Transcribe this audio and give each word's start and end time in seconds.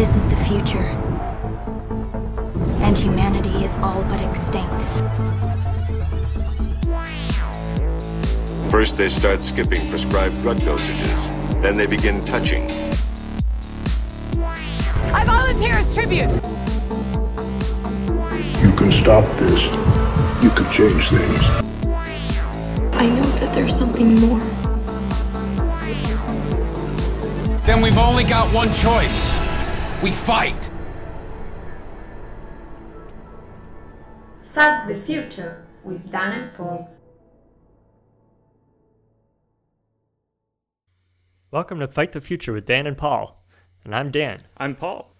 This 0.00 0.16
is 0.16 0.26
the 0.28 0.36
future. 0.36 0.78
And 2.80 2.96
humanity 2.96 3.62
is 3.62 3.76
all 3.82 4.02
but 4.04 4.22
extinct. 4.22 4.82
First, 8.70 8.96
they 8.96 9.10
start 9.10 9.42
skipping 9.42 9.86
prescribed 9.90 10.40
drug 10.40 10.56
dosages. 10.60 11.60
Then 11.60 11.76
they 11.76 11.84
begin 11.84 12.24
touching. 12.24 12.70
I 15.12 15.22
volunteer 15.26 15.74
as 15.74 15.92
tribute. 15.92 16.32
You 18.62 18.72
can 18.78 18.92
stop 18.92 19.26
this. 19.36 19.60
You 20.42 20.48
can 20.48 20.72
change 20.72 21.10
things. 21.10 21.42
I 22.94 23.06
know 23.06 23.30
that 23.40 23.52
there's 23.54 23.76
something 23.76 24.14
more. 24.18 24.40
Then 27.66 27.82
we've 27.82 27.98
only 27.98 28.24
got 28.24 28.50
one 28.54 28.72
choice. 28.72 29.39
We 30.02 30.10
fight. 30.10 30.70
Fight 34.40 34.86
the 34.86 34.94
Future 34.94 35.66
with 35.84 36.10
Dan 36.10 36.40
and 36.40 36.54
Paul. 36.54 36.90
Welcome 41.50 41.80
to 41.80 41.88
Fight 41.88 42.12
the 42.12 42.22
Future 42.22 42.54
with 42.54 42.64
Dan 42.64 42.86
and 42.86 42.96
Paul. 42.96 43.44
And 43.84 43.94
I'm 43.94 44.10
Dan. 44.10 44.44
I'm 44.56 44.74
Paul. 44.74 45.14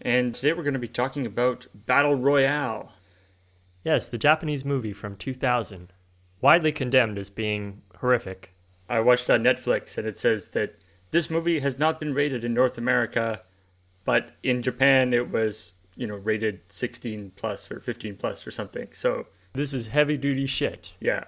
And 0.00 0.32
today 0.32 0.52
we're 0.52 0.62
going 0.62 0.74
to 0.74 0.78
be 0.78 0.86
talking 0.86 1.26
about 1.26 1.66
Battle 1.74 2.14
Royale. 2.14 2.92
Yes, 3.82 4.06
the 4.06 4.18
Japanese 4.18 4.64
movie 4.64 4.92
from 4.92 5.16
2000. 5.16 5.92
Widely 6.40 6.70
condemned 6.70 7.18
as 7.18 7.28
being 7.28 7.82
horrific. 7.98 8.54
I 8.88 9.00
watched 9.00 9.28
on 9.28 9.42
Netflix 9.42 9.98
and 9.98 10.06
it 10.06 10.16
says 10.16 10.50
that 10.50 10.78
this 11.10 11.28
movie 11.28 11.58
has 11.58 11.76
not 11.76 11.98
been 11.98 12.14
rated 12.14 12.44
in 12.44 12.54
North 12.54 12.78
America, 12.78 13.42
but 14.04 14.30
in 14.42 14.62
Japan 14.62 15.12
it 15.12 15.30
was, 15.30 15.74
you 15.96 16.06
know, 16.06 16.16
rated 16.16 16.60
16 16.68 17.32
plus 17.36 17.70
or 17.70 17.80
15 17.80 18.16
plus 18.16 18.46
or 18.46 18.50
something. 18.50 18.88
So, 18.92 19.26
This 19.54 19.74
is 19.74 19.86
heavy 19.88 20.16
duty 20.16 20.46
shit. 20.46 20.94
yeah. 21.00 21.24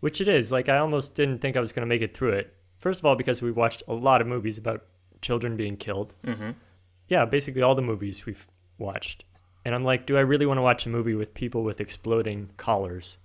Which 0.00 0.20
it 0.20 0.28
is. 0.28 0.50
Like, 0.50 0.68
I 0.70 0.78
almost 0.78 1.14
didn't 1.14 1.40
think 1.40 1.56
I 1.56 1.60
was 1.60 1.72
going 1.72 1.82
to 1.82 1.94
make 1.94 2.00
it 2.00 2.16
through 2.16 2.32
it. 2.32 2.54
First 2.78 3.00
of 3.00 3.04
all, 3.06 3.16
because 3.16 3.42
we 3.42 3.50
watched 3.52 3.82
a 3.86 3.92
lot 3.92 4.22
of 4.22 4.26
movies 4.26 4.56
about 4.56 4.84
children 5.20 5.56
being 5.58 5.76
killed. 5.76 6.14
Mm-hmm. 6.24 6.52
Yeah, 7.08 7.26
basically 7.26 7.60
all 7.60 7.74
the 7.74 7.82
movies 7.82 8.24
we've 8.24 8.46
watched. 8.78 9.24
And 9.66 9.74
I'm 9.74 9.84
like, 9.84 10.06
do 10.06 10.16
I 10.16 10.20
really 10.20 10.46
want 10.46 10.56
to 10.56 10.62
watch 10.62 10.86
a 10.86 10.88
movie 10.88 11.14
with 11.14 11.34
people 11.34 11.62
with 11.64 11.82
exploding 11.82 12.48
collars? 12.56 13.18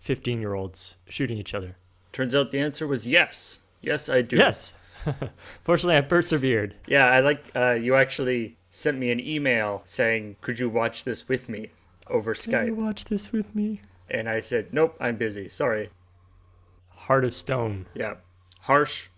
15 0.00 0.40
year 0.40 0.52
olds 0.54 0.96
shooting 1.08 1.38
each 1.38 1.54
other. 1.54 1.76
Turns 2.12 2.34
out 2.34 2.50
the 2.50 2.60
answer 2.60 2.86
was 2.86 3.06
yes. 3.06 3.60
Yes, 3.80 4.08
I 4.08 4.22
do. 4.22 4.36
Yes. 4.36 4.74
Fortunately, 5.64 5.96
I 5.96 6.02
persevered. 6.02 6.74
Yeah, 6.86 7.06
I 7.06 7.20
like 7.20 7.44
uh, 7.54 7.72
you 7.72 7.94
actually 7.94 8.56
sent 8.70 8.98
me 8.98 9.10
an 9.10 9.20
email 9.20 9.82
saying, 9.84 10.36
"Could 10.40 10.58
you 10.58 10.68
watch 10.68 11.04
this 11.04 11.28
with 11.28 11.48
me 11.48 11.70
over 12.08 12.34
Can 12.34 12.66
you 12.66 12.72
Skype?" 12.72 12.76
watch 12.76 13.04
this 13.06 13.32
with 13.32 13.54
me? 13.54 13.82
And 14.10 14.28
I 14.28 14.40
said, 14.40 14.72
"Nope, 14.72 14.96
I'm 15.00 15.16
busy. 15.16 15.48
Sorry." 15.48 15.90
Heart 16.90 17.24
of 17.24 17.34
Stone. 17.34 17.86
Yeah. 17.94 18.14
Harsh, 18.60 19.08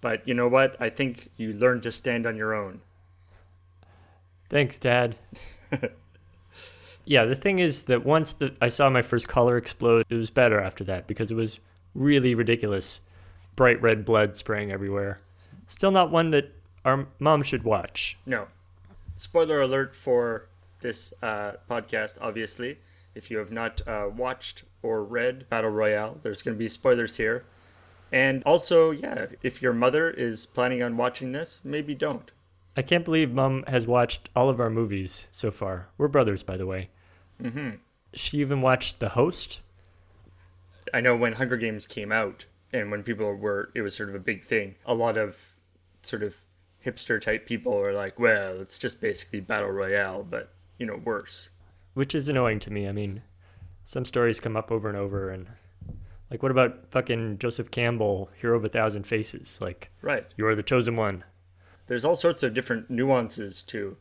but 0.00 0.26
you 0.26 0.34
know 0.34 0.48
what? 0.48 0.76
I 0.80 0.88
think 0.88 1.30
you 1.36 1.52
learned 1.52 1.82
to 1.82 1.92
stand 1.92 2.26
on 2.26 2.36
your 2.36 2.54
own. 2.54 2.80
Thanks, 4.48 4.78
Dad. 4.78 5.16
yeah, 7.04 7.24
the 7.24 7.34
thing 7.34 7.58
is 7.58 7.84
that 7.84 8.04
once 8.04 8.34
the, 8.34 8.54
I 8.60 8.68
saw 8.68 8.90
my 8.90 9.02
first 9.02 9.28
collar 9.28 9.56
explode, 9.56 10.04
it 10.08 10.14
was 10.14 10.30
better 10.30 10.60
after 10.60 10.84
that 10.84 11.06
because 11.06 11.30
it 11.30 11.36
was 11.36 11.60
really 11.94 12.34
ridiculous. 12.34 13.00
Bright 13.56 13.80
red 13.82 14.04
blood 14.04 14.36
spraying 14.36 14.70
everywhere. 14.70 15.20
Still 15.70 15.92
not 15.92 16.10
one 16.10 16.32
that 16.32 16.52
our 16.84 17.06
mom 17.20 17.42
should 17.44 17.62
watch. 17.62 18.18
No. 18.26 18.48
Spoiler 19.16 19.60
alert 19.60 19.94
for 19.94 20.48
this 20.80 21.14
uh, 21.22 21.52
podcast, 21.70 22.18
obviously. 22.20 22.78
If 23.14 23.30
you 23.30 23.38
have 23.38 23.52
not 23.52 23.86
uh, 23.86 24.08
watched 24.14 24.64
or 24.82 25.04
read 25.04 25.48
Battle 25.48 25.70
Royale, 25.70 26.18
there's 26.22 26.42
going 26.42 26.56
to 26.56 26.58
be 26.58 26.68
spoilers 26.68 27.16
here. 27.16 27.44
And 28.10 28.42
also, 28.42 28.90
yeah, 28.90 29.26
if 29.42 29.62
your 29.62 29.72
mother 29.72 30.10
is 30.10 30.44
planning 30.44 30.82
on 30.82 30.96
watching 30.96 31.30
this, 31.32 31.60
maybe 31.62 31.94
don't. 31.94 32.30
I 32.76 32.82
can't 32.82 33.04
believe 33.04 33.32
mom 33.32 33.62
has 33.68 33.86
watched 33.86 34.28
all 34.34 34.48
of 34.48 34.58
our 34.58 34.70
movies 34.70 35.28
so 35.30 35.52
far. 35.52 35.88
We're 35.96 36.08
brothers, 36.08 36.42
by 36.42 36.56
the 36.56 36.66
way. 36.66 36.90
Mm-hmm. 37.40 37.76
She 38.12 38.38
even 38.38 38.60
watched 38.60 38.98
The 38.98 39.10
Host. 39.10 39.60
I 40.92 41.00
know 41.00 41.16
when 41.16 41.34
Hunger 41.34 41.56
Games 41.56 41.86
came 41.86 42.10
out 42.10 42.46
and 42.72 42.90
when 42.90 43.04
people 43.04 43.32
were, 43.34 43.70
it 43.74 43.82
was 43.82 43.94
sort 43.94 44.08
of 44.08 44.16
a 44.16 44.20
big 44.20 44.44
thing. 44.44 44.74
A 44.84 44.94
lot 44.94 45.16
of 45.16 45.54
sort 46.02 46.22
of 46.22 46.42
hipster 46.84 47.20
type 47.20 47.46
people 47.46 47.74
are 47.78 47.92
like, 47.92 48.18
well, 48.18 48.60
it's 48.60 48.78
just 48.78 49.00
basically 49.00 49.40
Battle 49.40 49.70
Royale, 49.70 50.22
but, 50.28 50.52
you 50.78 50.86
know, 50.86 50.96
worse. 50.96 51.50
which 51.94 52.14
is 52.14 52.28
annoying 52.28 52.58
to 52.60 52.70
me. 52.72 52.88
I 52.88 52.92
mean, 52.92 53.22
some 53.84 54.04
stories 54.04 54.40
come 54.40 54.56
up 54.56 54.70
over 54.70 54.88
and 54.88 54.96
over, 54.96 55.30
and 55.30 55.48
like, 56.30 56.42
what 56.42 56.52
about 56.52 56.90
fucking 56.90 57.38
Joseph 57.38 57.70
Campbell, 57.70 58.30
Hero 58.40 58.56
of 58.56 58.64
a 58.64 58.68
Thousand 58.68 59.06
Faces? 59.06 59.58
Like, 59.60 59.90
Right. 60.00 60.26
you 60.36 60.46
are 60.46 60.54
the 60.54 60.62
chosen 60.62 60.96
one. 60.96 61.24
There's 61.88 62.04
all 62.04 62.14
sorts 62.16 62.42
of 62.44 62.54
different 62.54 62.88
nuances 62.88 63.60
to 63.62 63.96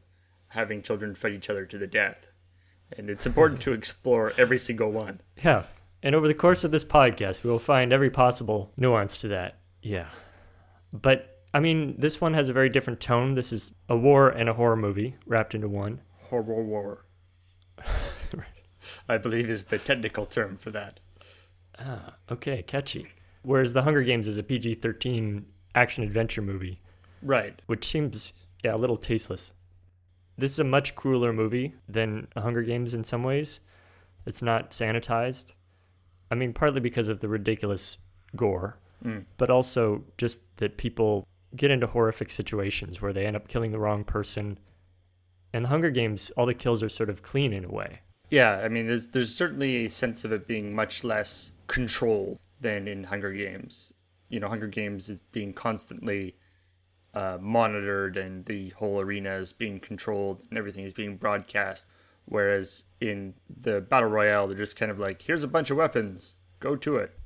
having 0.49 0.81
children 0.83 1.15
fight 1.15 1.33
each 1.33 1.49
other 1.49 1.65
to 1.65 1.77
the 1.77 1.87
death. 1.87 2.29
And 2.95 3.09
it's 3.09 3.25
important 3.25 3.61
to 3.61 3.73
explore 3.73 4.33
every 4.37 4.57
single 4.59 4.91
one. 4.91 5.21
Yeah. 5.43 5.63
And 6.03 6.15
over 6.15 6.27
the 6.27 6.33
course 6.33 6.63
of 6.63 6.71
this 6.71 6.83
podcast, 6.83 7.43
we 7.43 7.49
will 7.49 7.59
find 7.59 7.91
every 7.91 8.09
possible 8.09 8.71
nuance 8.77 9.17
to 9.19 9.27
that. 9.29 9.57
Yeah. 9.81 10.07
But, 10.93 11.38
I 11.53 11.59
mean, 11.59 11.95
this 11.97 12.21
one 12.21 12.33
has 12.35 12.49
a 12.49 12.53
very 12.53 12.69
different 12.69 12.99
tone. 12.99 13.33
This 13.35 13.51
is 13.51 13.73
a 13.87 13.97
war 13.97 14.29
and 14.29 14.47
a 14.49 14.53
horror 14.53 14.75
movie 14.75 15.15
wrapped 15.25 15.55
into 15.55 15.67
one. 15.67 16.01
Horror 16.29 16.63
war. 16.63 17.05
I 19.09 19.17
believe 19.17 19.49
is 19.49 19.65
the 19.65 19.77
technical 19.79 20.25
term 20.25 20.57
for 20.57 20.71
that. 20.71 20.99
Ah, 21.79 22.15
okay, 22.31 22.61
catchy. 22.63 23.07
Whereas 23.41 23.73
The 23.73 23.81
Hunger 23.83 24.03
Games 24.03 24.27
is 24.27 24.37
a 24.37 24.43
PG 24.43 24.75
13 24.75 25.45
action 25.75 26.03
adventure 26.03 26.41
movie. 26.41 26.81
Right. 27.21 27.61
which 27.65 27.85
seems 27.85 28.31
yeah 28.63 28.73
a 28.75 28.77
little 28.77 28.95
tasteless. 28.95 29.51
This 30.37 30.53
is 30.53 30.59
a 30.59 30.63
much 30.63 30.95
crueler 30.95 31.33
movie 31.33 31.73
than 31.89 32.27
Hunger 32.37 32.61
Games 32.61 32.93
in 32.93 33.03
some 33.03 33.23
ways. 33.23 33.59
It's 34.25 34.41
not 34.41 34.71
sanitized. 34.71 35.53
I 36.31 36.35
mean, 36.35 36.53
partly 36.53 36.79
because 36.79 37.09
of 37.09 37.19
the 37.19 37.27
ridiculous 37.27 37.97
gore, 38.35 38.77
Mm. 39.03 39.25
but 39.37 39.49
also 39.49 40.03
just 40.17 40.39
that 40.57 40.77
people 40.77 41.25
get 41.55 41.71
into 41.71 41.87
horrific 41.87 42.29
situations 42.29 43.01
where 43.01 43.13
they 43.13 43.25
end 43.25 43.35
up 43.35 43.47
killing 43.47 43.71
the 43.71 43.79
wrong 43.79 44.03
person. 44.03 44.59
In 45.53 45.63
the 45.63 45.69
Hunger 45.69 45.89
Games, 45.89 46.31
all 46.37 46.45
the 46.45 46.53
kills 46.53 46.83
are 46.83 46.89
sort 46.89 47.09
of 47.09 47.23
clean 47.23 47.53
in 47.53 47.65
a 47.65 47.71
way. 47.71 48.01
Yeah, 48.29 48.57
I 48.63 48.69
mean, 48.69 48.87
there's 48.87 49.07
there's 49.07 49.33
certainly 49.33 49.85
a 49.85 49.89
sense 49.89 50.23
of 50.23 50.31
it 50.31 50.47
being 50.47 50.73
much 50.75 51.03
less 51.03 51.51
controlled 51.67 52.37
than 52.61 52.87
in 52.87 53.05
Hunger 53.05 53.31
Games. 53.31 53.93
You 54.27 54.39
know, 54.39 54.49
Hunger 54.49 54.67
Games 54.67 55.09
is 55.09 55.21
being 55.21 55.53
constantly 55.53 56.35
uh, 57.13 57.39
monitored, 57.41 58.17
and 58.17 58.45
the 58.45 58.69
whole 58.69 58.99
arena 58.99 59.31
is 59.31 59.53
being 59.53 59.79
controlled, 59.79 60.43
and 60.49 60.57
everything 60.57 60.85
is 60.85 60.93
being 60.93 61.17
broadcast. 61.17 61.87
Whereas 62.25 62.83
in 63.01 63.33
the 63.49 63.81
battle 63.81 64.09
royale, 64.09 64.47
they're 64.47 64.57
just 64.57 64.75
kind 64.75 64.91
of 64.91 64.99
like, 64.99 65.23
"Here's 65.23 65.43
a 65.43 65.47
bunch 65.47 65.71
of 65.71 65.77
weapons, 65.77 66.35
go 66.59 66.75
to 66.75 66.97
it." 66.97 67.17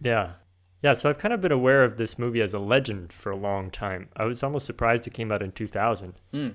Yeah. 0.00 0.32
Yeah, 0.82 0.94
so 0.94 1.08
I've 1.08 1.18
kind 1.18 1.32
of 1.32 1.40
been 1.40 1.52
aware 1.52 1.84
of 1.84 1.96
this 1.96 2.18
movie 2.18 2.40
as 2.40 2.52
a 2.52 2.58
legend 2.58 3.12
for 3.12 3.30
a 3.30 3.36
long 3.36 3.70
time. 3.70 4.08
I 4.16 4.24
was 4.24 4.42
almost 4.42 4.66
surprised 4.66 5.06
it 5.06 5.14
came 5.14 5.30
out 5.30 5.42
in 5.42 5.52
2000. 5.52 6.14
Hmm. 6.32 6.48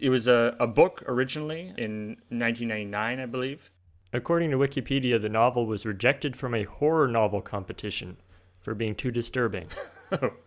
It 0.00 0.10
was 0.10 0.26
a, 0.26 0.56
a 0.58 0.66
book 0.66 1.02
originally 1.06 1.72
in 1.76 2.16
1999, 2.28 3.20
I 3.20 3.26
believe. 3.26 3.70
According 4.12 4.50
to 4.50 4.56
Wikipedia, 4.56 5.20
the 5.20 5.28
novel 5.28 5.66
was 5.66 5.86
rejected 5.86 6.36
from 6.36 6.54
a 6.54 6.64
horror 6.64 7.06
novel 7.06 7.40
competition 7.40 8.16
for 8.60 8.74
being 8.74 8.94
too 8.94 9.10
disturbing. 9.10 9.68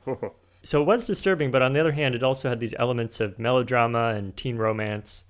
Oh. 0.08 0.34
so 0.64 0.82
it 0.82 0.86
was 0.86 1.06
disturbing, 1.06 1.52
but 1.52 1.62
on 1.62 1.74
the 1.74 1.80
other 1.80 1.92
hand, 1.92 2.16
it 2.16 2.24
also 2.24 2.50
had 2.50 2.60
these 2.60 2.74
elements 2.80 3.20
of 3.20 3.38
melodrama 3.38 4.16
and 4.16 4.36
teen 4.36 4.58
romance 4.58 5.26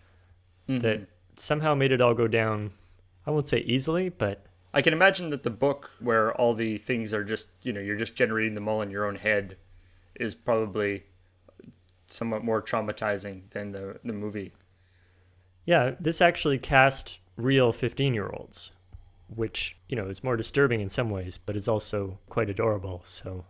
that 0.68 0.82
mm-hmm. 0.82 1.04
somehow 1.36 1.76
made 1.76 1.92
it 1.92 2.00
all 2.00 2.14
go 2.14 2.30
down. 2.30 2.72
I 3.28 3.32
won't 3.32 3.50
say 3.50 3.58
easily, 3.58 4.08
but 4.08 4.46
I 4.74 4.82
can 4.82 4.94
imagine 4.94 5.30
that 5.32 5.44
the 5.44 5.50
book, 5.50 5.92
where 6.00 6.34
all 6.34 6.54
the 6.54 6.78
things 6.78 7.14
are 7.14 7.24
just, 7.24 7.48
you 7.62 7.74
know, 7.74 7.82
you're 7.82 7.98
just 7.98 8.16
generating 8.16 8.56
them 8.56 8.68
all 8.68 8.82
in 8.82 8.90
your 8.90 9.06
own 9.06 9.16
head, 9.16 9.58
is 10.16 10.34
probably 10.34 11.04
somewhat 12.08 12.44
more 12.44 12.62
traumatizing 12.62 13.50
than 13.52 13.72
the, 13.72 14.00
the 14.04 14.14
movie. 14.14 14.54
yeah, 15.66 15.96
this 16.00 16.22
actually 16.22 16.58
cast 16.58 17.20
real 17.38 17.72
15 17.72 18.14
year 18.14 18.30
olds, 18.34 18.72
which, 19.28 19.78
you 19.88 19.96
know, 19.96 20.08
is 20.08 20.24
more 20.24 20.38
disturbing 20.38 20.82
in 20.82 20.90
some 20.90 21.10
ways, 21.10 21.38
but 21.38 21.56
is 21.56 21.68
also 21.68 22.20
quite 22.30 22.50
adorable. 22.50 23.02
So. 23.06 23.46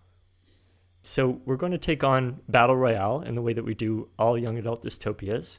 So, 1.03 1.41
we're 1.45 1.55
going 1.55 1.71
to 1.71 1.79
take 1.79 2.03
on 2.03 2.41
Battle 2.47 2.75
Royale 2.77 3.21
in 3.21 3.33
the 3.33 3.41
way 3.41 3.53
that 3.53 3.65
we 3.65 3.73
do 3.73 4.09
all 4.19 4.37
young 4.37 4.59
adult 4.59 4.83
dystopias. 4.83 5.57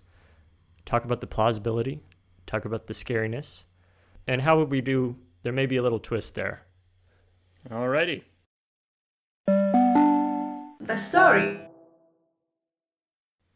Talk 0.86 1.04
about 1.04 1.20
the 1.20 1.26
plausibility, 1.26 2.00
talk 2.46 2.64
about 2.64 2.86
the 2.86 2.94
scariness, 2.94 3.64
and 4.28 4.40
how 4.40 4.56
would 4.58 4.70
we 4.70 4.80
do? 4.80 5.16
There 5.42 5.52
may 5.52 5.66
be 5.66 5.76
a 5.76 5.82
little 5.82 5.98
twist 5.98 6.34
there. 6.34 6.66
Alrighty. 7.68 8.22
The 10.80 10.96
story. 10.96 11.60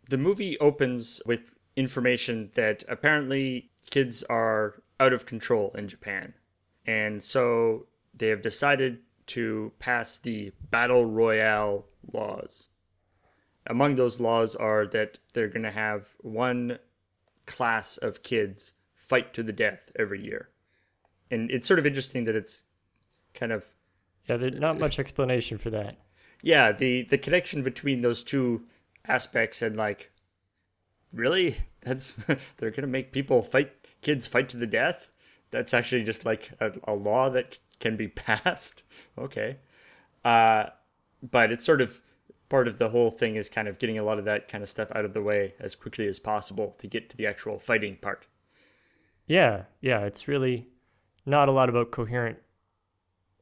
The 0.09 0.19
movie 0.19 0.59
opens 0.59 1.21
with 1.27 1.55
information 1.77 2.51
that 2.55 2.85
apparently 2.89 3.71
kids 3.91 4.23
are 4.25 4.83
out 4.99 5.13
of 5.13 5.27
control 5.27 5.73
in 5.77 5.89
Japan. 5.89 6.35
And 6.87 7.23
so 7.23 7.87
they 8.15 8.29
have 8.29 8.43
decided 8.43 9.01
to 9.27 9.73
pass 9.79 10.19
the 10.19 10.53
Battle 10.71 11.05
Royale 11.05 11.87
laws. 12.13 12.69
Among 13.67 13.97
those 13.97 14.21
laws 14.21 14.55
are 14.55 14.87
that 14.87 15.19
they're 15.33 15.49
going 15.49 15.65
to 15.65 15.73
have 15.73 16.15
one 16.21 16.79
class 17.47 17.97
of 17.97 18.23
kids 18.23 18.75
fight 18.95 19.35
to 19.35 19.43
the 19.43 19.53
death 19.53 19.91
every 19.99 20.25
year. 20.25 20.49
And 21.31 21.51
it's 21.51 21.67
sort 21.67 21.79
of 21.79 21.87
interesting 21.87 22.25
that 22.25 22.37
it's 22.37 22.65
kind 23.35 23.53
of 23.53 23.65
Yeah, 24.29 24.37
there's 24.37 24.59
not 24.61 24.79
much 24.79 24.99
explanation 24.99 25.59
for 25.59 25.71
that. 25.71 25.97
yeah, 26.43 26.73
the 26.73 27.03
the 27.03 27.19
connection 27.19 27.63
between 27.63 28.01
those 28.03 28.23
two 28.23 28.65
aspects 29.07 29.63
and 29.63 29.77
like 29.77 30.11
really 31.13 31.57
that's 31.83 32.13
they're 32.57 32.71
going 32.71 32.83
to 32.83 32.87
make 32.87 33.13
people 33.13 33.43
fight 33.43 33.73
kids 34.03 34.27
fight 34.27 34.49
to 34.51 34.57
the 34.57 34.67
death. 34.67 35.09
That's 35.51 35.73
actually 35.73 36.03
just 36.05 36.25
like 36.25 36.51
a, 36.61 36.73
a 36.85 36.93
law 36.95 37.31
that 37.31 37.59
can 37.81 37.97
be 37.97 38.09
passed. 38.25 38.83
okay. 39.19 39.59
Uh 40.25 40.67
but 41.23 41.51
it's 41.51 41.65
sort 41.65 41.81
of 41.81 42.01
part 42.49 42.69
of 42.69 42.79
the 42.79 42.91
whole 42.91 43.11
thing 43.11 43.35
is 43.37 43.49
kind 43.49 43.67
of 43.67 43.79
getting 43.79 43.99
a 43.99 44.05
lot 44.05 44.19
of 44.19 44.25
that 44.25 44.49
kind 44.49 44.63
of 44.63 44.69
stuff 44.69 44.89
out 44.95 45.05
of 45.05 45.15
the 45.15 45.23
way 45.23 45.55
as 45.59 45.75
quickly 45.75 46.07
as 46.07 46.19
possible 46.21 46.77
to 46.79 46.87
get 46.87 47.09
to 47.11 47.17
the 47.17 47.27
actual 47.27 47.59
fighting 47.59 47.97
part. 47.97 48.27
Yeah, 49.27 49.65
yeah, 49.81 50.01
it's 50.05 50.29
really 50.29 50.67
not 51.27 51.49
a 51.49 51.53
lot 51.53 51.69
about 51.69 51.91
coherent 51.91 52.39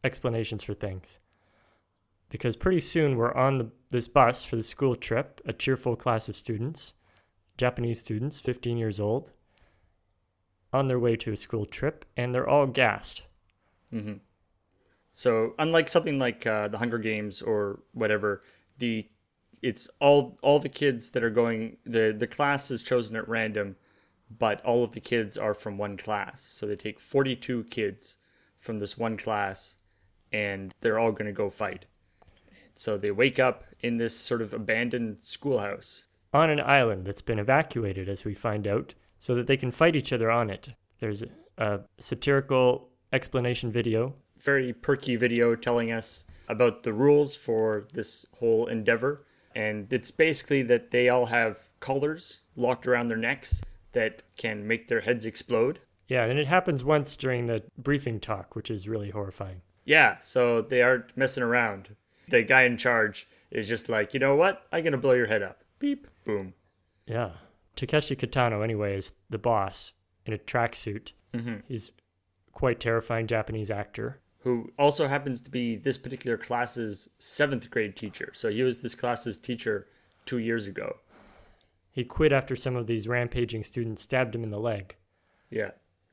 explanations 0.03 0.63
for 0.63 0.75
things. 0.75 1.19
Because 2.31 2.57
pretty 2.57 2.81
soon 2.81 3.17
we're 3.17 3.35
on 3.35 3.59
the, 3.59 3.71
this 3.91 4.09
bus 4.09 4.45
for 4.45 4.57
the 4.57 4.63
school 4.63 4.97
trip, 4.97 5.41
a 5.45 5.53
cheerful 5.53 5.95
class 5.95 6.29
of 6.29 6.37
students, 6.37 6.95
Japanese 7.57 8.01
students, 8.01 8.41
15 8.41 8.77
years 8.77 8.99
old, 8.99 9.31
on 10.73 10.89
their 10.89 10.99
way 10.99 11.15
to 11.15 11.33
a 11.33 11.37
school 11.37 11.67
trip, 11.67 12.05
and 12.17 12.35
they're 12.35 12.49
all 12.49 12.67
gassed. 12.67 13.23
So 15.13 15.55
unlike 15.61 15.89
something 15.89 16.19
like 16.19 16.45
uh, 16.45 16.67
the 16.67 16.79
Hunger 16.79 16.99
Games 16.99 17.41
or 17.41 17.81
whatever, 17.93 18.41
the 18.79 19.09
it's 19.63 19.89
all 20.01 20.37
all 20.43 20.59
the 20.59 20.69
kids 20.69 21.13
that 21.13 21.23
are 21.23 21.31
going 21.31 21.77
the 21.85 22.13
the 22.17 22.27
class 22.27 22.73
is 22.73 22.83
chosen 22.83 23.15
at 23.15 23.29
random, 23.29 23.77
but 24.31 24.65
all 24.65 24.83
of 24.83 24.93
the 24.93 25.01
kids 25.01 25.37
are 25.37 25.55
from 25.55 25.79
one 25.79 25.97
class. 25.97 26.47
So 26.51 26.67
they 26.67 26.77
take 26.77 27.01
42 27.01 27.65
kids 27.65 28.17
from 28.59 28.79
this 28.79 28.97
one 28.97 29.17
class 29.17 29.77
and 30.33 30.75
they're 30.81 30.99
all 30.99 31.13
going 31.13 31.27
to 31.27 31.33
go 31.33 31.51
fight. 31.51 31.87
So 32.75 32.99
they 32.99 33.11
wake 33.11 33.39
up 33.39 33.65
in 33.81 33.99
this 33.99 34.17
sort 34.17 34.43
of 34.43 34.53
abandoned 34.53 35.19
schoolhouse. 35.21 36.05
On 36.33 36.51
an 36.51 36.61
island 36.61 37.07
that's 37.07 37.23
been 37.23 37.39
evacuated, 37.39 38.09
as 38.09 38.25
we 38.25 38.35
find 38.35 38.67
out, 38.67 38.95
so 39.21 39.35
that 39.37 39.47
they 39.47 39.57
can 39.57 39.71
fight 39.71 39.95
each 39.95 40.13
other 40.13 40.31
on 40.31 40.51
it. 40.51 40.71
There's 40.99 41.23
a, 41.57 41.81
satirical 42.01 42.89
explanation 43.13 43.71
video 43.71 44.17
Very 44.37 44.73
perky 44.73 45.15
video 45.15 45.55
telling 45.55 45.93
us 45.93 46.25
about 46.49 46.83
the 46.83 46.93
rules 46.93 47.37
for 47.37 47.87
this 47.93 48.27
whole 48.39 48.67
endeavor. 48.67 49.25
And 49.55 49.93
it's 49.93 50.11
basically 50.11 50.63
that 50.63 50.91
they 50.91 51.09
all 51.09 51.27
have 51.27 51.69
collars 51.79 52.41
locked 52.57 52.89
around 52.89 53.09
their 53.09 53.17
necks 53.17 53.63
that 53.95 54.23
can 54.37 54.67
make 54.67 54.89
their 54.89 55.01
heads 55.01 55.27
explode. 55.27 55.81
Yeah, 56.07 56.25
and 56.25 56.39
it 56.39 56.47
happens 56.47 56.85
once 56.85 57.17
during 57.17 57.47
the 57.47 57.63
briefing 57.79 58.21
talk, 58.21 58.55
which 58.55 58.71
is 58.71 58.89
really 58.89 59.11
horrifying. 59.11 59.63
Yeah, 59.85 60.19
so 60.21 60.61
they 60.61 60.83
aren't 60.83 61.17
messing 61.17 61.43
around. 61.43 61.97
The 62.29 62.43
guy 62.43 62.63
in 62.63 62.77
charge 62.77 63.27
is 63.51 63.69
just 63.69 63.89
like, 63.89 64.15
you 64.15 64.21
know 64.21 64.37
what? 64.37 64.67
I'm 64.73 64.85
gonna 64.85 64.99
blow 64.99 65.13
your 65.13 65.27
head 65.27 65.43
up. 65.43 65.63
Beep, 65.79 66.07
boom. 66.25 66.55
Yeah. 67.07 67.31
Takeshi 67.77 68.17
Kitano, 68.17 68.63
anyway, 68.63 68.97
is 68.97 69.13
the 69.31 69.39
boss 69.39 69.93
in 70.27 70.33
a 70.33 70.39
tracksuit. 70.39 71.13
Mm-hmm. 71.33 71.57
He's 71.69 71.93
quite 72.53 72.81
terrifying 72.81 73.27
Japanese 73.27 73.71
actor. 73.71 74.21
Who 74.41 74.71
also 74.79 75.09
happens 75.09 75.41
to 75.43 75.51
be 75.51 75.77
this 75.77 75.99
particular 75.99 76.37
class's 76.37 77.09
seventh 77.19 77.71
grade 77.71 77.97
teacher. 77.97 78.31
So 78.35 78.51
he 78.51 78.63
was 78.63 78.81
this 78.81 78.95
class's 78.95 79.39
teacher 79.39 79.87
two 80.27 80.39
years 80.39 80.67
ago. 80.67 80.99
He 81.95 82.03
quit 82.03 82.33
after 82.33 82.57
some 82.57 82.75
of 82.75 82.89
these 82.89 83.07
rampaging 83.07 83.63
students 83.63 84.03
stabbed 84.03 84.35
him 84.35 84.43
in 84.43 84.51
the 84.51 84.59
leg. 84.59 84.97
Yeah. 85.49 85.71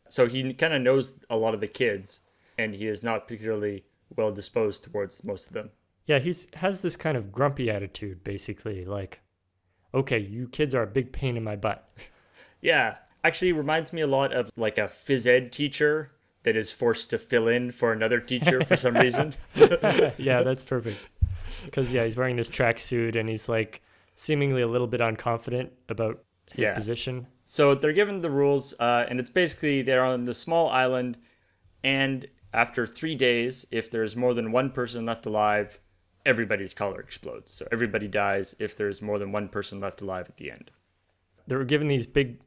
So 0.09 0.27
he 0.27 0.53
kind 0.53 0.75
of 0.75 0.81
knows 0.83 1.13
a 1.27 1.37
lot 1.37 1.55
of 1.55 1.59
the 1.59 1.67
kids, 1.67 2.21
and 2.55 2.75
he 2.75 2.85
is 2.85 3.01
not 3.01 3.27
particularly 3.27 3.85
well 4.15 4.31
disposed 4.31 4.83
towards 4.83 5.23
most 5.23 5.47
of 5.47 5.53
them. 5.53 5.71
Yeah, 6.05 6.19
he's 6.19 6.47
has 6.53 6.81
this 6.81 6.95
kind 6.95 7.17
of 7.17 7.31
grumpy 7.31 7.71
attitude, 7.71 8.23
basically, 8.23 8.85
like, 8.85 9.21
okay, 9.91 10.19
you 10.19 10.47
kids 10.49 10.75
are 10.75 10.83
a 10.83 10.87
big 10.87 11.11
pain 11.11 11.35
in 11.35 11.43
my 11.43 11.55
butt. 11.55 11.89
Yeah. 12.63 12.97
Actually 13.23 13.53
reminds 13.53 13.91
me 13.91 14.01
a 14.01 14.07
lot 14.07 14.33
of 14.33 14.51
like 14.55 14.77
a 14.77 14.87
phys 14.87 15.25
ed 15.25 15.51
teacher 15.51 16.11
that 16.43 16.55
is 16.55 16.71
forced 16.71 17.09
to 17.09 17.17
fill 17.17 17.47
in 17.47 17.71
for 17.71 17.91
another 17.91 18.19
teacher 18.19 18.63
for 18.63 18.77
some 18.77 18.95
reason. 18.95 19.33
yeah, 20.17 20.43
that's 20.43 20.61
perfect. 20.63 21.09
Because 21.65 21.91
yeah, 21.91 22.03
he's 22.03 22.17
wearing 22.17 22.35
this 22.35 22.51
tracksuit 22.51 23.15
and 23.15 23.27
he's 23.27 23.49
like 23.49 23.81
seemingly 24.21 24.61
a 24.61 24.67
little 24.67 24.85
bit 24.85 25.01
unconfident 25.01 25.71
about 25.89 26.23
his 26.51 26.63
Yeah. 26.63 26.75
position. 26.75 27.25
So 27.43 27.73
they're 27.73 27.91
given 27.91 28.21
the 28.21 28.29
rules, 28.29 28.75
uh, 28.79 29.07
and 29.09 29.19
it's 29.19 29.31
basically 29.31 29.81
they're 29.81 30.03
on 30.05 30.25
the 30.25 30.33
small 30.35 30.69
island, 30.69 31.17
and 31.83 32.27
after 32.53 32.85
three 32.85 33.15
days, 33.15 33.65
if 33.71 33.89
there's 33.89 34.15
more 34.15 34.35
than 34.35 34.51
one 34.51 34.69
person 34.69 35.07
left 35.07 35.25
alive, 35.25 35.79
everybody's 36.23 36.75
collar 36.75 36.99
explodes. 37.01 37.49
So 37.51 37.67
everybody 37.71 38.07
dies 38.07 38.53
if 38.59 38.75
there's 38.75 39.01
more 39.01 39.17
than 39.17 39.31
one 39.31 39.49
person 39.49 39.79
left 39.79 40.01
alive 40.03 40.27
at 40.29 40.37
the 40.37 40.51
end. 40.51 40.69
They 41.47 41.55
were 41.55 41.65
given 41.65 41.87
these 41.87 42.05
big 42.05 42.41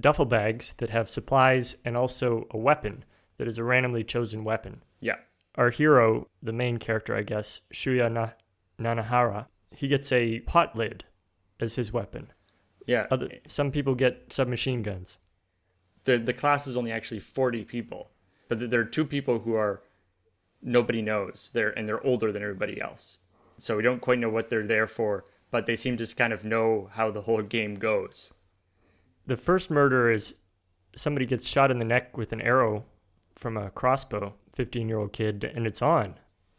duffel 0.00 0.24
bags 0.24 0.72
that 0.78 0.90
have 0.90 1.08
supplies 1.08 1.76
and 1.84 1.96
also 1.96 2.48
a 2.50 2.58
weapon 2.58 3.04
that 3.38 3.46
is 3.46 3.56
a 3.56 3.62
randomly 3.62 4.02
chosen 4.02 4.42
weapon. 4.42 4.82
Yeah. 4.98 5.18
Our 5.54 5.70
hero, 5.70 6.26
the 6.42 6.52
main 6.52 6.78
character, 6.78 7.14
I 7.14 7.22
guess, 7.22 7.60
Shuya 7.72 8.10
Na- 8.10 8.32
Nanahara, 8.80 9.46
he 9.70 9.86
gets 9.86 10.10
a 10.10 10.40
pot 10.40 10.74
lid 10.74 11.04
as 11.60 11.74
his 11.76 11.92
weapon. 11.92 12.32
Yeah. 12.86 13.06
Other, 13.10 13.28
some 13.46 13.70
people 13.70 13.94
get 13.94 14.32
submachine 14.32 14.82
guns. 14.82 15.18
the 16.04 16.18
the 16.18 16.32
class 16.32 16.66
is 16.66 16.76
only 16.76 16.90
actually 16.92 17.20
40 17.20 17.64
people 17.64 18.10
but 18.48 18.58
th- 18.58 18.70
there 18.70 18.80
are 18.80 18.84
two 18.96 19.04
people 19.04 19.40
who 19.40 19.54
are 19.54 19.82
nobody 20.62 21.02
knows 21.02 21.50
they're 21.54 21.70
and 21.78 21.86
they're 21.86 22.04
older 22.06 22.32
than 22.32 22.42
everybody 22.42 22.80
else 22.80 23.20
so 23.58 23.76
we 23.76 23.82
don't 23.82 24.00
quite 24.00 24.18
know 24.18 24.30
what 24.30 24.48
they're 24.48 24.66
there 24.66 24.86
for 24.86 25.24
but 25.50 25.66
they 25.66 25.76
seem 25.76 25.96
to 25.96 26.04
just 26.04 26.16
kind 26.16 26.32
of 26.32 26.42
know 26.44 26.88
how 26.92 27.10
the 27.10 27.22
whole 27.22 27.42
game 27.42 27.74
goes 27.74 28.32
The 29.26 29.36
first 29.36 29.70
murder 29.70 30.10
is 30.10 30.34
somebody 30.96 31.26
gets 31.26 31.46
shot 31.46 31.70
in 31.70 31.78
the 31.78 31.84
neck 31.84 32.16
with 32.16 32.32
an 32.32 32.40
arrow 32.40 32.84
from 33.36 33.56
a 33.56 33.70
crossbow, 33.70 34.34
15 34.54 34.88
year 34.88 34.98
old 34.98 35.12
kid, 35.12 35.44
and 35.44 35.66
it's 35.66 35.82
on. 35.82 36.14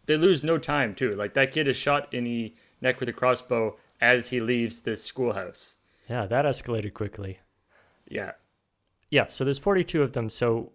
they 0.06 0.18
lose 0.18 0.44
no 0.44 0.58
time 0.58 0.94
too 0.96 1.16
like 1.16 1.34
that 1.34 1.52
kid 1.52 1.68
is 1.68 1.75
shot 1.75 2.14
in 2.14 2.24
the 2.25 2.54
neck 2.80 3.00
with 3.00 3.10
a 3.10 3.14
crossbow 3.14 3.78
as 4.01 4.29
he 4.29 4.39
leaves 4.41 4.81
this 4.81 5.03
schoolhouse 5.03 5.77
Yeah, 6.10 6.25
that 6.25 6.46
escalated 6.46 6.93
quickly. 6.93 7.39
yeah 8.08 8.31
Yeah, 9.10 9.27
so 9.27 9.43
there's 9.46 9.60
42 9.60 10.01
of 10.01 10.13
them, 10.13 10.29
so 10.29 10.72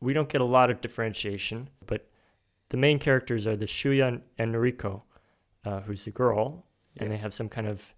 we 0.00 0.12
don't 0.12 0.28
get 0.28 0.40
a 0.40 0.44
lot 0.44 0.70
of 0.70 0.80
differentiation, 0.80 1.68
but 1.86 2.06
the 2.68 2.76
main 2.76 2.98
characters 2.98 3.46
are 3.46 3.56
the 3.56 3.66
Shuya 3.66 4.20
and 4.38 4.54
Noriko, 4.54 5.02
uh, 5.64 5.80
who's 5.80 6.04
the 6.04 6.10
girl, 6.10 6.64
and 6.96 7.10
they 7.10 7.16
have 7.18 7.34
some 7.34 7.48
kind 7.48 7.66
of 7.66 7.94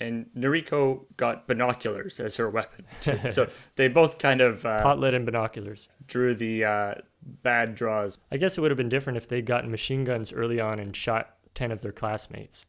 and 0.00 0.26
Noriko 0.36 1.04
got 1.16 1.46
binoculars 1.46 2.18
as 2.18 2.36
her 2.36 2.50
weapon 2.50 2.84
so 3.30 3.46
they 3.76 3.86
both 3.86 4.18
kind 4.18 4.40
of 4.40 4.66
uh, 4.66 4.82
pot 4.82 4.98
lid 4.98 5.14
and 5.14 5.24
binoculars. 5.24 5.88
drew 6.08 6.34
the 6.34 6.64
uh, 6.64 6.94
bad 7.22 7.76
draws 7.76 8.18
I 8.32 8.36
guess 8.38 8.58
it 8.58 8.60
would 8.60 8.72
have 8.72 8.76
been 8.76 8.88
different 8.88 9.16
if 9.18 9.28
they'd 9.28 9.46
gotten 9.46 9.70
machine 9.70 10.02
guns 10.04 10.32
early 10.32 10.60
on 10.60 10.80
and 10.80 10.96
shot 10.96 11.36
10 11.54 11.70
of 11.70 11.80
their 11.80 11.92
classmates. 11.92 12.66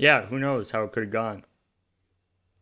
Yeah 0.00 0.26
who 0.26 0.38
knows 0.38 0.70
how 0.72 0.82
it 0.84 0.92
could 0.92 1.04
have 1.04 1.12
gone 1.12 1.44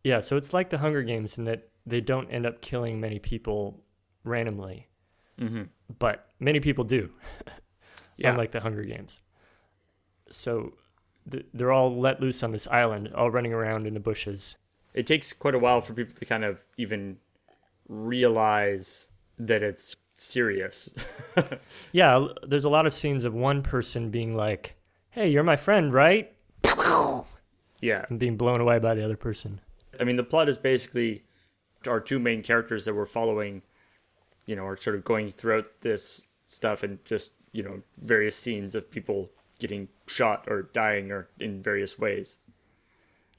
Yeah, 0.03 0.21
so 0.21 0.37
it's 0.37 0.53
like 0.53 0.69
the 0.69 0.77
Hunger 0.77 1.03
Games 1.03 1.37
in 1.37 1.43
that 1.45 1.69
they 1.85 2.01
don't 2.01 2.29
end 2.31 2.45
up 2.45 2.61
killing 2.61 2.99
many 3.01 3.19
people 3.19 3.83
randomly, 4.23 4.87
mm-hmm. 5.39 5.63
but 5.99 6.27
many 6.39 6.59
people 6.59 6.83
do, 6.85 7.09
yeah 8.17 8.31
unlike 8.31 8.51
the 8.51 8.61
Hunger 8.61 8.83
Games. 8.83 9.19
So 10.31 10.73
th- 11.29 11.45
they're 11.53 11.71
all 11.71 11.99
let 11.99 12.21
loose 12.21 12.43
on 12.43 12.51
this 12.51 12.67
island, 12.67 13.11
all 13.13 13.29
running 13.31 13.53
around 13.53 13.87
in 13.87 13.93
the 13.93 13.99
bushes. 13.99 14.55
it 14.93 15.05
takes 15.07 15.33
quite 15.33 15.55
a 15.55 15.59
while 15.59 15.81
for 15.81 15.93
people 15.93 16.15
to 16.15 16.25
kind 16.25 16.43
of 16.45 16.63
even 16.77 17.17
realize 17.87 19.07
that 19.37 19.63
it's 19.63 19.95
serious. 20.15 20.89
Yeah, 21.91 22.27
there's 22.47 22.65
a 22.65 22.69
lot 22.69 22.85
of 22.85 22.93
scenes 22.93 23.23
of 23.23 23.33
one 23.33 23.63
person 23.63 24.09
being 24.11 24.35
like, 24.35 24.75
"Hey, 25.11 25.29
you're 25.29 25.43
my 25.43 25.57
friend, 25.57 25.93
right?" 25.93 26.31
yeah. 27.81 28.05
and 28.09 28.19
being 28.19 28.37
blown 28.37 28.61
away 28.61 28.79
by 28.79 28.93
the 28.93 29.03
other 29.03 29.17
person. 29.17 29.61
I 29.99 30.03
mean, 30.03 30.15
the 30.15 30.23
plot 30.23 30.49
is 30.49 30.57
basically 30.57 31.23
our 31.87 31.99
two 31.99 32.19
main 32.19 32.43
characters 32.43 32.85
that 32.85 32.93
we're 32.93 33.05
following, 33.05 33.61
you 34.45 34.55
know, 34.55 34.65
are 34.65 34.77
sort 34.77 34.95
of 34.95 35.03
going 35.03 35.29
throughout 35.29 35.81
this 35.81 36.25
stuff 36.45 36.83
and 36.83 37.03
just, 37.05 37.33
you 37.51 37.63
know, 37.63 37.81
various 37.97 38.35
scenes 38.35 38.75
of 38.75 38.89
people 38.89 39.29
getting 39.59 39.89
shot 40.07 40.45
or 40.47 40.63
dying 40.73 41.11
or 41.11 41.29
in 41.39 41.61
various 41.61 41.99
ways. 41.99 42.37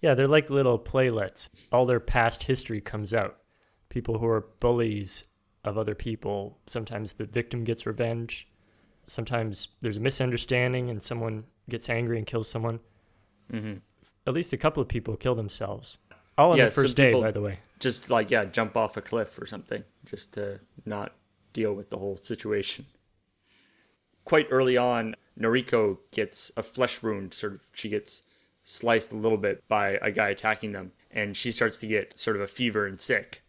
Yeah, 0.00 0.14
they're 0.14 0.28
like 0.28 0.48
little 0.48 0.78
playlets. 0.78 1.48
All 1.70 1.86
their 1.86 2.00
past 2.00 2.44
history 2.44 2.80
comes 2.80 3.12
out. 3.12 3.38
People 3.88 4.18
who 4.18 4.26
are 4.26 4.46
bullies 4.60 5.24
of 5.64 5.76
other 5.76 5.94
people. 5.94 6.58
Sometimes 6.66 7.14
the 7.14 7.24
victim 7.24 7.64
gets 7.64 7.86
revenge. 7.86 8.48
Sometimes 9.06 9.68
there's 9.82 9.96
a 9.96 10.00
misunderstanding 10.00 10.88
and 10.88 11.02
someone 11.02 11.44
gets 11.68 11.90
angry 11.90 12.16
and 12.16 12.26
kills 12.26 12.48
someone. 12.48 12.80
Mm-hmm. 13.52 13.78
At 14.26 14.34
least 14.34 14.52
a 14.52 14.56
couple 14.56 14.82
of 14.82 14.88
people 14.88 15.16
kill 15.16 15.34
themselves. 15.34 15.98
All 16.36 16.52
on 16.52 16.58
Yeah, 16.58 16.66
the 16.66 16.70
first 16.70 16.96
day, 16.96 17.12
by 17.12 17.30
the 17.30 17.40
way. 17.40 17.58
Just 17.78 18.10
like 18.10 18.30
yeah, 18.30 18.44
jump 18.44 18.76
off 18.76 18.96
a 18.96 19.02
cliff 19.02 19.38
or 19.40 19.46
something, 19.46 19.84
just 20.04 20.32
to 20.34 20.60
not 20.84 21.12
deal 21.52 21.74
with 21.74 21.90
the 21.90 21.98
whole 21.98 22.16
situation. 22.16 22.86
Quite 24.24 24.46
early 24.50 24.76
on, 24.76 25.16
Noriko 25.38 25.98
gets 26.12 26.52
a 26.56 26.62
flesh 26.62 27.02
wound. 27.02 27.34
Sort 27.34 27.54
of, 27.54 27.62
she 27.72 27.88
gets 27.88 28.22
sliced 28.62 29.12
a 29.12 29.16
little 29.16 29.38
bit 29.38 29.66
by 29.68 29.98
a 30.02 30.10
guy 30.10 30.28
attacking 30.28 30.72
them, 30.72 30.92
and 31.10 31.36
she 31.36 31.50
starts 31.50 31.78
to 31.78 31.86
get 31.86 32.18
sort 32.18 32.36
of 32.36 32.42
a 32.42 32.46
fever 32.46 32.86
and 32.86 33.00
sick. 33.00 33.42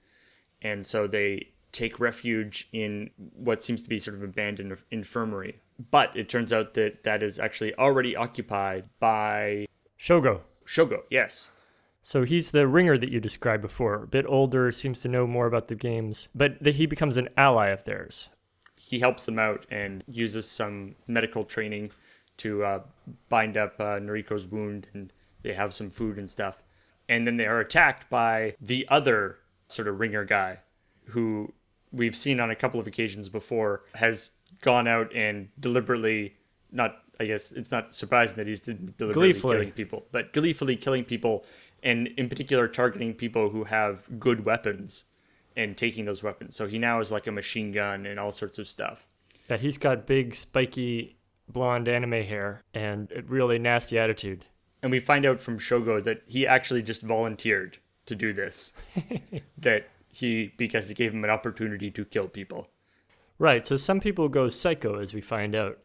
And 0.62 0.86
so 0.86 1.08
they 1.08 1.50
take 1.72 2.00
refuge 2.00 2.68
in 2.72 3.10
what 3.18 3.64
seems 3.64 3.82
to 3.82 3.90
be 3.90 4.00
sort 4.00 4.18
of 4.18 4.24
abandoned 4.24 4.76
infirmary. 4.92 5.60
But 5.92 6.16
it 6.16 6.30
turns 6.30 6.54
out 6.54 6.74
that 6.76 7.04
that 7.04 7.24
is 7.24 7.40
actually 7.40 7.74
already 7.76 8.16
occupied 8.16 8.86
by 9.00 9.66
Shogo. 10.00 10.42
Shogo. 10.72 11.02
Yes. 11.10 11.52
So 12.02 12.24
he's 12.24 12.52
the 12.52 12.66
ringer 12.66 12.98
that 12.98 13.12
you 13.12 13.20
described 13.20 13.62
before. 13.62 14.04
A 14.04 14.08
bit 14.08 14.26
older, 14.28 14.72
seems 14.72 15.02
to 15.02 15.10
know 15.10 15.28
more 15.28 15.46
about 15.46 15.68
the 15.68 15.76
games, 15.76 16.30
but 16.34 16.66
he 16.66 16.86
becomes 16.86 17.18
an 17.18 17.28
ally 17.36 17.68
of 17.68 17.84
theirs. 17.84 18.30
he 18.92 19.00
helps 19.00 19.26
them 19.26 19.38
out 19.38 19.66
and 19.70 20.04
uses 20.08 20.50
some 20.50 20.96
medical 21.08 21.44
training 21.46 21.92
to 22.38 22.64
uh, 22.64 22.80
bind 23.30 23.56
up 23.56 23.76
uh, 23.80 24.00
Noriko's 24.00 24.48
wound, 24.48 24.88
and 24.94 25.14
they 25.44 25.54
have 25.54 25.74
some 25.74 25.90
food 25.90 26.18
and 26.18 26.30
stuff. 26.30 26.64
And 27.08 27.28
then 27.28 27.38
they 27.38 27.46
are 27.46 27.60
attacked 27.60 28.10
by 28.10 28.56
the 28.60 28.88
other 28.90 29.38
sort 29.68 29.88
of 29.88 30.00
ringer 30.00 30.26
guy, 30.26 30.60
who 31.10 31.54
we've 31.92 32.16
seen 32.16 32.40
on 32.40 32.50
a 32.50 32.56
couple 32.56 32.80
of 32.80 32.88
occasions 32.88 33.30
before, 33.30 33.84
has 33.96 34.32
gone 34.62 34.88
out 34.88 35.14
and 35.16 35.50
deliberately, 35.60 36.36
not, 36.72 36.98
I 37.22 37.26
guess 37.26 37.52
it's 37.52 37.72
not 37.72 37.96
surprising 37.96 38.38
that 38.38 38.48
he's 38.48 38.62
deliberately 38.62 39.14
Gleefully. 39.14 39.56
killing 39.56 39.72
people, 39.72 40.06
but 40.12 40.34
gleefully 40.34 40.76
killing 40.76 41.04
people, 41.04 41.46
and 41.84 42.08
in 42.18 42.30
particular 42.30 42.68
targeting 42.68 43.14
people 43.14 43.50
who 43.50 43.66
have 43.66 44.20
good 44.20 44.44
weapons 44.44 45.06
and 45.56 45.78
taking 45.78 46.06
those 46.06 46.24
weapons. 46.24 46.56
So 46.56 46.68
he 46.68 46.80
now 46.80 47.00
is 47.00 47.12
like 47.12 47.28
a 47.28 47.32
machine 47.32 47.72
gun 47.72 48.06
and 48.08 48.20
all 48.20 48.32
sorts 48.32 48.58
of 48.58 48.68
stuff. 48.68 49.08
Yeah, 49.50 49.58
he's 49.58 49.78
got 49.78 50.08
big, 50.08 50.34
spiky, 50.34 51.18
blonde 51.48 51.88
anime 51.88 52.24
hair 52.24 52.64
and 52.74 53.12
a 53.16 53.22
really 53.22 53.60
nasty 53.60 54.00
attitude. 54.00 54.46
And 54.82 54.92
we 54.92 55.00
find 55.00 55.26
out 55.26 55.40
from 55.40 55.60
Shogo 55.60 56.04
that 56.04 56.24
he 56.26 56.48
actually 56.48 56.82
just 56.82 57.04
volunteered 57.04 57.78
to 58.08 58.16
do 58.16 58.34
this. 58.34 58.74
that 59.58 59.90
he 60.10 60.54
because 60.58 60.90
it 60.90 60.98
gave 60.98 61.14
him 61.14 61.24
an 61.24 61.30
opportunity 61.30 61.92
to 61.92 62.04
kill 62.04 62.28
people. 62.28 62.68
Right, 63.38 63.66
so 63.66 63.78
some 63.78 64.00
people 64.00 64.30
go 64.30 64.50
psycho, 64.50 65.00
as 65.00 65.14
we 65.14 65.22
find 65.22 65.56
out. 65.56 65.80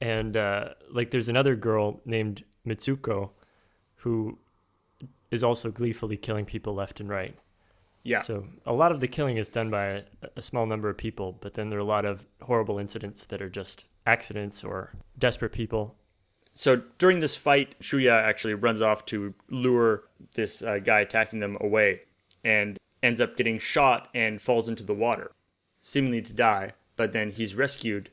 And, 0.00 0.36
uh, 0.36 0.70
like, 0.90 1.10
there's 1.10 1.28
another 1.28 1.54
girl 1.56 2.00
named 2.04 2.44
Mitsuko 2.66 3.30
who 3.96 4.38
is 5.30 5.44
also 5.44 5.70
gleefully 5.70 6.16
killing 6.16 6.44
people 6.44 6.74
left 6.74 7.00
and 7.00 7.08
right. 7.08 7.36
Yeah. 8.02 8.22
So 8.22 8.46
a 8.64 8.72
lot 8.72 8.92
of 8.92 9.00
the 9.00 9.08
killing 9.08 9.36
is 9.36 9.48
done 9.48 9.70
by 9.70 9.84
a, 9.86 10.02
a 10.36 10.42
small 10.42 10.64
number 10.64 10.88
of 10.88 10.96
people, 10.96 11.36
but 11.40 11.54
then 11.54 11.68
there 11.68 11.78
are 11.78 11.82
a 11.82 11.84
lot 11.84 12.04
of 12.06 12.26
horrible 12.42 12.78
incidents 12.78 13.26
that 13.26 13.42
are 13.42 13.50
just 13.50 13.84
accidents 14.06 14.64
or 14.64 14.94
desperate 15.18 15.52
people. 15.52 15.94
So 16.54 16.82
during 16.98 17.20
this 17.20 17.36
fight, 17.36 17.78
Shuya 17.80 18.22
actually 18.22 18.54
runs 18.54 18.82
off 18.82 19.04
to 19.06 19.34
lure 19.50 20.04
this 20.34 20.62
uh, 20.62 20.78
guy 20.78 21.00
attacking 21.00 21.40
them 21.40 21.58
away 21.60 22.00
and 22.42 22.78
ends 23.02 23.20
up 23.20 23.36
getting 23.36 23.58
shot 23.58 24.08
and 24.14 24.40
falls 24.40 24.68
into 24.68 24.82
the 24.82 24.94
water, 24.94 25.30
seemingly 25.78 26.22
to 26.22 26.32
die. 26.32 26.72
But 26.96 27.12
then 27.12 27.30
he's 27.30 27.54
rescued 27.54 28.10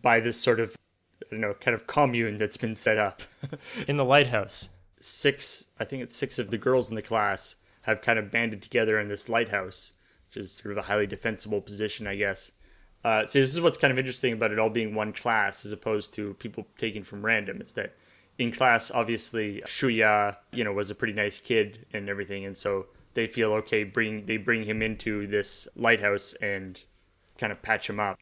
by 0.00 0.20
this 0.20 0.40
sort 0.40 0.60
of, 0.60 0.76
I 1.30 1.34
don't 1.34 1.40
know, 1.40 1.54
kind 1.54 1.74
of 1.74 1.86
commune 1.86 2.36
that's 2.36 2.56
been 2.56 2.74
set 2.74 2.98
up. 2.98 3.22
In 3.88 3.96
the 3.96 4.04
lighthouse. 4.04 4.68
Six, 4.98 5.66
I 5.78 5.84
think 5.84 6.02
it's 6.02 6.16
six 6.16 6.38
of 6.38 6.50
the 6.50 6.58
girls 6.58 6.90
in 6.90 6.94
the 6.94 7.02
class 7.02 7.56
have 7.82 8.02
kind 8.02 8.18
of 8.18 8.30
banded 8.30 8.60
together 8.60 8.98
in 8.98 9.08
this 9.08 9.30
lighthouse, 9.30 9.94
which 10.28 10.44
is 10.44 10.52
sort 10.52 10.72
of 10.72 10.76
a 10.76 10.82
highly 10.88 11.06
defensible 11.06 11.62
position, 11.62 12.06
I 12.06 12.16
guess. 12.16 12.52
Uh, 13.02 13.24
so 13.24 13.38
this 13.38 13.52
is 13.52 13.60
what's 13.62 13.78
kind 13.78 13.92
of 13.92 13.98
interesting 13.98 14.34
about 14.34 14.50
it 14.50 14.58
all 14.58 14.68
being 14.68 14.94
one 14.94 15.12
class 15.12 15.64
as 15.64 15.72
opposed 15.72 16.12
to 16.14 16.34
people 16.34 16.66
taken 16.76 17.02
from 17.02 17.24
random. 17.24 17.62
Is 17.62 17.72
that 17.74 17.94
in 18.38 18.52
class, 18.52 18.90
obviously 18.90 19.62
Shuya, 19.66 20.36
you 20.52 20.64
know, 20.64 20.72
was 20.72 20.90
a 20.90 20.94
pretty 20.94 21.14
nice 21.14 21.38
kid 21.38 21.86
and 21.92 22.08
everything, 22.08 22.44
and 22.44 22.56
so 22.56 22.86
they 23.14 23.26
feel 23.26 23.52
okay. 23.52 23.84
Bring 23.84 24.26
they 24.26 24.36
bring 24.36 24.64
him 24.64 24.82
into 24.82 25.26
this 25.26 25.66
lighthouse 25.74 26.34
and 26.42 26.82
kind 27.38 27.52
of 27.52 27.62
patch 27.62 27.88
him 27.88 27.98
up. 27.98 28.18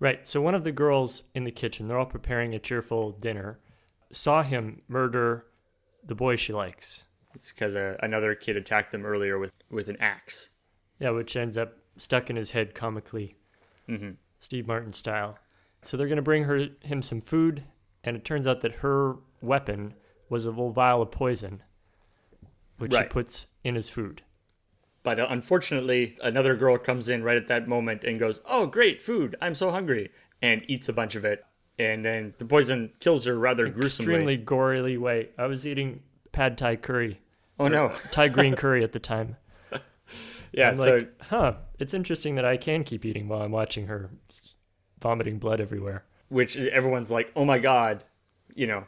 Right. 0.00 0.26
So 0.26 0.40
one 0.40 0.54
of 0.54 0.64
the 0.64 0.72
girls 0.72 1.24
in 1.34 1.44
the 1.44 1.50
kitchen, 1.50 1.88
they're 1.88 1.98
all 1.98 2.06
preparing 2.06 2.54
a 2.54 2.58
cheerful 2.58 3.10
dinner, 3.12 3.58
saw 4.12 4.42
him 4.42 4.82
murder 4.88 5.46
the 6.04 6.14
boy 6.14 6.36
she 6.36 6.52
likes. 6.52 7.04
It's 7.34 7.52
because 7.52 7.74
uh, 7.76 7.96
another 8.00 8.34
kid 8.34 8.56
attacked 8.56 8.92
them 8.92 9.04
earlier 9.04 9.38
with 9.38 9.52
with 9.70 9.88
an 9.88 9.96
axe. 10.00 10.50
Yeah, 10.98 11.10
which 11.10 11.36
ends 11.36 11.56
up 11.58 11.74
stuck 11.96 12.30
in 12.30 12.36
his 12.36 12.50
head 12.52 12.74
comically, 12.74 13.34
Mhm. 13.88 14.16
Steve 14.40 14.66
Martin 14.66 14.92
style. 14.92 15.38
So 15.82 15.96
they're 15.96 16.08
gonna 16.08 16.22
bring 16.22 16.44
her 16.44 16.68
him 16.82 17.02
some 17.02 17.20
food, 17.20 17.64
and 18.04 18.16
it 18.16 18.24
turns 18.24 18.46
out 18.46 18.60
that 18.62 18.76
her 18.76 19.16
weapon 19.42 19.94
was 20.28 20.44
a 20.44 20.50
little 20.50 20.70
vial 20.72 21.02
of 21.02 21.10
poison, 21.10 21.62
which 22.78 22.92
Right. 22.94 23.04
he 23.04 23.08
puts 23.08 23.46
in 23.64 23.74
his 23.74 23.88
food. 23.90 24.22
But 25.08 25.18
uh, 25.18 25.26
unfortunately, 25.30 26.18
another 26.22 26.54
girl 26.54 26.76
comes 26.76 27.08
in 27.08 27.22
right 27.22 27.38
at 27.38 27.46
that 27.46 27.66
moment 27.66 28.04
and 28.04 28.20
goes, 28.20 28.42
"Oh, 28.44 28.66
great 28.66 29.00
food! 29.00 29.36
I'm 29.40 29.54
so 29.54 29.70
hungry!" 29.70 30.10
and 30.42 30.62
eats 30.68 30.86
a 30.86 30.92
bunch 30.92 31.14
of 31.14 31.24
it. 31.24 31.46
And 31.78 32.04
then 32.04 32.34
the 32.36 32.44
poison 32.44 32.92
kills 33.00 33.24
her 33.24 33.38
rather 33.38 33.68
gruesomely. 33.70 34.12
Extremely 34.12 34.36
gorily 34.36 34.98
way. 34.98 35.30
I 35.38 35.46
was 35.46 35.66
eating 35.66 36.02
pad 36.30 36.58
thai 36.58 36.76
curry. 36.76 37.22
Oh, 37.58 37.68
no. 37.68 37.94
Thai 38.10 38.28
green 38.28 38.54
curry 38.54 38.84
at 38.84 38.92
the 38.92 38.98
time. 38.98 39.36
Yeah, 40.52 40.68
I'm 40.70 40.76
so 40.76 40.96
like, 40.96 41.22
huh. 41.22 41.54
It's 41.78 41.94
interesting 41.94 42.34
that 42.34 42.44
I 42.44 42.56
can 42.58 42.84
keep 42.84 43.04
eating 43.06 43.28
while 43.28 43.40
I'm 43.42 43.50
watching 43.52 43.86
her 43.86 44.10
vomiting 45.00 45.38
blood 45.38 45.58
everywhere. 45.60 46.04
which 46.28 46.54
everyone's 46.56 47.10
like, 47.10 47.32
"Oh 47.34 47.44
my 47.46 47.58
god," 47.58 48.04
you 48.54 48.66
know, 48.66 48.84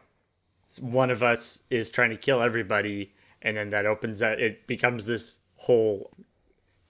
one 0.81 1.11
of 1.11 1.23
us 1.23 1.63
is 1.71 1.89
trying 1.91 2.11
to 2.11 2.17
kill 2.17 2.43
everybody, 2.43 3.15
and 3.43 3.57
then 3.57 3.71
that 3.71 3.85
opens 3.87 4.19
that 4.19 4.39
it 4.41 4.67
becomes 4.67 5.05
this 5.07 5.40
whole. 5.61 6.11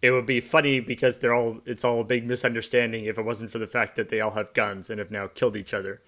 It 0.03 0.13
would 0.13 0.27
be 0.27 0.41
funny 0.41 0.81
because 0.81 1.19
they're 1.19 1.35
all 1.35 1.61
it's 1.67 1.85
all 1.85 2.01
a 2.01 2.05
big 2.05 2.27
misunderstanding 2.27 3.05
if 3.05 3.19
it 3.19 3.25
wasn't 3.25 3.51
for 3.51 3.59
the 3.59 3.67
fact 3.67 3.97
that 3.97 4.09
they 4.09 4.21
all 4.21 4.31
have 4.33 4.55
guns 4.55 4.89
and 4.89 4.99
have 4.99 5.11
now 5.11 5.27
killed 5.27 5.57
each 5.57 5.75
other. 5.75 6.03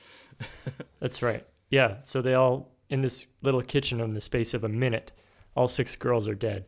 That's 1.00 1.22
right. 1.22 1.46
Yeah. 1.68 1.96
So 2.04 2.22
they 2.22 2.34
all 2.34 2.70
in 2.88 3.02
this 3.02 3.26
little 3.42 3.62
kitchen 3.62 4.00
in 4.00 4.14
the 4.14 4.20
space 4.20 4.54
of 4.54 4.64
a 4.64 4.68
minute, 4.68 5.12
all 5.54 5.68
six 5.68 5.96
girls 5.96 6.28
are 6.28 6.34
dead. 6.34 6.66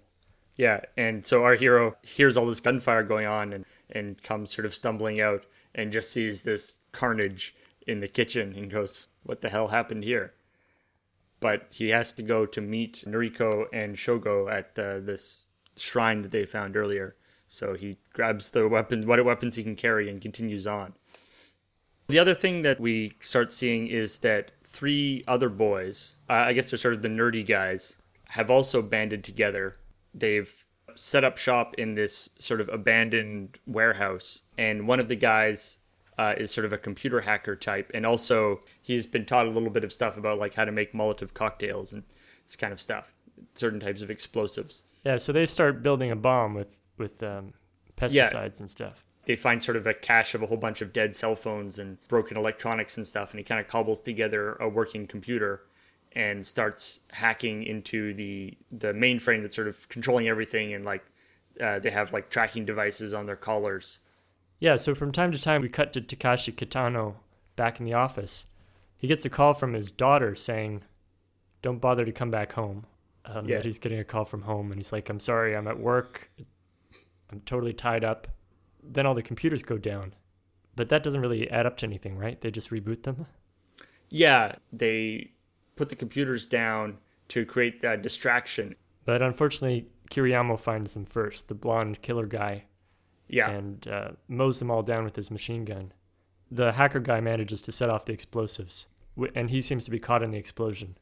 Yeah, 0.56 0.80
and 0.96 1.26
so 1.26 1.42
our 1.42 1.56
hero 1.56 1.96
hears 2.02 2.36
all 2.36 2.46
this 2.46 2.60
gunfire 2.60 3.02
going 3.02 3.26
on 3.26 3.52
and, 3.52 3.64
and 3.90 4.22
comes 4.22 4.54
sort 4.54 4.66
of 4.66 4.74
stumbling 4.74 5.20
out 5.20 5.44
and 5.74 5.92
just 5.92 6.12
sees 6.12 6.42
this 6.42 6.78
carnage 6.92 7.54
in 7.86 8.00
the 8.00 8.08
kitchen 8.08 8.54
and 8.56 8.70
goes, 8.70 9.08
What 9.24 9.40
the 9.40 9.50
hell 9.50 9.68
happened 9.68 10.04
here? 10.04 10.32
But 11.40 11.66
he 11.70 11.90
has 11.90 12.12
to 12.14 12.22
go 12.22 12.46
to 12.46 12.60
meet 12.60 13.04
Noriko 13.06 13.66
and 13.72 13.96
Shogo 13.96 14.50
at 14.50 14.78
uh, 14.78 15.00
this 15.00 15.46
shrine 15.76 16.22
that 16.22 16.30
they 16.30 16.44
found 16.44 16.76
earlier. 16.76 17.16
So 17.48 17.74
he 17.74 17.98
grabs 18.12 18.50
the 18.50 18.68
weapon, 18.68 19.06
what 19.06 19.24
weapons 19.24 19.56
he 19.56 19.62
can 19.62 19.76
carry, 19.76 20.08
and 20.08 20.20
continues 20.20 20.66
on. 20.66 20.94
The 22.08 22.18
other 22.18 22.34
thing 22.34 22.62
that 22.62 22.80
we 22.80 23.16
start 23.20 23.52
seeing 23.52 23.86
is 23.86 24.18
that 24.18 24.52
three 24.62 25.24
other 25.26 25.48
boys, 25.48 26.16
uh, 26.28 26.32
I 26.32 26.52
guess 26.52 26.70
they're 26.70 26.78
sort 26.78 26.94
of 26.94 27.02
the 27.02 27.08
nerdy 27.08 27.46
guys, 27.46 27.96
have 28.30 28.50
also 28.50 28.82
banded 28.82 29.24
together. 29.24 29.76
They've 30.12 30.64
set 30.94 31.24
up 31.24 31.38
shop 31.38 31.74
in 31.78 31.94
this 31.94 32.30
sort 32.38 32.60
of 32.60 32.68
abandoned 32.68 33.58
warehouse, 33.66 34.42
and 34.58 34.86
one 34.86 35.00
of 35.00 35.08
the 35.08 35.16
guys 35.16 35.78
uh, 36.18 36.34
is 36.36 36.50
sort 36.50 36.64
of 36.64 36.72
a 36.72 36.78
computer 36.78 37.22
hacker 37.22 37.56
type, 37.56 37.90
and 37.94 38.04
also 38.04 38.60
he's 38.82 39.06
been 39.06 39.24
taught 39.24 39.46
a 39.46 39.50
little 39.50 39.70
bit 39.70 39.84
of 39.84 39.92
stuff 39.92 40.16
about 40.16 40.38
like 40.38 40.54
how 40.54 40.64
to 40.64 40.72
make 40.72 40.92
Molotov 40.92 41.32
cocktails 41.32 41.92
and 41.92 42.04
this 42.46 42.56
kind 42.56 42.72
of 42.72 42.80
stuff, 42.80 43.13
certain 43.54 43.80
types 43.80 44.02
of 44.02 44.10
explosives. 44.10 44.82
Yeah. 45.04 45.16
So 45.18 45.32
they 45.32 45.46
start 45.46 45.82
building 45.82 46.10
a 46.10 46.16
bomb 46.16 46.54
with 46.54 46.78
with 46.98 47.22
um, 47.22 47.54
pesticides 47.96 48.60
and 48.60 48.70
stuff. 48.70 49.04
they 49.26 49.36
find 49.36 49.62
sort 49.62 49.76
of 49.76 49.86
a 49.86 49.94
cache 49.94 50.34
of 50.34 50.42
a 50.42 50.46
whole 50.46 50.56
bunch 50.56 50.82
of 50.82 50.92
dead 50.92 51.14
cell 51.16 51.34
phones 51.34 51.78
and 51.78 51.96
broken 52.08 52.36
electronics 52.36 52.96
and 52.96 53.06
stuff 53.06 53.30
and 53.32 53.38
he 53.38 53.44
kind 53.44 53.60
of 53.60 53.66
cobbles 53.68 54.02
together 54.02 54.54
a 54.60 54.68
working 54.68 55.06
computer 55.06 55.62
and 56.12 56.46
starts 56.46 57.00
hacking 57.12 57.62
into 57.62 58.12
the 58.14 58.56
the 58.70 58.92
mainframe 58.92 59.42
that's 59.42 59.56
sort 59.56 59.66
of 59.68 59.88
controlling 59.88 60.28
everything 60.28 60.72
and 60.74 60.84
like 60.84 61.04
uh, 61.60 61.78
they 61.78 61.90
have 61.90 62.12
like 62.12 62.28
tracking 62.30 62.64
devices 62.64 63.14
on 63.14 63.26
their 63.26 63.36
collars 63.36 64.00
Yeah. 64.60 64.76
So 64.76 64.94
from 64.94 65.10
time 65.12 65.32
to 65.32 65.40
time, 65.40 65.62
we 65.62 65.68
cut 65.68 65.92
to 65.94 66.00
Takashi 66.00 66.52
Kitano 66.54 67.14
back 67.56 67.78
in 67.80 67.86
the 67.86 67.94
office. 67.94 68.46
He 68.96 69.08
gets 69.08 69.24
a 69.24 69.30
call 69.30 69.52
from 69.54 69.72
his 69.74 69.90
daughter 69.90 70.34
saying, 70.34 70.82
"Don't 71.62 71.80
bother 71.80 72.04
to 72.04 72.12
come 72.12 72.30
back 72.30 72.52
home." 72.52 72.86
Um, 73.26 73.46
Yeah. 73.48 73.56
that 73.56 73.64
he's 73.64 73.78
getting 73.78 73.98
a 73.98 74.04
call 74.04 74.24
from 74.24 74.42
home, 74.42 74.70
and 74.72 74.78
he's 74.78 74.92
like, 74.92 75.08
"I'm 75.08 75.20
sorry, 75.20 75.56
I'm 75.56 75.66
at 75.68 75.78
work. 75.78 76.30
I'm 77.30 77.40
totally 77.40 77.72
tied 77.72 78.04
up." 78.04 78.28
Then 78.82 79.06
all 79.06 79.14
the 79.14 79.22
computers 79.22 79.62
go 79.62 79.78
down, 79.78 80.14
but 80.76 80.88
that 80.90 81.02
doesn't 81.02 81.20
really 81.20 81.50
add 81.50 81.66
up 81.66 81.76
to 81.78 81.86
anything, 81.86 82.18
right? 82.18 82.40
They 82.40 82.50
just 82.50 82.70
reboot 82.70 83.02
them. 83.04 83.26
Yeah, 84.10 84.56
they 84.72 85.32
put 85.76 85.88
the 85.88 85.96
computers 85.96 86.44
down 86.44 86.98
to 87.28 87.44
create 87.46 87.80
that 87.82 88.02
distraction. 88.02 88.76
But 89.04 89.22
unfortunately, 89.22 89.88
Kiriyama 90.10 90.60
finds 90.60 90.94
them 90.94 91.06
first, 91.06 91.48
the 91.48 91.54
blonde 91.54 92.02
killer 92.02 92.26
guy, 92.26 92.64
Yeah. 93.28 93.50
and 93.50 93.88
uh, 93.88 94.10
mows 94.28 94.58
them 94.58 94.70
all 94.70 94.82
down 94.82 95.04
with 95.04 95.16
his 95.16 95.30
machine 95.30 95.64
gun. 95.64 95.92
The 96.50 96.72
hacker 96.72 97.00
guy 97.00 97.20
manages 97.20 97.60
to 97.62 97.72
set 97.72 97.88
off 97.90 98.04
the 98.04 98.12
explosives, 98.12 98.86
and 99.34 99.48
he 99.50 99.60
seems 99.62 99.84
to 99.86 99.90
be 99.90 99.98
caught 99.98 100.22
in 100.22 100.30
the 100.30 100.38
explosion. 100.38 100.98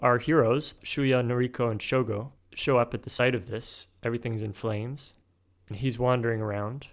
Our 0.00 0.18
heroes, 0.18 0.74
Shuya, 0.84 1.24
Noriko, 1.24 1.70
and 1.70 1.80
Shogo, 1.80 2.32
show 2.54 2.78
up 2.78 2.94
at 2.94 3.02
the 3.02 3.10
site 3.10 3.34
of 3.34 3.48
this. 3.48 3.86
Everything's 4.02 4.42
in 4.42 4.52
flames, 4.52 5.14
and 5.68 5.78
he's 5.78 5.98
wandering 5.98 6.40
around, 6.40 6.88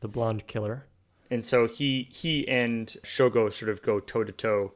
the 0.00 0.08
blonde 0.08 0.46
killer. 0.46 0.86
And 1.30 1.44
so 1.44 1.66
he 1.68 2.08
he 2.12 2.46
and 2.48 2.88
Shogo 3.02 3.52
sort 3.52 3.68
of 3.70 3.82
go 3.82 4.00
toe 4.00 4.24
to 4.24 4.32
toe, 4.32 4.72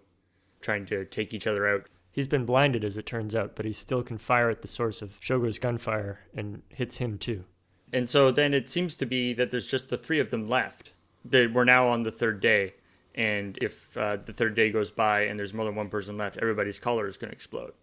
trying 0.61 0.87
to 0.87 1.05
take 1.05 1.33
each 1.33 1.47
other 1.47 1.67
out. 1.67 1.87
He's 2.13 2.29
been 2.29 2.45
blinded, 2.45 2.85
as 2.85 2.97
it 2.97 3.07
turns 3.07 3.35
out, 3.35 3.55
but 3.55 3.65
he 3.65 3.73
still 3.73 4.03
can 4.03 4.19
fire 4.19 4.51
at 4.51 4.63
the 4.63 4.69
source 4.69 5.01
of 5.01 5.21
Shogo's 5.21 5.59
gunfire 5.59 6.21
and 6.35 6.63
hits 6.69 6.97
him 6.97 7.19
too. 7.19 7.45
And 7.93 8.09
so 8.09 8.31
then 8.31 8.53
it 8.53 8.69
seems 8.69 8.97
to 8.97 9.07
be 9.07 9.33
that 9.35 9.51
there's 9.51 9.67
just 9.67 9.89
the 9.89 9.97
three 9.97 10.21
of 10.21 10.31
them 10.31 10.47
left. 10.47 10.93
That 11.25 11.53
we're 11.53 11.65
now 11.65 11.89
on 11.89 12.03
the 12.03 12.11
third 12.11 12.41
day, 12.41 12.75
and 13.21 13.59
if 13.61 13.95
uh, 13.99 14.17
the 14.17 14.33
third 14.33 14.55
day 14.55 14.71
goes 14.71 14.91
by 14.91 15.25
and 15.25 15.39
there's 15.39 15.53
more 15.53 15.67
than 15.67 15.75
one 15.75 15.91
person 15.91 16.17
left, 16.17 16.39
everybody's 16.39 16.79
collar 16.79 17.07
is 17.07 17.19
going 17.19 17.29
to 17.29 17.35
explode. 17.35 17.75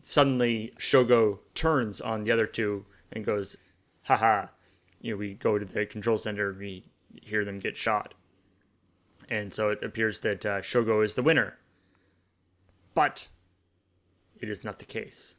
Suddenly, 0.00 0.72
Shogo 0.76 1.38
turns 1.54 2.00
on 2.00 2.24
the 2.24 2.32
other 2.32 2.46
two 2.46 2.84
and 3.12 3.24
goes, 3.24 3.56
"Haha!" 4.06 4.46
You 5.00 5.12
know, 5.12 5.18
we 5.18 5.34
go 5.34 5.56
to 5.56 5.64
the 5.64 5.86
control 5.86 6.18
center, 6.18 6.50
and 6.50 6.58
we 6.58 6.84
hear 7.22 7.44
them 7.44 7.60
get 7.60 7.76
shot, 7.76 8.14
and 9.30 9.54
so 9.54 9.70
it 9.70 9.84
appears 9.84 10.18
that 10.20 10.44
uh, 10.44 10.60
Shogo 10.62 11.04
is 11.04 11.14
the 11.14 11.22
winner. 11.22 11.58
But 12.92 13.28
it 14.40 14.48
is 14.48 14.64
not 14.64 14.80
the 14.80 14.84
case. 14.84 15.36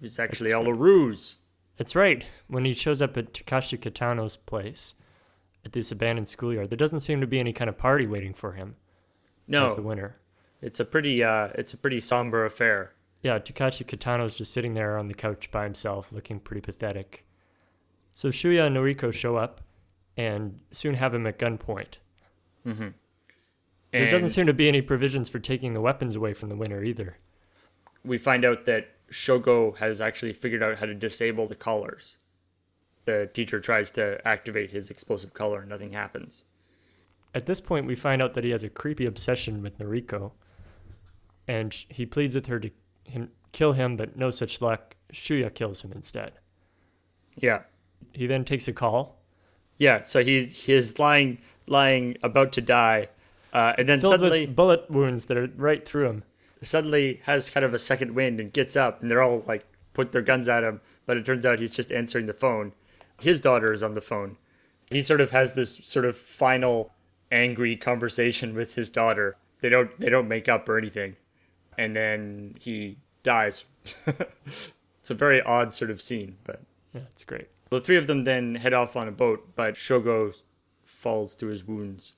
It's 0.00 0.18
actually 0.18 0.54
all 0.54 0.66
a 0.66 0.72
ruse. 0.72 1.36
That's 1.76 1.94
right. 1.94 2.24
When 2.48 2.64
he 2.64 2.72
shows 2.72 3.02
up 3.02 3.18
at 3.18 3.34
Takashi 3.34 3.78
Kitano's 3.78 4.38
place 4.38 4.94
at 5.64 5.72
this 5.72 5.90
abandoned 5.92 6.28
schoolyard, 6.28 6.70
there 6.70 6.76
doesn't 6.76 7.00
seem 7.00 7.20
to 7.20 7.26
be 7.26 7.38
any 7.40 7.52
kind 7.52 7.68
of 7.68 7.78
party 7.78 8.06
waiting 8.06 8.34
for 8.34 8.52
him 8.52 8.76
No, 9.48 9.66
as 9.66 9.74
the 9.74 9.82
winner. 9.82 10.16
It's 10.60 10.80
a 10.80 10.84
pretty 10.84 11.22
uh 11.22 11.48
it's 11.54 11.72
a 11.74 11.76
pretty 11.76 12.00
somber 12.00 12.44
affair. 12.44 12.92
Yeah, 13.22 13.38
Takashi 13.38 13.86
Kitano's 13.86 14.34
just 14.34 14.52
sitting 14.52 14.74
there 14.74 14.98
on 14.98 15.08
the 15.08 15.14
couch 15.14 15.50
by 15.50 15.64
himself, 15.64 16.12
looking 16.12 16.38
pretty 16.40 16.60
pathetic. 16.60 17.24
So 18.12 18.28
Shuya 18.28 18.66
and 18.66 18.76
Noriko 18.76 19.12
show 19.12 19.36
up 19.36 19.62
and 20.16 20.60
soon 20.72 20.94
have 20.94 21.14
him 21.14 21.26
at 21.26 21.38
gunpoint. 21.38 21.96
Hmm. 22.64 22.88
There 23.92 24.10
doesn't 24.10 24.30
seem 24.30 24.46
to 24.46 24.52
be 24.52 24.68
any 24.68 24.82
provisions 24.82 25.28
for 25.28 25.38
taking 25.38 25.72
the 25.74 25.80
weapons 25.80 26.16
away 26.16 26.32
from 26.34 26.48
the 26.48 26.56
winner 26.56 26.82
either. 26.82 27.16
we 28.04 28.18
find 28.18 28.44
out 28.44 28.64
that 28.66 28.88
Shogo 29.10 29.76
has 29.78 30.00
actually 30.00 30.32
figured 30.32 30.62
out 30.62 30.78
how 30.78 30.86
to 30.86 30.94
disable 30.94 31.46
the 31.46 31.54
collars. 31.54 32.16
The 33.04 33.28
teacher 33.32 33.60
tries 33.60 33.90
to 33.92 34.26
activate 34.26 34.70
his 34.70 34.90
explosive 34.90 35.34
collar 35.34 35.60
and 35.60 35.68
nothing 35.68 35.92
happens. 35.92 36.44
At 37.34 37.46
this 37.46 37.60
point, 37.60 37.86
we 37.86 37.94
find 37.96 38.22
out 38.22 38.34
that 38.34 38.44
he 38.44 38.50
has 38.50 38.62
a 38.62 38.68
creepy 38.68 39.06
obsession 39.06 39.60
with 39.60 39.78
Noriko, 39.78 40.32
and 41.48 41.74
he 41.88 42.06
pleads 42.06 42.34
with 42.34 42.46
her 42.46 42.60
to 42.60 42.70
him, 43.04 43.30
kill 43.52 43.72
him, 43.72 43.96
but 43.96 44.16
no 44.16 44.30
such 44.30 44.62
luck. 44.62 44.94
Shuya 45.12 45.52
kills 45.52 45.82
him 45.82 45.92
instead. 45.92 46.32
Yeah. 47.36 47.62
He 48.12 48.26
then 48.26 48.44
takes 48.44 48.68
a 48.68 48.72
call, 48.72 49.20
Yeah, 49.78 50.02
so 50.02 50.22
he 50.22 50.44
he 50.46 50.72
is 50.72 50.98
lying 50.98 51.38
lying 51.66 52.16
about 52.22 52.52
to 52.52 52.60
die. 52.60 53.08
Uh, 53.52 53.74
and 53.78 53.88
then 53.88 54.00
suddenly 54.00 54.46
bullet 54.46 54.88
wounds 54.90 55.26
that 55.26 55.36
are 55.36 55.48
right 55.56 55.86
through 55.86 56.08
him. 56.08 56.24
suddenly 56.62 57.20
has 57.24 57.50
kind 57.50 57.64
of 57.64 57.74
a 57.74 57.78
second 57.78 58.14
wind 58.14 58.40
and 58.40 58.52
gets 58.52 58.76
up 58.76 59.02
and 59.02 59.10
they're 59.10 59.22
all 59.22 59.42
like 59.46 59.64
put 59.92 60.12
their 60.12 60.22
guns 60.22 60.48
at 60.48 60.64
him, 60.64 60.80
but 61.06 61.16
it 61.16 61.26
turns 61.26 61.44
out 61.44 61.58
he's 61.58 61.70
just 61.70 61.90
answering 61.92 62.26
the 62.26 62.32
phone. 62.32 62.72
His 63.20 63.40
daughter 63.40 63.72
is 63.72 63.82
on 63.82 63.94
the 63.94 64.00
phone. 64.00 64.36
He 64.90 65.02
sort 65.02 65.20
of 65.20 65.30
has 65.30 65.54
this 65.54 65.76
sort 65.82 66.04
of 66.04 66.16
final 66.16 66.92
angry 67.32 67.76
conversation 67.76 68.54
with 68.54 68.74
his 68.74 68.88
daughter. 68.88 69.36
They 69.60 69.68
don't 69.68 69.98
they 69.98 70.10
don't 70.10 70.28
make 70.28 70.48
up 70.48 70.68
or 70.68 70.76
anything. 70.78 71.16
And 71.78 71.96
then 71.96 72.54
he 72.60 72.98
dies. 73.22 73.64
it's 74.06 75.10
a 75.10 75.14
very 75.14 75.40
odd 75.42 75.72
sort 75.72 75.90
of 75.90 76.00
scene, 76.02 76.36
but 76.44 76.62
Yeah, 76.92 77.02
it's 77.10 77.24
great. 77.24 77.48
the 77.70 77.80
three 77.80 77.96
of 77.96 78.06
them 78.06 78.24
then 78.24 78.56
head 78.56 78.72
off 78.74 78.94
on 78.96 79.08
a 79.08 79.12
boat, 79.12 79.54
but 79.56 79.74
Shogo 79.74 80.34
falls 80.84 81.34
to 81.36 81.46
his 81.46 81.64
wounds. 81.64 82.14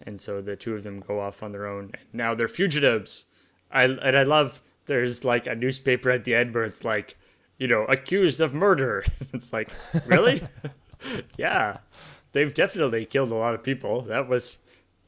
And 0.00 0.20
so 0.20 0.40
the 0.40 0.56
two 0.56 0.74
of 0.74 0.82
them 0.84 1.00
go 1.00 1.20
off 1.20 1.42
on 1.42 1.52
their 1.52 1.66
own. 1.66 1.90
And 1.94 2.14
now 2.14 2.34
they're 2.34 2.48
fugitives. 2.48 3.26
I 3.70 3.84
and 3.84 4.16
I 4.16 4.22
love 4.22 4.62
there's 4.86 5.24
like 5.24 5.46
a 5.46 5.54
newspaper 5.54 6.10
at 6.10 6.24
the 6.24 6.34
end 6.34 6.54
where 6.54 6.64
it's 6.64 6.84
like, 6.84 7.17
you 7.58 7.66
know, 7.68 7.84
accused 7.84 8.40
of 8.40 8.54
murder. 8.54 9.04
it's 9.32 9.52
like, 9.52 9.70
really? 10.06 10.42
yeah. 11.36 11.78
They've 12.32 12.52
definitely 12.52 13.04
killed 13.06 13.30
a 13.30 13.34
lot 13.34 13.54
of 13.54 13.62
people. 13.62 14.02
That 14.02 14.28
was 14.28 14.58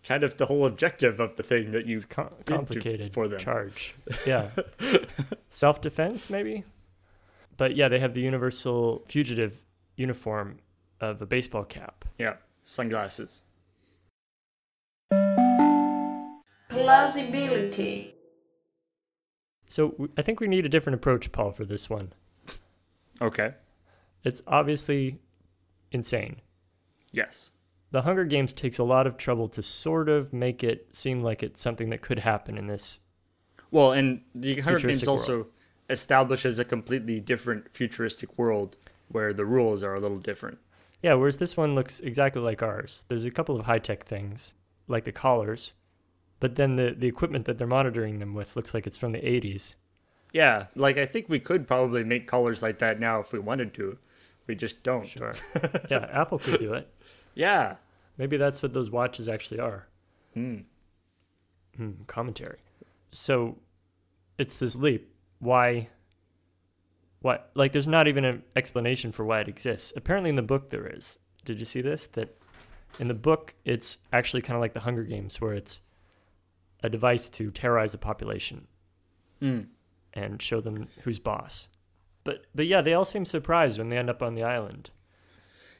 kind 0.03 0.25
of 0.25 0.37
the 0.39 0.47
whole 0.47 0.65
objective 0.67 1.21
of 1.21 1.37
the 1.37 1.43
thing 1.43 1.73
that 1.73 1.87
you 1.87 1.97
It's 1.99 2.07
com- 2.07 2.31
did 2.39 2.47
complicated 2.47 3.13
for 3.13 3.29
them. 3.29 3.39
charge. 3.39 3.95
Yeah, 4.27 4.51
self 5.51 5.81
defense 5.81 6.31
maybe. 6.31 6.65
But 7.57 7.77
yeah, 7.77 7.89
they 7.89 7.99
have 8.01 8.15
the 8.15 8.23
universal 8.23 9.03
fugitive 9.07 9.61
uniform 9.97 10.59
of 11.01 11.21
a 11.21 11.27
baseball 11.27 11.65
cap. 11.65 12.05
Yeah. 12.19 12.37
Sunglasses. 12.63 13.43
Plausibility. 16.71 18.15
So 19.69 20.09
I 20.17 20.23
think 20.23 20.41
we 20.41 20.49
need 20.49 20.65
a 20.65 20.69
different 20.69 20.95
approach, 20.95 21.31
Paul, 21.33 21.53
for 21.53 21.65
this 21.65 21.89
one. 21.91 22.13
Okay. 23.21 23.55
It's 24.25 24.43
obviously 24.47 25.19
insane. 25.93 26.41
Yes. 27.13 27.53
The 27.91 28.03
Hunger 28.03 28.25
Games 28.25 28.53
takes 28.53 28.79
a 28.79 28.85
lot 28.85 29.07
of 29.07 29.17
trouble 29.17 29.49
to 29.49 29.63
sort 29.63 30.09
of 30.09 30.33
make 30.33 30.63
it 30.63 30.89
seem 30.93 31.23
like 31.23 31.43
it's 31.43 31.61
something 31.61 31.91
that 31.91 32.03
could 32.03 32.21
happen 32.21 32.57
in 32.57 32.67
this. 32.67 33.01
Well, 33.71 33.93
and 33.93 34.23
the 34.35 34.61
Hunger 34.61 34.79
Games 34.79 35.01
Futuristic 35.01 35.09
also 35.09 35.47
establishes 35.89 36.59
a 36.59 36.65
completely 36.65 37.19
different 37.19 37.75
futuristic 37.75 38.39
world 38.39 38.77
where 39.09 39.33
the 39.33 39.45
rules 39.45 39.83
are 39.83 39.95
a 39.95 40.01
little 40.01 40.19
different. 40.19 40.59
Yeah, 41.03 41.15
whereas 41.15 41.39
this 41.39 41.57
one 41.57 41.75
looks 41.75 41.99
exactly 42.01 42.43
like 42.43 42.63
ours. 42.63 43.05
There's 43.09 43.25
a 43.25 43.31
couple 43.31 43.59
of 43.59 43.67
high 43.67 43.79
tech 43.79 44.05
things, 44.05 44.55
like 44.87 45.05
the 45.05 45.13
collars, 45.13 45.73
but 46.39 46.55
then 46.55 46.77
the, 46.77 46.95
the 46.97 47.09
equipment 47.09 47.47
that 47.47 47.59
they're 47.59 47.67
monitoring 47.67 48.19
them 48.19 48.35
with 48.35 48.55
looks 48.55 48.73
like 48.73 48.87
it's 48.87 48.97
from 48.97 49.13
the 49.13 49.19
80s. 49.19 49.75
Yeah, 50.33 50.67
like 50.75 50.97
I 50.97 51.07
think 51.07 51.29
we 51.29 51.41
could 51.41 51.67
probably 51.67 52.05
make 52.05 52.29
colors 52.29 52.63
like 52.63 52.79
that 52.79 53.01
now 53.01 53.21
if 53.21 53.33
we 53.33 53.39
wanted 53.39 53.75
to. 53.75 53.99
We 54.47 54.55
just 54.55 54.83
don't. 54.83 55.07
Sure. 55.07 55.33
yeah, 55.91 56.09
Apple 56.13 56.39
could 56.39 56.61
do 56.61 56.75
it. 56.75 56.93
Yeah. 57.35 57.77
Maybe 58.19 58.37
that's 58.37 58.63
what 58.63 58.73
those 58.73 58.91
watches 58.91 59.29
actually 59.29 59.61
are. 59.61 59.87
Hmm. 60.35 60.59
commentary. 62.07 62.59
So 63.13 63.59
it's 64.39 64.57
this 64.59 64.77
leap. 64.77 65.15
Why? 65.39 65.89
What? 67.21 67.51
Like, 67.55 67.73
there's 67.73 67.87
not 67.87 68.09
even 68.09 68.25
an 68.25 68.43
explanation 68.57 69.13
for 69.13 69.25
why 69.25 69.41
it 69.41 69.49
exists. 69.49 69.93
Apparently, 69.97 70.31
in 70.31 70.37
the 70.37 70.43
book, 70.43 70.71
there 70.71 70.87
is. 70.87 71.19
Did 71.45 71.59
you 71.61 71.67
see 71.67 71.81
this? 71.81 72.07
That 72.09 72.37
in 72.99 73.09
the 73.09 73.15
book, 73.15 73.55
it's 73.65 73.99
actually 74.13 74.43
kind 74.43 74.57
of 74.57 74.61
like 74.61 74.75
the 74.75 74.81
Hunger 74.81 75.05
Games, 75.05 75.41
where 75.41 75.55
it's 75.55 75.81
a 76.83 76.89
device 76.89 77.29
to 77.31 77.51
terrorize 77.51 77.93
the 77.93 77.99
population 77.99 78.67
and 80.15 80.41
show 80.41 80.61
them 80.61 80.89
who's 81.03 81.19
boss. 81.19 81.69
But 82.25 82.45
but 82.55 82.67
yeah, 82.67 82.81
they 82.81 82.95
all 82.95 83.05
seem 83.05 83.25
surprised 83.25 83.79
when 83.79 83.89
they 83.89 83.97
end 83.99 84.11
up 84.11 84.23
on 84.23 84.35
the 84.35 84.43
island. 84.43 84.91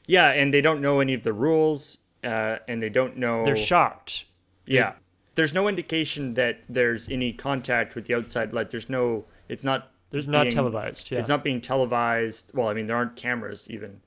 Yeah, 0.07 0.29
and 0.29 0.53
they 0.53 0.61
don't 0.61 0.81
know 0.81 0.99
any 0.99 1.13
of 1.13 1.23
the 1.23 1.33
rules, 1.33 1.99
uh, 2.23 2.57
and 2.67 2.81
they 2.81 2.89
don't 2.89 3.17
know. 3.17 3.45
They're 3.45 3.55
shocked. 3.55 4.25
Yeah. 4.65 4.93
There's 5.35 5.53
no 5.53 5.67
indication 5.67 6.33
that 6.33 6.61
there's 6.67 7.07
any 7.07 7.31
contact 7.31 7.95
with 7.95 8.07
the 8.07 8.15
outside. 8.15 8.53
Like, 8.53 8.71
there's 8.71 8.89
no. 8.89 9.25
It's 9.47 9.63
not. 9.63 9.91
There's 10.09 10.27
not 10.27 10.43
being- 10.43 10.53
televised. 10.53 11.11
Yeah. 11.11 11.19
It's 11.19 11.29
not 11.29 11.43
being 11.43 11.61
televised. 11.61 12.51
Well, 12.53 12.67
I 12.67 12.73
mean, 12.73 12.87
there 12.87 12.97
aren't 12.97 13.15
cameras 13.15 13.67
even. 13.69 14.01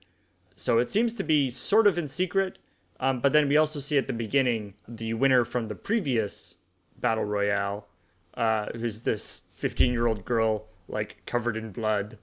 So 0.55 0.79
it 0.79 0.91
seems 0.91 1.15
to 1.15 1.23
be 1.23 1.51
sort 1.51 1.87
of 1.87 1.97
in 1.97 2.09
secret. 2.09 2.59
Um, 3.01 3.21
but 3.21 3.33
then 3.33 3.49
we 3.49 3.57
also 3.57 3.81
see 3.81 3.97
at 3.99 4.07
the 4.07 4.13
beginning 4.13 4.75
the 4.87 5.15
winner 5.15 5.45
from 5.45 5.69
the 5.69 5.75
previous 5.75 6.55
battle 7.01 7.25
royale, 7.25 7.89
uh, 8.37 8.67
who's 8.75 9.03
this 9.03 9.45
15 9.55 9.93
year 9.93 10.07
old 10.07 10.25
girl, 10.25 10.67
like 10.89 11.23
covered 11.27 11.57
in 11.57 11.71
blood, 11.73 12.19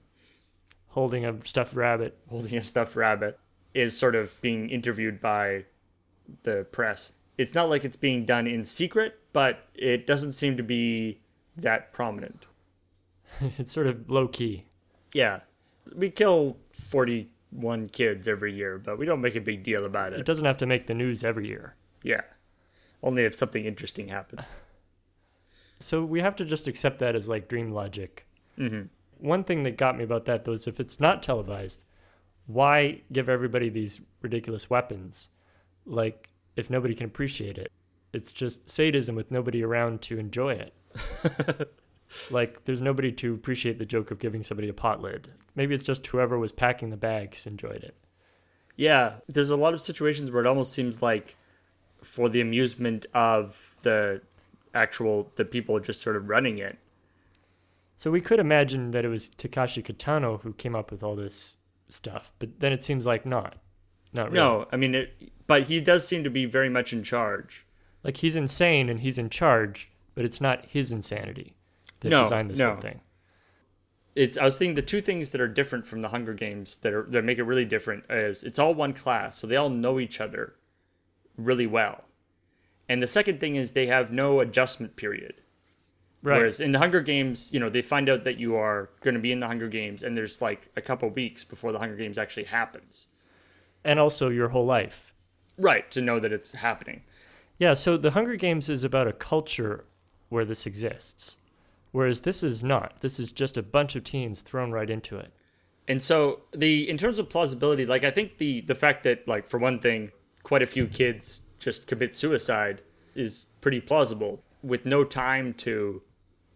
holding 0.88 1.24
a 1.24 1.44
stuffed 1.46 1.74
rabbit. 1.74 2.18
holding 2.28 2.56
a 2.56 2.62
stuffed 2.62 2.96
rabbit, 2.96 3.38
is 3.74 3.96
sort 3.96 4.14
of 4.14 4.40
being 4.42 4.68
interviewed 4.70 5.20
by 5.20 5.64
the 6.42 6.66
press. 6.70 7.14
It's 7.38 7.54
not 7.54 7.70
like 7.70 7.84
it's 7.84 7.96
being 7.96 8.24
done 8.26 8.46
in 8.46 8.64
secret, 8.64 9.18
but 9.32 9.66
it 9.74 10.06
doesn't 10.06 10.32
seem 10.32 10.56
to 10.58 10.62
be 10.62 11.20
that 11.56 11.92
prominent. 11.92 12.46
it's 13.58 13.72
sort 13.72 13.86
of 13.86 14.08
low 14.10 14.28
key. 14.28 14.66
Yeah. 15.14 15.40
We 15.96 16.10
kill 16.10 16.58
41 16.72 17.88
kids 17.88 18.28
every 18.28 18.52
year, 18.54 18.78
but 18.78 18.98
we 18.98 19.06
don't 19.06 19.20
make 19.20 19.34
a 19.34 19.40
big 19.40 19.62
deal 19.62 19.84
about 19.84 20.12
It 20.12 20.20
it. 20.20 20.26
doesn't 20.26 20.44
have 20.44 20.58
to 20.58 20.66
make 20.66 20.86
the 20.86 20.94
news 20.94 21.24
every 21.24 21.48
year. 21.48 21.74
Yeah. 22.02 22.20
Only 23.02 23.24
if 23.24 23.34
something 23.34 23.64
interesting 23.64 24.08
happens. 24.08 24.56
So 25.82 26.04
we 26.04 26.20
have 26.20 26.36
to 26.36 26.44
just 26.44 26.68
accept 26.68 27.00
that 27.00 27.16
as 27.16 27.28
like 27.28 27.48
dream 27.48 27.72
logic. 27.72 28.26
Mm-hmm. 28.58 28.82
One 29.18 29.44
thing 29.44 29.62
that 29.64 29.76
got 29.76 29.96
me 29.96 30.04
about 30.04 30.26
that 30.26 30.44
though 30.44 30.52
is 30.52 30.66
if 30.66 30.80
it's 30.80 31.00
not 31.00 31.22
televised, 31.22 31.80
why 32.46 33.02
give 33.12 33.28
everybody 33.28 33.68
these 33.68 34.00
ridiculous 34.20 34.70
weapons? 34.70 35.28
Like 35.86 36.30
if 36.56 36.70
nobody 36.70 36.94
can 36.94 37.06
appreciate 37.06 37.58
it, 37.58 37.72
it's 38.12 38.32
just 38.32 38.68
sadism 38.68 39.14
with 39.14 39.30
nobody 39.30 39.62
around 39.62 40.02
to 40.02 40.18
enjoy 40.18 40.54
it. 40.54 41.72
like 42.30 42.64
there's 42.64 42.80
nobody 42.80 43.10
to 43.12 43.34
appreciate 43.34 43.78
the 43.78 43.86
joke 43.86 44.10
of 44.10 44.18
giving 44.18 44.42
somebody 44.42 44.68
a 44.68 44.74
pot 44.74 45.00
lid. 45.00 45.28
Maybe 45.54 45.74
it's 45.74 45.84
just 45.84 46.06
whoever 46.06 46.38
was 46.38 46.52
packing 46.52 46.90
the 46.90 46.96
bags 46.96 47.46
enjoyed 47.46 47.82
it. 47.82 47.96
Yeah, 48.76 49.14
there's 49.28 49.50
a 49.50 49.56
lot 49.56 49.74
of 49.74 49.80
situations 49.80 50.30
where 50.30 50.44
it 50.44 50.46
almost 50.46 50.72
seems 50.72 51.02
like 51.02 51.36
for 52.02 52.28
the 52.28 52.40
amusement 52.40 53.06
of 53.14 53.76
the 53.82 54.22
actual 54.74 55.30
the 55.36 55.44
people 55.44 55.78
just 55.80 56.02
sort 56.02 56.16
of 56.16 56.28
running 56.28 56.58
it. 56.58 56.78
So 57.96 58.10
we 58.10 58.20
could 58.20 58.40
imagine 58.40 58.90
that 58.92 59.04
it 59.04 59.08
was 59.08 59.30
Takashi 59.30 59.84
Kitano 59.84 60.42
who 60.42 60.52
came 60.54 60.74
up 60.74 60.90
with 60.90 61.02
all 61.02 61.14
this 61.14 61.56
stuff, 61.88 62.32
but 62.38 62.60
then 62.60 62.72
it 62.72 62.82
seems 62.82 63.06
like 63.06 63.24
not. 63.24 63.56
Not 64.12 64.30
really. 64.30 64.36
No, 64.36 64.66
I 64.72 64.76
mean 64.76 64.94
it 64.94 65.32
but 65.46 65.64
he 65.64 65.80
does 65.80 66.06
seem 66.06 66.24
to 66.24 66.30
be 66.30 66.44
very 66.44 66.68
much 66.68 66.92
in 66.92 67.02
charge. 67.02 67.66
Like 68.02 68.18
he's 68.18 68.36
insane 68.36 68.88
and 68.88 69.00
he's 69.00 69.18
in 69.18 69.30
charge, 69.30 69.90
but 70.14 70.24
it's 70.24 70.40
not 70.40 70.66
his 70.66 70.90
insanity 70.90 71.54
that 72.00 72.08
No, 72.08 72.24
designed 72.24 72.50
this 72.50 72.58
no. 72.58 72.72
whole 72.72 72.80
thing. 72.80 73.00
It's 74.14 74.36
I 74.36 74.44
was 74.44 74.58
thinking 74.58 74.74
the 74.74 74.82
two 74.82 75.00
things 75.00 75.30
that 75.30 75.40
are 75.40 75.48
different 75.48 75.86
from 75.86 76.02
the 76.02 76.08
Hunger 76.08 76.34
Games 76.34 76.76
that 76.78 76.92
are 76.92 77.04
that 77.10 77.24
make 77.24 77.38
it 77.38 77.44
really 77.44 77.64
different 77.64 78.04
is 78.10 78.42
it's 78.42 78.58
all 78.58 78.74
one 78.74 78.92
class, 78.92 79.38
so 79.38 79.46
they 79.46 79.56
all 79.56 79.70
know 79.70 79.98
each 79.98 80.20
other 80.20 80.54
really 81.36 81.66
well. 81.66 82.04
And 82.92 83.02
the 83.02 83.06
second 83.06 83.40
thing 83.40 83.56
is 83.56 83.72
they 83.72 83.86
have 83.86 84.12
no 84.12 84.40
adjustment 84.40 84.96
period. 84.96 85.36
Right. 86.22 86.36
Whereas 86.36 86.60
in 86.60 86.72
the 86.72 86.78
Hunger 86.78 87.00
Games, 87.00 87.50
you 87.50 87.58
know, 87.58 87.70
they 87.70 87.80
find 87.80 88.06
out 88.10 88.24
that 88.24 88.36
you 88.38 88.54
are 88.54 88.90
going 89.00 89.14
to 89.14 89.20
be 89.20 89.32
in 89.32 89.40
the 89.40 89.46
Hunger 89.46 89.68
Games, 89.68 90.02
and 90.02 90.14
there's 90.14 90.42
like 90.42 90.68
a 90.76 90.82
couple 90.82 91.08
weeks 91.08 91.42
before 91.42 91.72
the 91.72 91.78
Hunger 91.78 91.96
Games 91.96 92.18
actually 92.18 92.44
happens. 92.44 93.08
and 93.82 93.98
also 93.98 94.28
your 94.28 94.50
whole 94.50 94.66
life. 94.66 95.14
Right, 95.56 95.90
to 95.90 96.02
know 96.02 96.20
that 96.20 96.32
it's 96.32 96.52
happening. 96.52 97.02
Yeah, 97.58 97.72
so 97.72 97.96
the 97.96 98.10
Hunger 98.10 98.36
Games 98.36 98.68
is 98.68 98.84
about 98.84 99.08
a 99.08 99.12
culture 99.12 99.86
where 100.28 100.44
this 100.44 100.66
exists. 100.66 101.38
Whereas 101.92 102.20
this 102.20 102.42
is 102.42 102.62
not. 102.62 103.00
This 103.00 103.18
is 103.18 103.32
just 103.32 103.56
a 103.56 103.62
bunch 103.62 103.96
of 103.96 104.04
teens 104.04 104.42
thrown 104.42 104.70
right 104.70 104.90
into 104.90 105.16
it. 105.16 105.32
And 105.88 106.02
so 106.02 106.42
the 106.52 106.88
in 106.88 106.98
terms 106.98 107.18
of 107.18 107.30
plausibility, 107.30 107.86
like 107.86 108.04
I 108.04 108.10
think 108.10 108.36
the 108.36 108.60
the 108.60 108.74
fact 108.74 109.02
that 109.04 109.26
like 109.26 109.46
for 109.46 109.58
one 109.58 109.80
thing, 109.80 110.12
quite 110.42 110.62
a 110.62 110.66
few 110.66 110.86
kids 110.86 111.40
just 111.62 111.86
commit 111.86 112.16
suicide 112.16 112.82
is 113.14 113.46
pretty 113.60 113.80
plausible 113.80 114.42
with 114.62 114.84
no 114.84 115.04
time 115.04 115.54
to 115.54 116.02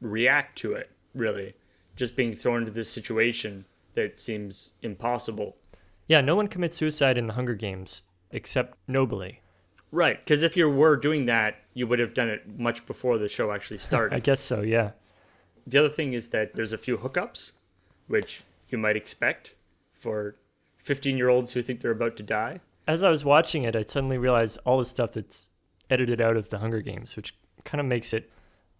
react 0.00 0.58
to 0.58 0.72
it, 0.72 0.90
really. 1.14 1.54
Just 1.94 2.16
being 2.16 2.34
thrown 2.34 2.60
into 2.60 2.72
this 2.72 2.90
situation 2.90 3.64
that 3.94 4.18
seems 4.18 4.72
impossible. 4.82 5.56
Yeah, 6.08 6.20
no 6.20 6.34
one 6.34 6.48
commits 6.48 6.76
suicide 6.76 7.16
in 7.16 7.28
the 7.28 7.34
Hunger 7.34 7.54
Games 7.54 8.02
except 8.30 8.76
nobly. 8.88 9.40
Right, 9.92 10.18
because 10.18 10.42
if 10.42 10.56
you 10.56 10.68
were 10.68 10.96
doing 10.96 11.26
that, 11.26 11.56
you 11.72 11.86
would 11.86 12.00
have 12.00 12.12
done 12.12 12.28
it 12.28 12.58
much 12.58 12.84
before 12.84 13.16
the 13.16 13.28
show 13.28 13.52
actually 13.52 13.78
started. 13.88 14.14
I 14.14 14.20
guess 14.20 14.40
so, 14.40 14.60
yeah. 14.60 14.90
The 15.66 15.78
other 15.78 15.88
thing 15.88 16.12
is 16.12 16.28
that 16.30 16.54
there's 16.54 16.72
a 16.72 16.78
few 16.78 16.98
hookups, 16.98 17.52
which 18.08 18.42
you 18.68 18.76
might 18.76 18.96
expect 18.96 19.54
for 19.92 20.36
15 20.78 21.16
year 21.16 21.28
olds 21.28 21.52
who 21.52 21.62
think 21.62 21.80
they're 21.80 21.92
about 21.92 22.16
to 22.16 22.22
die. 22.24 22.60
As 22.86 23.02
I 23.02 23.10
was 23.10 23.24
watching 23.24 23.64
it, 23.64 23.74
I 23.74 23.82
suddenly 23.82 24.18
realized 24.18 24.58
all 24.64 24.78
the 24.78 24.84
stuff 24.84 25.12
that's 25.12 25.46
edited 25.90 26.20
out 26.20 26.36
of 26.36 26.50
the 26.50 26.58
Hunger 26.58 26.80
Games, 26.80 27.16
which 27.16 27.36
kind 27.64 27.80
of 27.80 27.86
makes 27.86 28.12
it, 28.12 28.30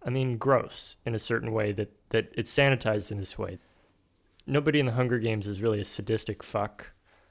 I 0.03 0.09
mean, 0.09 0.37
gross 0.37 0.95
in 1.05 1.13
a 1.15 1.19
certain 1.19 1.51
way 1.51 1.71
that, 1.73 1.91
that 2.09 2.31
it's 2.35 2.53
sanitized 2.55 3.11
in 3.11 3.17
this 3.17 3.37
way. 3.37 3.59
Nobody 4.45 4.79
in 4.79 4.85
the 4.85 4.93
Hunger 4.93 5.19
Games 5.19 5.47
is 5.47 5.61
really 5.61 5.81
a 5.81 5.85
sadistic 5.85 6.41
fuck. 6.41 6.87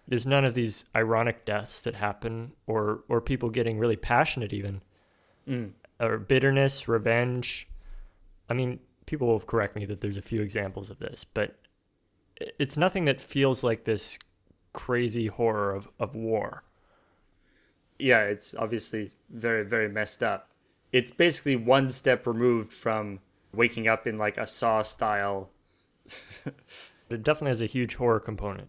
There's 0.06 0.26
none 0.26 0.44
of 0.44 0.54
these 0.54 0.84
ironic 0.94 1.44
deaths 1.44 1.80
that 1.80 1.94
happen, 1.94 2.52
or 2.66 3.02
or 3.08 3.20
people 3.20 3.50
getting 3.50 3.78
really 3.78 3.96
passionate 3.96 4.52
even, 4.52 4.82
mm. 5.48 5.72
or 5.98 6.18
bitterness, 6.18 6.86
revenge. 6.86 7.66
I 8.48 8.54
mean, 8.54 8.78
people 9.06 9.26
will 9.26 9.40
correct 9.40 9.74
me 9.74 9.84
that 9.86 10.00
there's 10.00 10.16
a 10.16 10.22
few 10.22 10.42
examples 10.42 10.90
of 10.90 11.00
this, 11.00 11.24
but 11.24 11.56
it's 12.36 12.76
nothing 12.76 13.06
that 13.06 13.20
feels 13.20 13.64
like 13.64 13.84
this 13.84 14.18
crazy 14.76 15.26
horror 15.26 15.74
of, 15.74 15.88
of 15.98 16.14
war. 16.14 16.62
Yeah, 17.98 18.24
it's 18.24 18.54
obviously 18.54 19.12
very, 19.30 19.64
very 19.64 19.88
messed 19.88 20.22
up. 20.22 20.50
It's 20.92 21.10
basically 21.10 21.56
one 21.56 21.90
step 21.90 22.26
removed 22.26 22.72
from 22.72 23.20
waking 23.54 23.88
up 23.88 24.06
in 24.06 24.18
like 24.18 24.36
a 24.36 24.46
Saw 24.46 24.82
style. 24.82 25.50
It 27.08 27.22
definitely 27.22 27.50
has 27.50 27.60
a 27.60 27.66
huge 27.66 27.94
horror 27.94 28.20
component. 28.20 28.68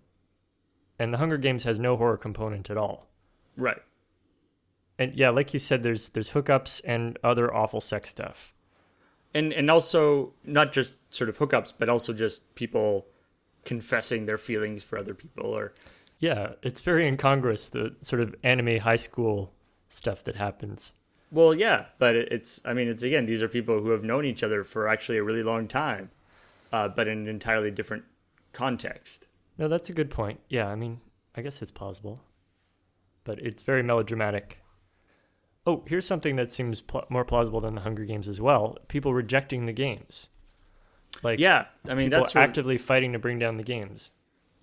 And 1.00 1.14
the 1.14 1.18
Hunger 1.18 1.38
Games 1.38 1.64
has 1.64 1.80
no 1.80 1.98
horror 1.98 2.18
component 2.18 2.70
at 2.70 2.78
all. 2.78 3.08
Right. 3.56 3.82
And 5.00 5.16
yeah, 5.16 5.30
like 5.30 5.54
you 5.54 5.60
said, 5.60 5.84
there's 5.84 6.10
there's 6.10 6.32
hookups 6.32 6.82
and 6.84 7.18
other 7.24 7.54
awful 7.54 7.82
sex 7.82 8.10
stuff. 8.10 8.54
And 9.34 9.54
and 9.54 9.70
also 9.70 10.34
not 10.44 10.72
just 10.72 10.94
sort 11.10 11.30
of 11.30 11.38
hookups, 11.38 11.74
but 11.78 11.90
also 11.90 12.14
just 12.14 12.54
people 12.56 13.08
confessing 13.66 14.26
their 14.26 14.38
feelings 14.38 14.84
for 14.84 14.98
other 14.98 15.14
people 15.14 15.46
or 15.46 15.74
Yeah, 16.20 16.54
it's 16.64 16.82
very 16.82 17.08
incongruous, 17.08 17.70
the 17.70 17.96
sort 18.02 18.22
of 18.22 18.36
anime 18.44 18.80
high 18.80 18.96
school 18.96 19.54
stuff 19.90 20.24
that 20.24 20.36
happens. 20.36 20.92
Well, 21.32 21.54
yeah, 21.54 21.86
but 22.00 22.16
it's, 22.16 22.62
I 22.66 22.74
mean, 22.74 22.88
it's 22.88 23.04
again, 23.04 23.26
these 23.26 23.44
are 23.44 23.48
people 23.50 23.82
who 23.82 23.92
have 23.92 24.04
known 24.04 24.26
each 24.26 24.44
other 24.44 24.64
for 24.64 24.88
actually 24.88 25.18
a 25.18 25.24
really 25.24 25.44
long 25.44 25.68
time, 25.68 26.10
uh, 26.72 26.88
but 26.88 27.08
in 27.08 27.20
an 27.20 27.28
entirely 27.28 27.70
different 27.70 28.06
context. 28.54 29.28
No, 29.58 29.68
that's 29.68 29.90
a 29.90 29.94
good 29.94 30.10
point. 30.10 30.40
Yeah, 30.50 30.68
I 30.68 30.76
mean, 30.76 31.02
I 31.36 31.42
guess 31.42 31.62
it's 31.62 31.72
plausible. 31.72 32.22
But 33.24 33.40
it's 33.40 33.62
very 33.62 33.84
melodramatic. 33.84 34.60
Oh, 35.66 35.84
here's 35.86 36.08
something 36.08 36.38
that 36.38 36.54
seems 36.54 36.80
pl- 36.80 37.06
more 37.10 37.26
plausible 37.26 37.60
than 37.60 37.76
the 37.76 37.82
Hunger 37.82 38.06
Games 38.06 38.30
as 38.30 38.40
well. 38.40 38.78
People 38.88 39.14
rejecting 39.14 39.66
the 39.66 39.74
games. 39.74 40.28
Like 41.24 41.40
Yeah, 41.40 41.66
I 41.90 41.94
mean, 41.94 42.06
people 42.08 42.20
that's 42.22 42.34
what- 42.36 42.42
actively 42.44 42.78
fighting 42.78 43.12
to 43.14 43.20
bring 43.20 43.38
down 43.38 43.58
the 43.58 43.64
games. 43.64 44.12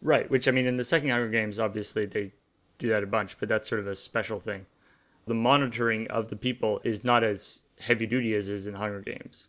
Right. 0.05 0.31
Which, 0.31 0.47
I 0.47 0.53
mean, 0.53 0.67
in 0.67 0.77
the 0.77 0.85
second 0.85 1.11
Hunger 1.11 1.29
Games, 1.31 1.59
obviously, 1.59 2.07
they 2.07 2.33
do 2.79 2.89
that 2.91 3.03
a 3.03 3.07
bunch, 3.09 3.37
but 3.41 3.49
that's 3.49 3.69
sort 3.69 3.81
of 3.81 3.89
a 3.89 3.97
special 3.97 4.39
thing. 4.39 4.67
The 5.27 5.35
monitoring 5.35 6.07
of 6.09 6.29
the 6.29 6.37
people 6.37 6.81
is 6.85 7.03
not 7.03 7.25
as 7.25 7.63
heavy 7.81 8.07
duty 8.07 8.35
as 8.35 8.49
is 8.49 8.67
in 8.69 8.75
Hunger 8.75 9.01
Games. 9.01 9.49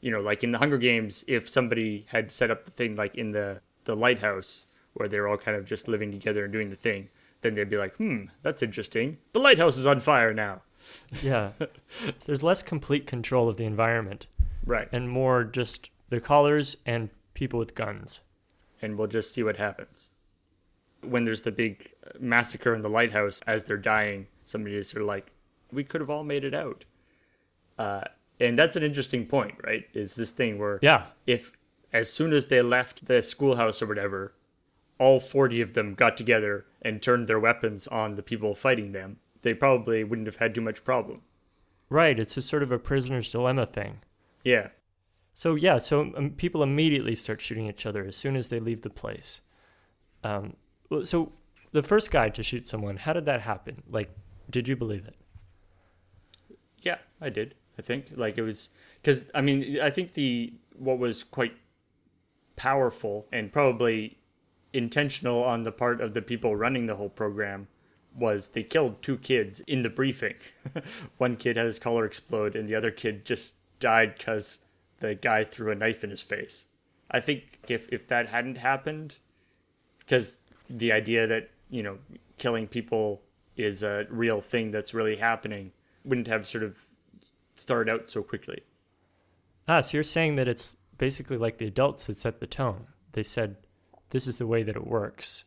You 0.00 0.10
know, 0.12 0.20
like 0.20 0.42
in 0.44 0.52
the 0.52 0.58
Hunger 0.58 0.78
Games, 0.78 1.24
if 1.26 1.48
somebody 1.48 2.06
had 2.10 2.30
set 2.32 2.50
up 2.50 2.64
the 2.64 2.70
thing 2.70 2.94
like 2.94 3.14
in 3.16 3.32
the, 3.32 3.60
the 3.84 3.96
lighthouse 3.96 4.66
where 4.94 5.08
they're 5.08 5.26
all 5.28 5.36
kind 5.36 5.56
of 5.56 5.66
just 5.66 5.88
living 5.88 6.10
together 6.12 6.44
and 6.44 6.52
doing 6.52 6.70
the 6.70 6.76
thing, 6.76 7.08
then 7.42 7.54
they'd 7.54 7.68
be 7.68 7.76
like, 7.76 7.94
hmm, 7.96 8.24
that's 8.42 8.62
interesting. 8.62 9.18
The 9.32 9.40
lighthouse 9.40 9.76
is 9.76 9.86
on 9.86 10.00
fire 10.00 10.32
now. 10.32 10.62
Yeah. 11.22 11.52
There's 12.26 12.42
less 12.42 12.62
complete 12.62 13.06
control 13.06 13.48
of 13.48 13.56
the 13.56 13.64
environment 13.64 14.26
Right. 14.64 14.88
and 14.92 15.08
more 15.10 15.44
just 15.44 15.90
the 16.08 16.20
callers 16.20 16.76
and 16.86 17.10
people 17.34 17.58
with 17.58 17.74
guns. 17.74 18.20
And 18.82 18.96
we'll 18.98 19.06
just 19.08 19.32
see 19.32 19.42
what 19.42 19.56
happens. 19.56 20.10
When 21.02 21.24
there's 21.24 21.42
the 21.42 21.52
big 21.52 21.90
massacre 22.18 22.74
in 22.74 22.82
the 22.82 22.88
lighthouse 22.90 23.40
as 23.46 23.64
they're 23.64 23.76
dying, 23.76 24.26
somebody 24.44 24.76
is 24.76 24.88
sort 24.88 25.02
of 25.02 25.08
like, 25.08 25.32
we 25.72 25.84
could 25.84 26.00
have 26.00 26.10
all 26.10 26.24
made 26.24 26.44
it 26.44 26.54
out. 26.54 26.84
Uh, 27.78 28.02
and 28.40 28.58
that's 28.58 28.76
an 28.76 28.82
interesting 28.82 29.26
point, 29.26 29.54
right? 29.64 29.84
It's 29.94 30.14
this 30.14 30.30
thing 30.30 30.58
where 30.58 30.78
Yeah. 30.82 31.06
if 31.26 31.52
as 31.92 32.12
soon 32.12 32.32
as 32.32 32.46
they 32.48 32.62
left 32.62 33.06
the 33.06 33.22
schoolhouse 33.22 33.80
or 33.82 33.86
whatever, 33.86 34.32
all 34.98 35.20
40 35.20 35.60
of 35.60 35.74
them 35.74 35.94
got 35.94 36.16
together 36.16 36.64
and 36.82 37.02
turned 37.02 37.26
their 37.28 37.38
weapons 37.40 37.86
on 37.88 38.14
the 38.16 38.22
people 38.22 38.54
fighting 38.54 38.92
them, 38.92 39.18
they 39.42 39.54
probably 39.54 40.02
wouldn't 40.04 40.26
have 40.26 40.36
had 40.36 40.54
too 40.54 40.60
much 40.60 40.84
problem. 40.84 41.22
Right. 41.88 42.18
It's 42.18 42.36
a 42.36 42.42
sort 42.42 42.62
of 42.62 42.72
a 42.72 42.78
prisoner's 42.78 43.30
dilemma 43.30 43.66
thing. 43.66 44.00
Yeah. 44.42 44.68
So 45.36 45.54
yeah, 45.54 45.76
so 45.76 46.14
um, 46.16 46.30
people 46.30 46.62
immediately 46.62 47.14
start 47.14 47.42
shooting 47.42 47.66
each 47.66 47.84
other 47.84 48.06
as 48.06 48.16
soon 48.16 48.36
as 48.36 48.48
they 48.48 48.58
leave 48.58 48.80
the 48.80 48.88
place. 48.88 49.42
Um, 50.24 50.56
so 51.04 51.30
the 51.72 51.82
first 51.82 52.10
guy 52.10 52.30
to 52.30 52.42
shoot 52.42 52.66
someone, 52.66 52.96
how 52.96 53.12
did 53.12 53.26
that 53.26 53.42
happen? 53.42 53.82
Like, 53.86 54.08
did 54.48 54.66
you 54.66 54.76
believe 54.76 55.06
it? 55.06 55.14
Yeah, 56.80 56.96
I 57.20 57.28
did. 57.28 57.54
I 57.78 57.82
think 57.82 58.12
like 58.16 58.38
it 58.38 58.44
was 58.44 58.70
because 59.02 59.26
I 59.34 59.42
mean 59.42 59.78
I 59.78 59.90
think 59.90 60.14
the 60.14 60.54
what 60.74 60.98
was 60.98 61.22
quite 61.22 61.52
powerful 62.56 63.26
and 63.30 63.52
probably 63.52 64.16
intentional 64.72 65.44
on 65.44 65.64
the 65.64 65.72
part 65.72 66.00
of 66.00 66.14
the 66.14 66.22
people 66.22 66.56
running 66.56 66.86
the 66.86 66.96
whole 66.96 67.10
program 67.10 67.68
was 68.18 68.48
they 68.48 68.62
killed 68.62 69.02
two 69.02 69.18
kids 69.18 69.60
in 69.66 69.82
the 69.82 69.90
briefing. 69.90 70.36
One 71.18 71.36
kid 71.36 71.58
had 71.58 71.66
his 71.66 71.78
collar 71.78 72.06
explode, 72.06 72.56
and 72.56 72.66
the 72.66 72.74
other 72.74 72.90
kid 72.90 73.26
just 73.26 73.56
died 73.78 74.14
because 74.16 74.60
the 75.00 75.14
guy 75.14 75.44
threw 75.44 75.70
a 75.70 75.74
knife 75.74 76.02
in 76.04 76.10
his 76.10 76.22
face. 76.22 76.66
I 77.10 77.20
think 77.20 77.58
if 77.68 77.88
if 77.92 78.08
that 78.08 78.28
hadn't 78.28 78.58
happened, 78.58 79.16
because 79.98 80.38
the 80.68 80.92
idea 80.92 81.26
that 81.26 81.50
you 81.70 81.82
know 81.82 81.98
killing 82.38 82.66
people 82.66 83.22
is 83.56 83.82
a 83.82 84.06
real 84.10 84.40
thing 84.40 84.70
that's 84.70 84.92
really 84.92 85.16
happening 85.16 85.72
wouldn't 86.04 86.26
have 86.26 86.46
sort 86.46 86.62
of 86.62 86.78
started 87.54 87.90
out 87.90 88.10
so 88.10 88.22
quickly. 88.22 88.62
Ah, 89.66 89.80
so 89.80 89.96
you're 89.96 90.04
saying 90.04 90.36
that 90.36 90.46
it's 90.46 90.76
basically 90.98 91.36
like 91.36 91.58
the 91.58 91.66
adults 91.66 92.06
that 92.06 92.18
set 92.18 92.40
the 92.40 92.46
tone. 92.46 92.86
They 93.12 93.22
said, 93.22 93.56
this 94.10 94.26
is 94.26 94.38
the 94.38 94.46
way 94.46 94.62
that 94.62 94.76
it 94.76 94.86
works, 94.86 95.44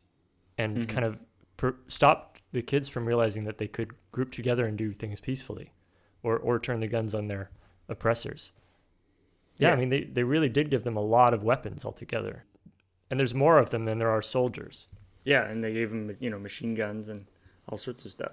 and 0.57 0.89
kind 0.89 1.05
of 1.05 1.19
per- 1.55 1.75
stopped 1.87 2.41
the 2.51 2.61
kids 2.61 2.89
from 2.89 3.05
realizing 3.05 3.43
that 3.45 3.57
they 3.59 3.67
could 3.67 3.93
group 4.11 4.31
together 4.31 4.65
and 4.65 4.77
do 4.77 4.91
things 4.91 5.19
peacefully 5.19 5.71
or, 6.23 6.37
or 6.37 6.59
turn 6.59 6.79
the 6.79 6.87
guns 6.87 7.13
on 7.13 7.27
their 7.27 7.51
oppressors. 7.87 8.51
Yeah, 9.59 9.73
I 9.73 9.75
mean, 9.75 9.89
they, 9.89 10.03
they 10.03 10.23
really 10.23 10.49
did 10.49 10.69
give 10.69 10.83
them 10.83 10.97
a 10.97 11.01
lot 11.01 11.33
of 11.33 11.43
weapons 11.43 11.85
altogether. 11.85 12.45
And 13.09 13.19
there's 13.19 13.33
more 13.33 13.59
of 13.59 13.69
them 13.71 13.85
than 13.85 13.99
there 13.99 14.09
are 14.09 14.21
soldiers. 14.21 14.87
Yeah, 15.25 15.43
and 15.43 15.63
they 15.63 15.73
gave 15.73 15.89
them, 15.89 16.15
you 16.19 16.29
know, 16.29 16.39
machine 16.39 16.75
guns 16.75 17.09
and 17.09 17.25
all 17.67 17.77
sorts 17.77 18.05
of 18.05 18.11
stuff. 18.11 18.31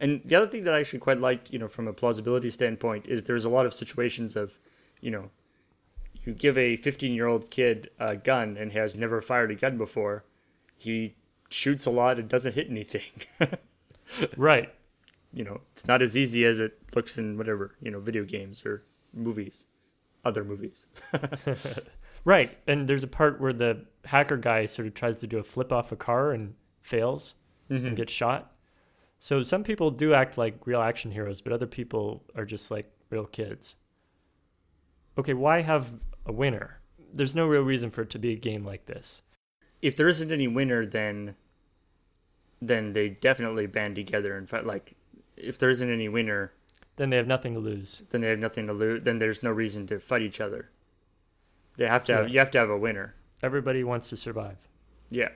And 0.00 0.20
the 0.24 0.34
other 0.34 0.46
thing 0.46 0.64
that 0.64 0.74
I 0.74 0.80
actually 0.80 0.98
quite 0.98 1.20
like, 1.20 1.52
you 1.52 1.58
know, 1.58 1.68
from 1.68 1.86
a 1.86 1.92
plausibility 1.92 2.50
standpoint, 2.50 3.06
is 3.06 3.24
there's 3.24 3.44
a 3.44 3.50
lot 3.50 3.66
of 3.66 3.74
situations 3.74 4.34
of, 4.34 4.58
you 5.00 5.10
know, 5.10 5.30
you 6.24 6.32
give 6.32 6.58
a 6.58 6.76
15 6.76 7.12
year 7.12 7.26
old 7.26 7.50
kid 7.50 7.90
a 7.98 8.16
gun 8.16 8.56
and 8.56 8.72
has 8.72 8.96
never 8.96 9.20
fired 9.20 9.50
a 9.50 9.54
gun 9.54 9.78
before, 9.78 10.24
he 10.76 11.14
shoots 11.50 11.86
a 11.86 11.90
lot 11.90 12.18
and 12.18 12.28
doesn't 12.28 12.54
hit 12.54 12.68
anything. 12.70 13.02
Right. 14.36 14.74
you 15.32 15.44
know, 15.44 15.60
it's 15.72 15.86
not 15.86 16.02
as 16.02 16.16
easy 16.16 16.44
as 16.44 16.60
it 16.60 16.76
looks 16.96 17.16
in 17.16 17.38
whatever, 17.38 17.76
you 17.80 17.92
know, 17.92 18.00
video 18.00 18.24
games 18.24 18.66
or 18.66 18.82
movies, 19.14 19.66
other 20.24 20.44
movies. 20.44 20.86
Right. 22.24 22.56
And 22.66 22.88
there's 22.88 23.02
a 23.02 23.08
part 23.08 23.40
where 23.40 23.52
the 23.52 23.84
hacker 24.04 24.36
guy 24.36 24.66
sort 24.66 24.88
of 24.88 24.94
tries 24.94 25.16
to 25.18 25.26
do 25.26 25.38
a 25.38 25.44
flip 25.44 25.72
off 25.72 25.92
a 25.92 25.96
car 25.96 26.32
and 26.32 26.54
fails 26.82 27.34
and 27.68 27.80
mm-hmm. 27.80 27.94
gets 27.94 28.12
shot. 28.12 28.52
So 29.18 29.42
some 29.42 29.64
people 29.64 29.90
do 29.90 30.14
act 30.14 30.38
like 30.38 30.66
real 30.66 30.80
action 30.80 31.10
heroes, 31.10 31.40
but 31.40 31.52
other 31.52 31.66
people 31.66 32.24
are 32.34 32.44
just 32.44 32.70
like 32.70 32.90
real 33.10 33.26
kids. 33.26 33.76
Okay, 35.18 35.34
why 35.34 35.60
have 35.60 35.88
a 36.26 36.32
winner? 36.32 36.80
There's 37.12 37.34
no 37.34 37.46
real 37.46 37.62
reason 37.62 37.90
for 37.90 38.02
it 38.02 38.10
to 38.10 38.18
be 38.18 38.32
a 38.32 38.36
game 38.36 38.64
like 38.64 38.86
this. 38.86 39.22
if 39.82 39.96
there 39.96 40.08
isn't 40.08 40.30
any 40.30 40.46
winner, 40.46 40.84
then 40.84 41.36
then 42.62 42.92
they 42.92 43.08
definitely 43.08 43.66
band 43.66 43.96
together 43.96 44.36
and 44.36 44.48
fight. 44.48 44.66
Like, 44.66 44.94
if 45.34 45.56
there 45.56 45.70
isn't 45.70 45.90
any 45.90 46.10
winner, 46.10 46.52
Then 47.00 47.08
they 47.08 47.16
have 47.16 47.26
nothing 47.26 47.54
to 47.54 47.60
lose. 47.60 48.02
then 48.10 48.20
they 48.20 48.28
have 48.28 48.38
nothing 48.38 48.66
to 48.66 48.74
lose. 48.74 49.02
Then 49.04 49.18
there's 49.20 49.42
no 49.42 49.50
reason 49.50 49.86
to 49.86 49.98
fight 49.98 50.20
each 50.20 50.38
other. 50.38 50.68
They 51.78 51.86
have 51.86 52.04
to. 52.04 52.14
Have, 52.14 52.28
you 52.28 52.38
have 52.38 52.50
to 52.50 52.58
have 52.58 52.68
a 52.68 52.76
winner. 52.76 53.14
Everybody 53.42 53.82
wants 53.82 54.10
to 54.10 54.18
survive. 54.18 54.58
Yeah. 55.08 55.30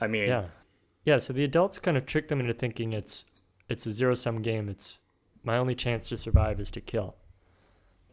I 0.00 0.06
mean, 0.06 0.28
Yeah. 0.28 0.44
Yeah, 1.04 1.18
so 1.18 1.32
the 1.32 1.42
adults 1.42 1.80
kind 1.80 1.96
of 1.96 2.06
trick 2.06 2.28
them 2.28 2.38
into 2.38 2.54
thinking 2.54 2.92
it's 2.92 3.24
it's 3.68 3.86
a 3.86 3.90
zero 3.90 4.14
sum 4.14 4.40
game. 4.40 4.68
It's 4.68 4.98
my 5.42 5.56
only 5.56 5.74
chance 5.74 6.08
to 6.10 6.16
survive 6.16 6.60
is 6.60 6.70
to 6.70 6.80
kill. 6.80 7.16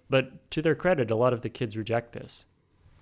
But 0.10 0.50
to 0.52 0.63
their 0.63 0.73
credit, 0.73 1.12
a 1.12 1.15
lot 1.15 1.34
of 1.34 1.41
the 1.41 1.50
kids 1.50 1.78
reject 1.78 2.13
this. 2.13 2.45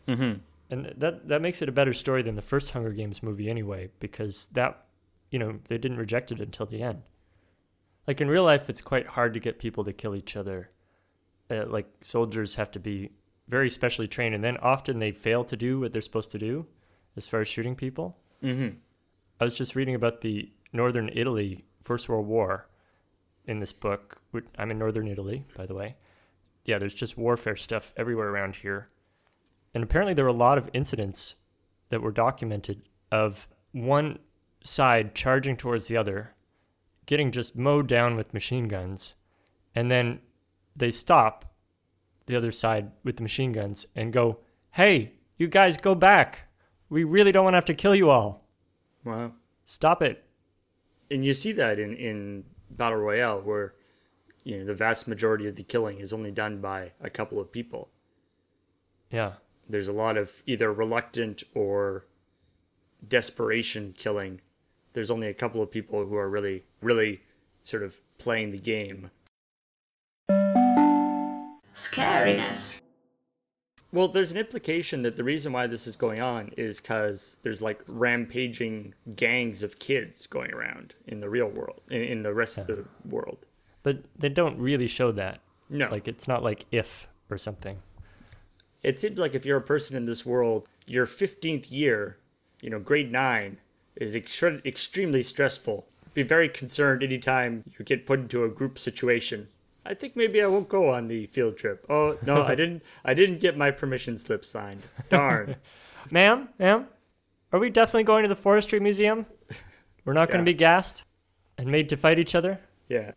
Mhm. 0.10 0.42
And 0.70 0.94
that 0.98 1.30
that 1.30 1.42
makes 1.42 1.62
it 1.62 1.70
a 1.70 1.72
better 1.72 1.94
story 1.94 2.22
than 2.22 2.36
the 2.36 2.42
first 2.42 2.72
Hunger 2.72 2.92
Games 2.92 3.24
movie 3.24 3.50
anyway, 3.50 3.92
because 4.02 4.48
that 4.48 4.86
you 5.32 5.40
know, 5.40 5.60
they 5.70 5.78
didn't 5.78 5.98
reject 6.00 6.34
it 6.34 6.42
until 6.42 6.66
the 6.66 6.82
end. 6.82 7.04
Like 8.08 8.22
in 8.22 8.28
real 8.28 8.44
life 8.44 8.70
it's 8.70 8.82
quite 8.82 9.08
hard 9.08 9.34
to 9.34 9.40
get 9.40 9.60
people 9.60 9.84
to 9.86 9.94
kill 9.94 10.16
each 10.16 10.36
other. 10.36 10.70
Uh, 11.50 11.66
like 11.66 11.88
soldiers 12.04 12.56
have 12.56 12.72
to 12.72 12.80
be 12.80 13.12
very 13.48 13.70
specially 13.70 14.08
trained 14.08 14.34
and 14.36 14.44
then 14.44 14.58
often 14.58 15.00
they 15.00 15.12
fail 15.12 15.44
to 15.46 15.56
do 15.56 15.80
what 15.80 15.94
they're 15.94 16.02
supposed 16.02 16.32
to 16.32 16.40
do 16.40 16.66
as 17.16 17.28
far 17.28 17.42
as 17.42 17.48
shooting 17.48 17.76
people. 17.76 18.18
Mhm. 18.42 18.78
I 19.40 19.44
was 19.44 19.54
just 19.54 19.76
reading 19.76 19.96
about 19.96 20.22
the 20.22 20.52
Northern 20.74 21.10
Italy 21.14 21.66
First 21.84 22.10
World 22.10 22.28
War 22.28 22.68
in 23.46 23.60
this 23.60 23.74
book. 23.74 24.22
I'm 24.58 24.72
in 24.72 24.80
Northern 24.80 25.08
Italy, 25.08 25.46
by 25.56 25.66
the 25.66 25.76
way. 25.76 25.96
Yeah, 26.66 26.80
there's 26.80 26.96
just 26.96 27.18
warfare 27.18 27.56
stuff 27.56 27.94
everywhere 27.96 28.30
around 28.30 28.56
here. 28.58 28.90
And 29.74 29.84
apparently, 29.84 30.14
there 30.14 30.26
were 30.26 30.30
a 30.30 30.34
lot 30.34 30.58
of 30.58 30.70
incidents 30.74 31.36
that 31.90 32.02
were 32.02 32.12
documented 32.12 32.82
of 33.12 33.48
one 33.72 34.20
side 34.64 35.14
charging 35.14 35.58
towards 35.58 35.88
the 35.88 35.98
other, 35.98 36.34
getting 37.06 37.32
just 37.32 37.56
mowed 37.56 37.88
down 37.88 38.16
with 38.16 38.34
machine 38.34 38.68
guns, 38.68 39.14
and 39.74 39.90
then 39.90 40.20
they 40.76 40.92
stop 40.92 41.54
the 42.26 42.36
other 42.36 42.52
side 42.52 42.92
with 43.04 43.18
the 43.18 43.24
machine 43.24 43.52
guns 43.52 43.86
and 43.96 44.12
go, 44.12 44.40
Hey, 44.72 45.14
you 45.38 45.48
guys 45.48 45.78
go 45.78 45.96
back. 45.96 46.40
We 46.90 47.04
really 47.04 47.32
don't 47.32 47.44
want 47.44 47.54
to 47.54 47.58
have 47.58 47.66
to 47.66 47.74
kill 47.74 47.96
you 47.96 48.10
all. 48.10 48.46
Wow. 49.04 49.34
Stop 49.66 50.02
it. 50.02 50.24
And 51.10 51.24
you 51.24 51.34
see 51.34 51.52
that 51.54 51.80
in 51.80 51.94
in 51.96 52.46
battle 52.70 52.98
royale, 53.00 53.42
where 53.42 53.74
you 54.44 54.58
know 54.58 54.66
the 54.66 54.74
vast 54.74 55.08
majority 55.08 55.48
of 55.48 55.56
the 55.56 55.64
killing 55.64 56.00
is 56.00 56.14
only 56.14 56.32
done 56.32 56.62
by 56.62 56.92
a 57.00 57.10
couple 57.10 57.40
of 57.40 57.52
people. 57.52 57.90
Yeah. 59.12 59.34
There's 59.68 59.88
a 59.88 59.94
lot 59.94 60.18
of 60.18 60.44
either 60.46 60.72
reluctant 60.74 61.44
or 61.54 62.06
desperation 63.08 63.94
killing. 63.98 64.42
There's 64.96 65.12
only 65.12 65.28
a 65.28 65.34
couple 65.34 65.62
of 65.62 65.70
people 65.70 66.06
who 66.06 66.16
are 66.16 66.30
really, 66.30 66.64
really 66.82 67.22
sort 67.66 67.84
of 67.84 68.00
playing 68.18 68.52
the 68.52 68.58
game. 68.58 69.12
Scariness. 71.74 72.82
Well, 73.92 74.08
there's 74.08 74.32
an 74.32 74.38
implication 74.38 75.02
that 75.02 75.18
the 75.18 75.26
reason 75.26 75.52
why 75.52 75.68
this 75.68 75.86
is 75.86 75.98
going 75.98 76.22
on 76.22 76.52
is 76.56 76.80
because 76.80 77.36
there's 77.44 77.62
like 77.62 77.82
rampaging 77.88 78.94
gangs 79.18 79.64
of 79.64 79.80
kids 79.80 80.28
going 80.28 80.54
around 80.54 80.94
in 81.06 81.20
the 81.20 81.30
real 81.30 81.50
world, 81.50 81.82
in, 81.90 82.02
in 82.02 82.24
the 82.24 82.34
rest 82.34 82.58
of 82.58 82.68
the 82.68 82.86
world. 83.04 83.46
But 83.84 83.98
they 84.18 84.30
don't 84.30 84.58
really 84.58 84.88
show 84.88 85.12
that. 85.12 85.40
No. 85.70 85.90
Like 85.90 86.08
it's 86.08 86.26
not 86.26 86.42
like 86.42 86.68
if 86.72 87.10
or 87.30 87.38
something. 87.38 87.80
It 88.82 88.98
seems 88.98 89.20
like 89.20 89.36
if 89.36 89.46
you're 89.46 89.58
a 89.58 89.62
person 89.62 89.98
in 89.98 90.06
this 90.06 90.26
world, 90.26 90.70
your 90.86 91.06
15th 91.06 91.70
year, 91.70 92.18
you 92.62 92.70
know, 92.70 92.80
grade 92.80 93.12
9, 93.12 93.58
is 93.96 94.16
extre- 94.16 94.66
extremely 94.66 95.24
stressful. 95.24 95.88
Be 96.14 96.24
very 96.24 96.50
concerned 96.50 97.04
anytime 97.04 97.64
you 97.78 97.86
get 97.86 98.06
put 98.06 98.20
into 98.20 98.44
a 98.44 98.50
group 98.50 98.80
situation. 98.80 99.48
I 99.86 99.94
think 99.94 100.16
maybe 100.16 100.42
I 100.42 100.48
won't 100.48 100.70
go 100.70 100.90
on 100.90 101.08
the 101.08 101.28
field 101.28 101.58
trip. 101.58 101.86
Oh, 101.90 102.18
no, 102.26 102.44
I 102.44 102.56
didn't 102.62 102.84
I 103.04 103.14
didn't 103.14 103.40
get 103.40 103.58
my 103.58 103.72
permission 103.72 104.18
slip 104.18 104.44
signed. 104.46 104.84
Darn. 105.10 105.58
Ma'am, 106.12 106.50
ma'am, 106.60 106.86
are 107.52 107.60
we 107.60 107.72
definitely 107.72 108.04
going 108.04 108.22
to 108.24 108.30
the 108.30 108.36
forestry 108.36 108.80
museum? 108.80 109.26
We're 110.06 110.14
not 110.14 110.28
going 110.28 110.40
to 110.40 110.46
be 110.46 110.54
gassed 110.54 111.04
and 111.58 111.68
made 111.68 111.90
to 111.90 111.98
fight 111.98 112.20
each 112.20 112.36
other? 112.36 112.60
Yeah. 112.88 113.14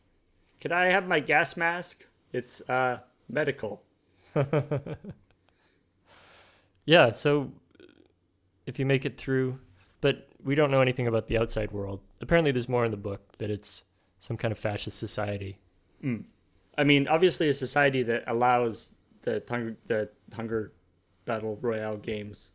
Can 0.59 0.73
I 0.73 0.87
have 0.87 1.07
my 1.07 1.21
gas 1.21 1.55
mask? 1.55 2.07
It's 2.33 2.62
uh 2.69 3.01
medical. 3.29 3.83
Yeah, 6.88 7.11
so 7.11 7.53
if 8.64 8.79
you 8.79 8.87
make 8.87 9.05
it 9.05 9.19
through, 9.19 9.59
but 10.01 10.27
we 10.42 10.55
don't 10.55 10.70
know 10.70 10.81
anything 10.81 11.07
about 11.07 11.27
the 11.27 11.38
outside 11.38 11.72
world. 11.72 12.01
Apparently, 12.20 12.53
there's 12.53 12.68
more 12.68 12.85
in 12.85 12.90
the 12.90 12.96
book 12.96 13.37
that 13.38 13.51
it's 13.51 13.83
some 14.18 14.37
kind 14.37 14.53
of 14.53 14.59
fascist 14.59 14.98
society. 14.98 15.59
Hmm. 16.01 16.22
I 16.77 16.85
mean, 16.85 17.09
obviously, 17.09 17.48
a 17.48 17.55
society 17.55 18.03
that 18.05 18.24
allows 18.27 18.92
the 19.22 19.42
hunger, 19.48 19.77
the 19.87 20.11
hunger 20.35 20.72
battle 21.24 21.59
royale 21.61 21.96
games 21.96 22.51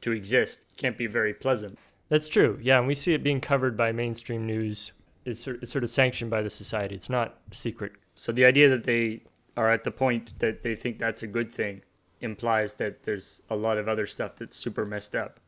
to 0.00 0.12
exist 0.12 0.64
can't 0.76 0.98
be 0.98 1.06
very 1.06 1.32
pleasant. 1.32 1.78
That's 2.08 2.28
true. 2.28 2.58
Yeah, 2.60 2.78
and 2.78 2.86
we 2.86 2.94
see 2.94 3.14
it 3.14 3.22
being 3.22 3.40
covered 3.40 3.76
by 3.76 3.92
mainstream 3.92 4.44
news. 4.46 4.92
It's, 5.24 5.46
it's 5.46 5.72
sort 5.72 5.84
of 5.84 5.90
sanctioned 5.90 6.30
by 6.30 6.42
the 6.42 6.50
society. 6.50 6.94
It's 6.94 7.08
not 7.08 7.38
secret. 7.50 7.92
So 8.14 8.30
the 8.30 8.44
idea 8.44 8.68
that 8.68 8.84
they 8.84 9.22
are 9.56 9.70
at 9.70 9.84
the 9.84 9.90
point 9.90 10.38
that 10.40 10.62
they 10.62 10.74
think 10.74 10.98
that's 10.98 11.22
a 11.22 11.26
good 11.26 11.50
thing 11.50 11.82
implies 12.20 12.74
that 12.74 13.04
there's 13.04 13.42
a 13.48 13.56
lot 13.56 13.78
of 13.78 13.88
other 13.88 14.06
stuff 14.06 14.36
that's 14.36 14.56
super 14.56 14.84
messed 14.84 15.14
up. 15.14 15.40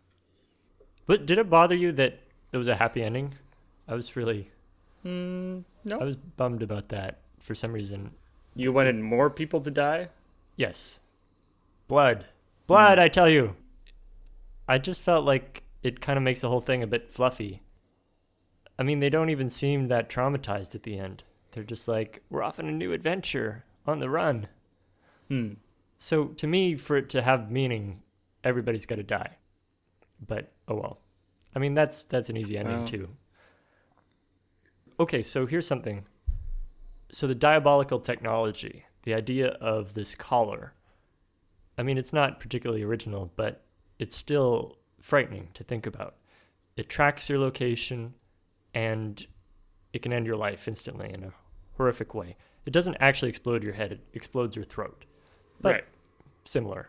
But 1.06 1.26
did 1.26 1.38
it 1.38 1.48
bother 1.50 1.74
you 1.74 1.92
that 1.92 2.20
there 2.50 2.58
was 2.58 2.68
a 2.68 2.76
happy 2.76 3.02
ending? 3.02 3.34
I 3.88 3.94
was 3.94 4.16
really, 4.16 4.50
No, 5.04 5.62
I 5.88 6.04
was 6.04 6.16
bummed 6.16 6.62
about 6.62 6.88
that 6.88 7.18
for 7.38 7.54
some 7.54 7.72
reason. 7.72 8.10
you 8.54 8.72
wanted 8.72 8.96
more 8.96 9.30
people 9.30 9.60
to 9.60 9.70
die. 9.70 10.08
Yes. 10.56 10.98
Blood. 11.88 12.26
Blood, 12.66 12.98
I 12.98 13.08
tell 13.08 13.28
you. 13.28 13.54
I 14.66 14.78
just 14.78 15.00
felt 15.00 15.24
like 15.24 15.62
it 15.82 16.00
kind 16.00 16.16
of 16.16 16.22
makes 16.24 16.40
the 16.40 16.48
whole 16.48 16.60
thing 16.60 16.82
a 16.82 16.86
bit 16.88 17.12
fluffy. 17.12 17.62
I 18.78 18.82
mean, 18.82 18.98
they 19.00 19.10
don't 19.10 19.30
even 19.30 19.48
seem 19.50 19.86
that 19.88 20.10
traumatized 20.10 20.74
at 20.74 20.82
the 20.82 20.98
end. 20.98 21.22
They're 21.52 21.62
just 21.62 21.86
like, 21.86 22.22
we're 22.28 22.42
off 22.42 22.58
on 22.58 22.66
a 22.66 22.72
new 22.72 22.92
adventure 22.92 23.64
on 23.86 24.00
the 24.00 24.10
run. 24.10 24.48
Hmm. 25.28 25.52
So 25.98 26.26
to 26.26 26.46
me, 26.46 26.74
for 26.74 26.96
it 26.96 27.08
to 27.10 27.22
have 27.22 27.50
meaning, 27.50 28.02
everybody's 28.42 28.84
got 28.86 28.96
to 28.96 29.02
die. 29.04 29.36
But 30.24 30.52
oh 30.68 30.74
well. 30.74 30.98
I 31.54 31.58
mean, 31.58 31.74
that's 31.74 32.04
that's 32.04 32.28
an 32.28 32.36
easy 32.36 32.58
ending 32.58 32.84
too. 32.84 33.08
Okay, 34.98 35.22
so 35.22 35.46
here's 35.46 35.66
something. 35.66 36.04
So 37.12 37.26
the 37.26 37.34
diabolical 37.34 38.00
technology, 38.00 38.84
the 39.02 39.14
idea 39.14 39.48
of 39.60 39.94
this 39.94 40.14
collar, 40.14 40.72
I 41.78 41.82
mean, 41.82 41.98
it's 41.98 42.12
not 42.12 42.40
particularly 42.40 42.82
original, 42.82 43.32
but 43.36 43.62
it's 43.98 44.16
still 44.16 44.78
frightening 45.00 45.48
to 45.54 45.64
think 45.64 45.86
about. 45.86 46.16
It 46.76 46.88
tracks 46.88 47.28
your 47.28 47.38
location 47.38 48.14
and 48.74 49.24
it 49.92 50.02
can 50.02 50.12
end 50.12 50.26
your 50.26 50.36
life 50.36 50.68
instantly 50.68 51.10
in 51.12 51.24
a 51.24 51.32
horrific 51.76 52.14
way. 52.14 52.36
It 52.64 52.72
doesn't 52.72 52.96
actually 53.00 53.28
explode 53.28 53.62
your 53.62 53.72
head, 53.72 53.92
it 53.92 54.00
explodes 54.12 54.56
your 54.56 54.64
throat. 54.64 55.04
But 55.60 55.72
Right. 55.72 55.84
similar. 56.44 56.88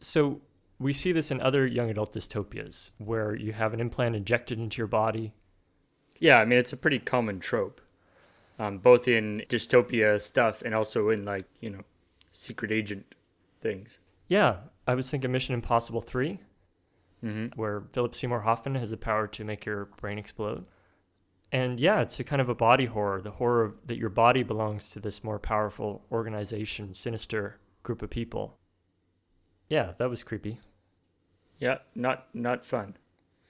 So 0.00 0.40
we 0.78 0.92
see 0.92 1.12
this 1.12 1.30
in 1.30 1.40
other 1.40 1.66
young 1.66 1.90
adult 1.90 2.14
dystopias 2.14 2.90
where 2.98 3.34
you 3.34 3.52
have 3.52 3.72
an 3.72 3.80
implant 3.80 4.16
injected 4.16 4.58
into 4.58 4.78
your 4.78 4.86
body. 4.86 5.32
Yeah, 6.18 6.40
I 6.40 6.44
mean 6.44 6.58
it's 6.58 6.72
a 6.72 6.76
pretty 6.76 6.98
common 6.98 7.40
trope, 7.40 7.80
um, 8.58 8.78
both 8.78 9.08
in 9.08 9.42
dystopia 9.48 10.20
stuff 10.20 10.62
and 10.62 10.74
also 10.74 11.10
in 11.10 11.24
like 11.24 11.46
you 11.60 11.70
know, 11.70 11.80
secret 12.30 12.72
agent 12.72 13.14
things. 13.60 13.98
Yeah, 14.28 14.56
I 14.86 14.94
was 14.94 15.10
thinking 15.10 15.32
Mission 15.32 15.54
Impossible 15.54 16.00
3, 16.00 16.40
where 17.56 17.84
Philip 17.92 18.14
Seymour 18.14 18.40
Hoffman 18.40 18.74
has 18.76 18.90
the 18.90 18.96
power 18.96 19.26
to 19.28 19.44
make 19.44 19.64
your 19.64 19.86
brain 20.00 20.18
explode. 20.18 20.66
And 21.52 21.78
yeah, 21.78 22.00
it's 22.00 22.18
a 22.18 22.24
kind 22.24 22.42
of 22.42 22.48
a 22.48 22.54
body 22.54 22.86
horror, 22.86 23.20
the 23.20 23.30
horror 23.32 23.76
that 23.86 23.98
your 23.98 24.10
body 24.10 24.42
belongs 24.42 24.90
to 24.90 25.00
this 25.00 25.22
more 25.22 25.38
powerful 25.38 26.04
organization, 26.10 26.94
sinister 26.94 27.58
group 27.82 28.02
of 28.02 28.10
people. 28.10 28.58
Yeah, 29.68 29.92
that 29.98 30.10
was 30.10 30.22
creepy. 30.22 30.60
Yeah, 31.58 31.78
not 31.94 32.26
not 32.34 32.64
fun. 32.64 32.96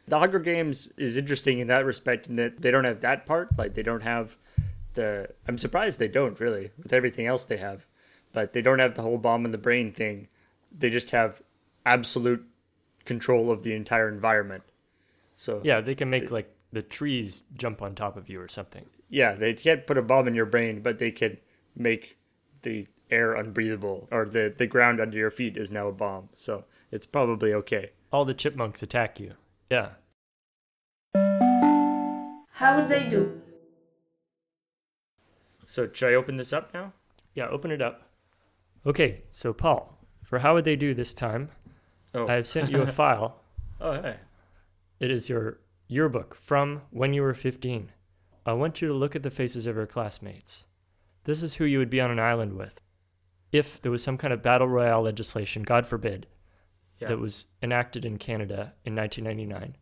The 0.06 0.18
Hunger 0.18 0.38
Games 0.38 0.88
is 0.96 1.16
interesting 1.16 1.58
in 1.58 1.66
that 1.68 1.84
respect 1.84 2.26
in 2.26 2.36
that 2.36 2.60
they 2.60 2.70
don't 2.70 2.84
have 2.84 3.00
that 3.00 3.26
part. 3.26 3.56
Like 3.58 3.74
they 3.74 3.82
don't 3.82 4.02
have 4.02 4.36
the. 4.94 5.30
I'm 5.48 5.58
surprised 5.58 5.98
they 5.98 6.08
don't 6.08 6.38
really 6.38 6.70
with 6.82 6.92
everything 6.92 7.26
else 7.26 7.44
they 7.44 7.56
have, 7.56 7.86
but 8.32 8.52
they 8.52 8.62
don't 8.62 8.78
have 8.78 8.94
the 8.94 9.02
whole 9.02 9.18
bomb 9.18 9.44
in 9.44 9.50
the 9.50 9.58
brain 9.58 9.92
thing. 9.92 10.28
They 10.76 10.90
just 10.90 11.10
have 11.10 11.42
absolute 11.86 12.44
control 13.04 13.50
of 13.50 13.62
the 13.62 13.74
entire 13.74 14.08
environment. 14.08 14.62
So 15.34 15.60
Yeah, 15.64 15.80
they 15.80 15.94
can 15.94 16.10
make 16.10 16.30
like 16.30 16.54
the 16.72 16.82
trees 16.82 17.42
jump 17.56 17.80
on 17.82 17.94
top 17.94 18.16
of 18.16 18.28
you 18.28 18.40
or 18.40 18.48
something. 18.48 18.86
yeah, 19.08 19.34
they 19.34 19.54
can't 19.54 19.86
put 19.86 19.96
a 19.98 20.02
bomb 20.02 20.26
in 20.28 20.34
your 20.34 20.46
brain, 20.46 20.80
but 20.82 20.98
they 20.98 21.10
can 21.10 21.38
make 21.76 22.18
the 22.62 22.86
air 23.14 23.34
unbreathable 23.34 24.08
or 24.10 24.26
the 24.26 24.52
the 24.56 24.66
ground 24.66 25.00
under 25.00 25.16
your 25.16 25.30
feet 25.30 25.56
is 25.56 25.70
now 25.70 25.88
a 25.88 25.92
bomb. 25.92 26.28
So 26.36 26.64
it's 26.90 27.06
probably 27.06 27.54
okay. 27.54 27.90
All 28.12 28.24
the 28.24 28.34
chipmunks 28.34 28.82
attack 28.82 29.18
you. 29.20 29.34
Yeah. 29.70 29.90
How 32.52 32.76
would 32.78 32.88
they 32.88 33.08
do? 33.08 33.40
So 35.66 35.88
should 35.92 36.12
I 36.12 36.14
open 36.14 36.36
this 36.36 36.52
up 36.52 36.72
now? 36.74 36.92
Yeah, 37.34 37.48
open 37.48 37.70
it 37.70 37.82
up. 37.82 38.08
Okay, 38.86 39.22
so 39.32 39.52
Paul, 39.52 39.98
for 40.22 40.38
how 40.40 40.54
would 40.54 40.64
they 40.64 40.76
do 40.76 40.94
this 40.94 41.14
time? 41.14 41.48
Oh, 42.14 42.28
I've 42.28 42.46
sent 42.46 42.70
you 42.70 42.82
a 42.82 42.86
file. 43.02 43.40
oh 43.80 44.00
hey. 44.00 44.16
It 45.00 45.10
is 45.10 45.28
your 45.28 45.58
yearbook 45.88 46.34
from 46.36 46.82
when 46.90 47.12
you 47.12 47.22
were 47.22 47.34
15. 47.34 47.90
I 48.46 48.52
want 48.52 48.80
you 48.80 48.88
to 48.88 48.94
look 48.94 49.16
at 49.16 49.22
the 49.22 49.30
faces 49.30 49.66
of 49.66 49.76
your 49.76 49.86
classmates. 49.86 50.64
This 51.24 51.42
is 51.42 51.54
who 51.54 51.64
you 51.64 51.78
would 51.78 51.90
be 51.90 52.00
on 52.00 52.10
an 52.10 52.20
island 52.20 52.52
with. 52.54 52.80
If 53.54 53.80
there 53.82 53.92
was 53.92 54.02
some 54.02 54.18
kind 54.18 54.32
of 54.32 54.42
battle 54.42 54.66
royale 54.66 55.02
legislation, 55.02 55.62
God 55.62 55.86
forbid, 55.86 56.26
Yeah. 56.98 57.06
that 57.06 57.20
was 57.20 57.46
enacted 57.62 58.04
in 58.04 58.18
Canada 58.18 58.74
in 58.84 58.96
1999, 58.96 59.76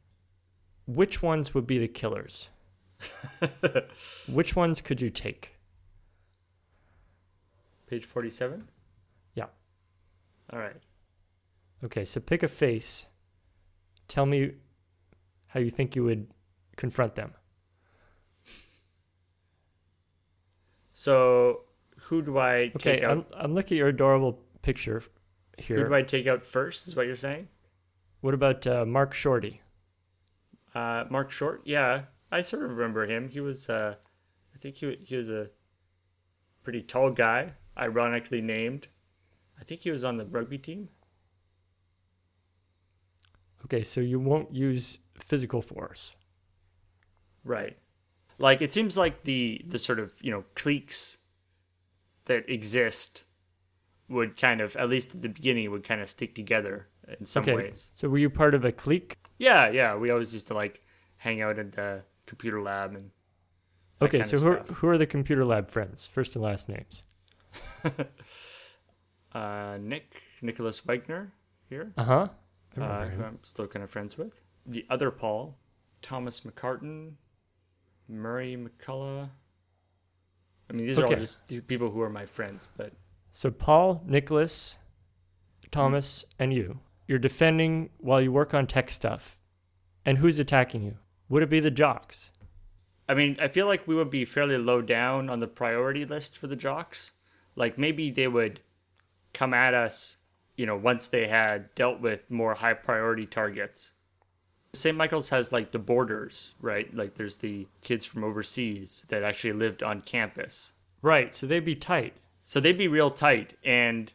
which 0.87 1.23
ones 1.23 1.55
would 1.55 1.67
be 1.67 1.79
the 1.79 1.89
killers? 1.89 2.51
which 4.29 4.55
ones 4.55 4.83
could 4.83 5.01
you 5.01 5.09
take? 5.09 5.53
Page 7.87 8.05
47? 8.05 8.69
Yeah. 9.35 9.47
All 10.53 10.59
right. 10.59 10.77
Okay, 11.83 12.05
so 12.05 12.21
pick 12.21 12.43
a 12.43 12.49
face. 12.49 13.07
Tell 14.07 14.27
me 14.27 14.53
how 15.47 15.61
you 15.61 15.71
think 15.71 15.97
you 15.97 16.05
would 16.05 16.27
confront 16.77 17.15
them. 17.15 17.33
So, 20.93 21.65
who 22.05 22.23
do 22.23 22.39
I 22.39 22.73
take 22.79 22.99
Okay, 22.99 23.05
out? 23.05 23.11
I'm, 23.11 23.25
I'm 23.37 23.55
looking 23.55 23.77
at 23.77 23.81
your 23.81 23.89
adorable 23.89 24.39
picture 24.63 25.03
here. 25.59 25.79
Who 25.79 25.89
do 25.89 25.95
I 25.95 26.03
take 26.03 26.27
out 26.27 26.45
first, 26.45 26.87
is 26.87 26.97
what 26.97 27.07
you're 27.07 27.17
saying? 27.17 27.49
What 28.21 28.35
about 28.35 28.67
uh, 28.67 28.85
Mark 28.85 29.15
Shorty? 29.15 29.61
Uh, 30.75 31.05
Mark 31.11 31.31
Short? 31.31 31.63
Yeah, 31.65 32.03
I 32.31 32.43
sort 32.43 32.63
of 32.63 32.71
remember 32.71 33.07
him. 33.07 33.29
He 33.29 33.41
was, 33.41 33.69
uh, 33.69 33.97
I 34.55 34.59
think 34.59 34.77
he, 34.77 34.97
he 35.03 35.17
was 35.17 35.31
a 35.31 35.51
pretty 36.63 36.83
tall 36.83 37.11
guy, 37.11 37.55
ironically 37.77 38.41
named. 38.41 38.89
I 39.61 39.65
think 39.65 39.83
he 39.83 39.91
was 39.91 40.05
on 40.05 40.17
the 40.17 40.25
rugby 40.25 40.59
team. 40.59 40.89
Okay, 43.65 43.83
so 43.85 44.01
you 44.01 44.19
won't 44.19 44.55
use 44.55 44.99
physical 45.15 45.63
force. 45.63 46.15
Right. 47.45 47.77
Like 48.39 48.61
it 48.61 48.73
seems 48.73 48.97
like 48.97 49.25
the 49.25 49.63
the 49.67 49.79
sort 49.79 50.01
of, 50.01 50.13
you 50.21 50.31
know, 50.31 50.45
cliques 50.55 51.19
that 52.27 52.49
exist 52.49 53.25
would 54.09 54.37
kind 54.37 54.61
of 54.61 54.77
at 54.77 54.89
least 54.89 55.15
at 55.15 55.23
the 55.23 55.29
beginning 55.29 55.71
would 55.71 55.85
kind 55.85 56.01
of 56.01 56.11
stick 56.11 56.35
together 56.35 56.89
in 57.19 57.25
some 57.27 57.49
okay, 57.49 57.53
ways. 57.53 57.91
so 57.95 58.09
were 58.09 58.19
you 58.19 58.31
part 58.31 58.55
of 58.55 58.65
a 58.65 58.73
clique? 58.73 59.17
Yeah, 59.39 59.69
yeah, 59.71 59.95
we 59.97 60.11
always 60.11 60.33
used 60.33 60.49
to 60.49 60.55
like 60.55 60.83
hang 61.19 61.41
out 61.41 61.59
at 61.59 61.73
the 61.73 62.03
computer 62.27 62.61
lab 62.63 62.95
and 62.95 63.11
Okay, 64.01 64.23
so 64.23 64.39
who 64.39 64.49
are, 64.49 64.59
who 64.75 64.89
are 64.89 64.99
the 64.99 65.07
computer 65.07 65.45
lab 65.45 65.71
friends? 65.71 66.07
First 66.07 66.35
and 66.35 66.43
last 66.45 66.69
names. 66.69 67.05
uh 69.35 69.79
Nick 69.81 70.23
Nicholas 70.41 70.81
Wagner 70.81 71.33
here, 71.69 71.93
Uh 71.97 72.05
huh. 72.05 72.29
uh, 72.81 73.07
who 73.07 73.23
I'm 73.25 73.39
still 73.43 73.67
kind 73.67 73.83
of 73.83 73.91
friends 73.91 74.19
with. 74.19 74.43
The 74.67 74.87
other 74.91 75.11
Paul, 75.11 75.59
Thomas 76.03 76.41
McCartan, 76.41 77.13
Murray 78.09 78.57
McCullough. 78.57 79.31
I 80.73 80.75
mean, 80.75 80.87
these 80.87 80.99
are 80.99 81.07
all 81.07 81.15
just 81.15 81.47
people 81.67 81.91
who 81.91 82.01
are 82.01 82.09
my 82.09 82.25
friends, 82.25 82.63
but 82.77 82.93
So 83.33 83.51
Paul, 83.51 84.03
Nicholas, 84.07 84.79
Thomas, 85.71 86.25
and 86.39 86.53
you. 86.53 86.79
You're 87.07 87.19
defending 87.19 87.91
while 87.99 88.21
you 88.23 88.33
work 88.33 88.55
on 88.55 88.67
tech 88.67 88.89
stuff. 88.89 89.37
And 90.05 90.19
who's 90.19 90.39
attacking 90.39 90.83
you? 90.83 90.97
Would 91.29 91.43
it 91.43 91.51
be 91.51 91.61
the 91.61 91.71
jocks? 91.71 92.31
I 93.09 93.15
mean, 93.15 93.37
I 93.41 93.49
feel 93.49 93.67
like 93.67 93.87
we 93.87 93.95
would 93.95 94.11
be 94.11 94.25
fairly 94.25 94.57
low 94.57 94.81
down 94.81 95.29
on 95.29 95.41
the 95.41 95.47
priority 95.47 96.05
list 96.05 96.39
for 96.39 96.47
the 96.47 96.57
jocks. 96.57 97.13
Like 97.55 97.77
maybe 97.77 98.11
they 98.11 98.29
would 98.29 98.61
come 99.35 99.53
at 99.53 99.75
us, 99.75 100.17
you 100.57 100.65
know, 100.65 100.77
once 100.77 101.09
they 101.09 101.29
had 101.29 101.75
dealt 101.75 102.01
with 102.01 102.31
more 102.31 102.55
high 102.55 102.75
priority 102.75 103.27
targets. 103.27 103.93
St. 104.75 104.97
Michael's 104.97 105.29
has 105.29 105.53
like 105.53 105.71
the 105.73 105.79
boarders, 105.79 106.55
right? 106.61 106.95
Like 106.97 107.15
there's 107.15 107.37
the 107.37 107.67
kids 107.83 108.07
from 108.07 108.25
overseas 108.25 109.05
that 109.09 109.23
actually 109.23 109.53
lived 109.53 109.83
on 109.83 110.01
campus. 110.01 110.73
Right, 111.03 111.35
so 111.35 111.47
they'd 111.47 111.65
be 111.65 111.75
tight. 111.75 112.15
So 112.43 112.59
they'd 112.59 112.79
be 112.79 112.89
real 112.89 113.11
tight 113.11 113.55
and 113.65 114.13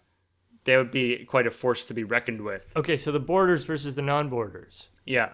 they 0.63 0.75
would 0.75 0.89
be 0.91 1.25
quite 1.25 1.45
a 1.45 1.51
force 1.51 1.83
to 1.83 1.93
be 1.93 2.03
reckoned 2.03 2.41
with. 2.41 2.65
Okay, 2.75 2.97
so 2.97 3.11
the 3.11 3.19
boarders 3.19 3.65
versus 3.65 3.93
the 3.95 4.01
non 4.01 4.29
boarders. 4.29 4.87
Yeah. 5.05 5.33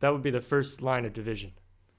That 0.00 0.12
would 0.12 0.22
be 0.22 0.30
the 0.30 0.40
first 0.40 0.80
line 0.80 1.04
of 1.04 1.12
division. 1.12 1.52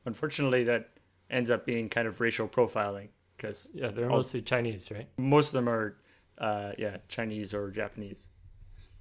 Unfortunately, 0.05 0.63
that 0.63 0.89
ends 1.29 1.51
up 1.51 1.65
being 1.65 1.87
kind 1.87 2.07
of 2.07 2.19
racial 2.19 2.47
profiling 2.47 3.09
because 3.37 3.69
Yeah, 3.75 3.89
they're 3.89 4.09
All- 4.09 4.17
mostly 4.17 4.41
Chinese, 4.41 4.89
right? 4.89 5.07
most 5.17 5.49
of 5.49 5.53
them 5.53 5.69
are, 5.69 5.97
uh, 6.39 6.71
yeah, 6.79 6.97
Chinese 7.09 7.53
or 7.53 7.69
Japanese. 7.69 8.29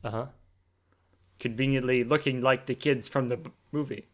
Uh 0.05 0.11
huh. 0.11 0.27
Conveniently 1.39 2.05
looking 2.05 2.41
like 2.41 2.67
the 2.67 2.75
kids 2.75 3.09
from 3.09 3.29
the 3.29 3.37
b- 3.37 3.51
movie. 3.73 4.07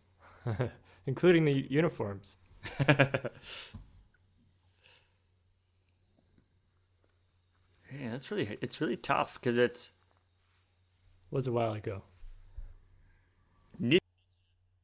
Including 1.07 1.45
the 1.45 1.67
uniforms. 1.71 2.37
Yeah, 8.01 8.11
that's 8.11 8.31
really 8.31 8.59
it's 8.61 8.81
really 8.81 8.97
tough 8.97 9.35
because 9.41 9.59
it's 9.59 9.93
Was 11.31 11.47
a 11.47 11.53
while 11.53 11.73
ago. 11.75 12.03
Nick 13.79 14.01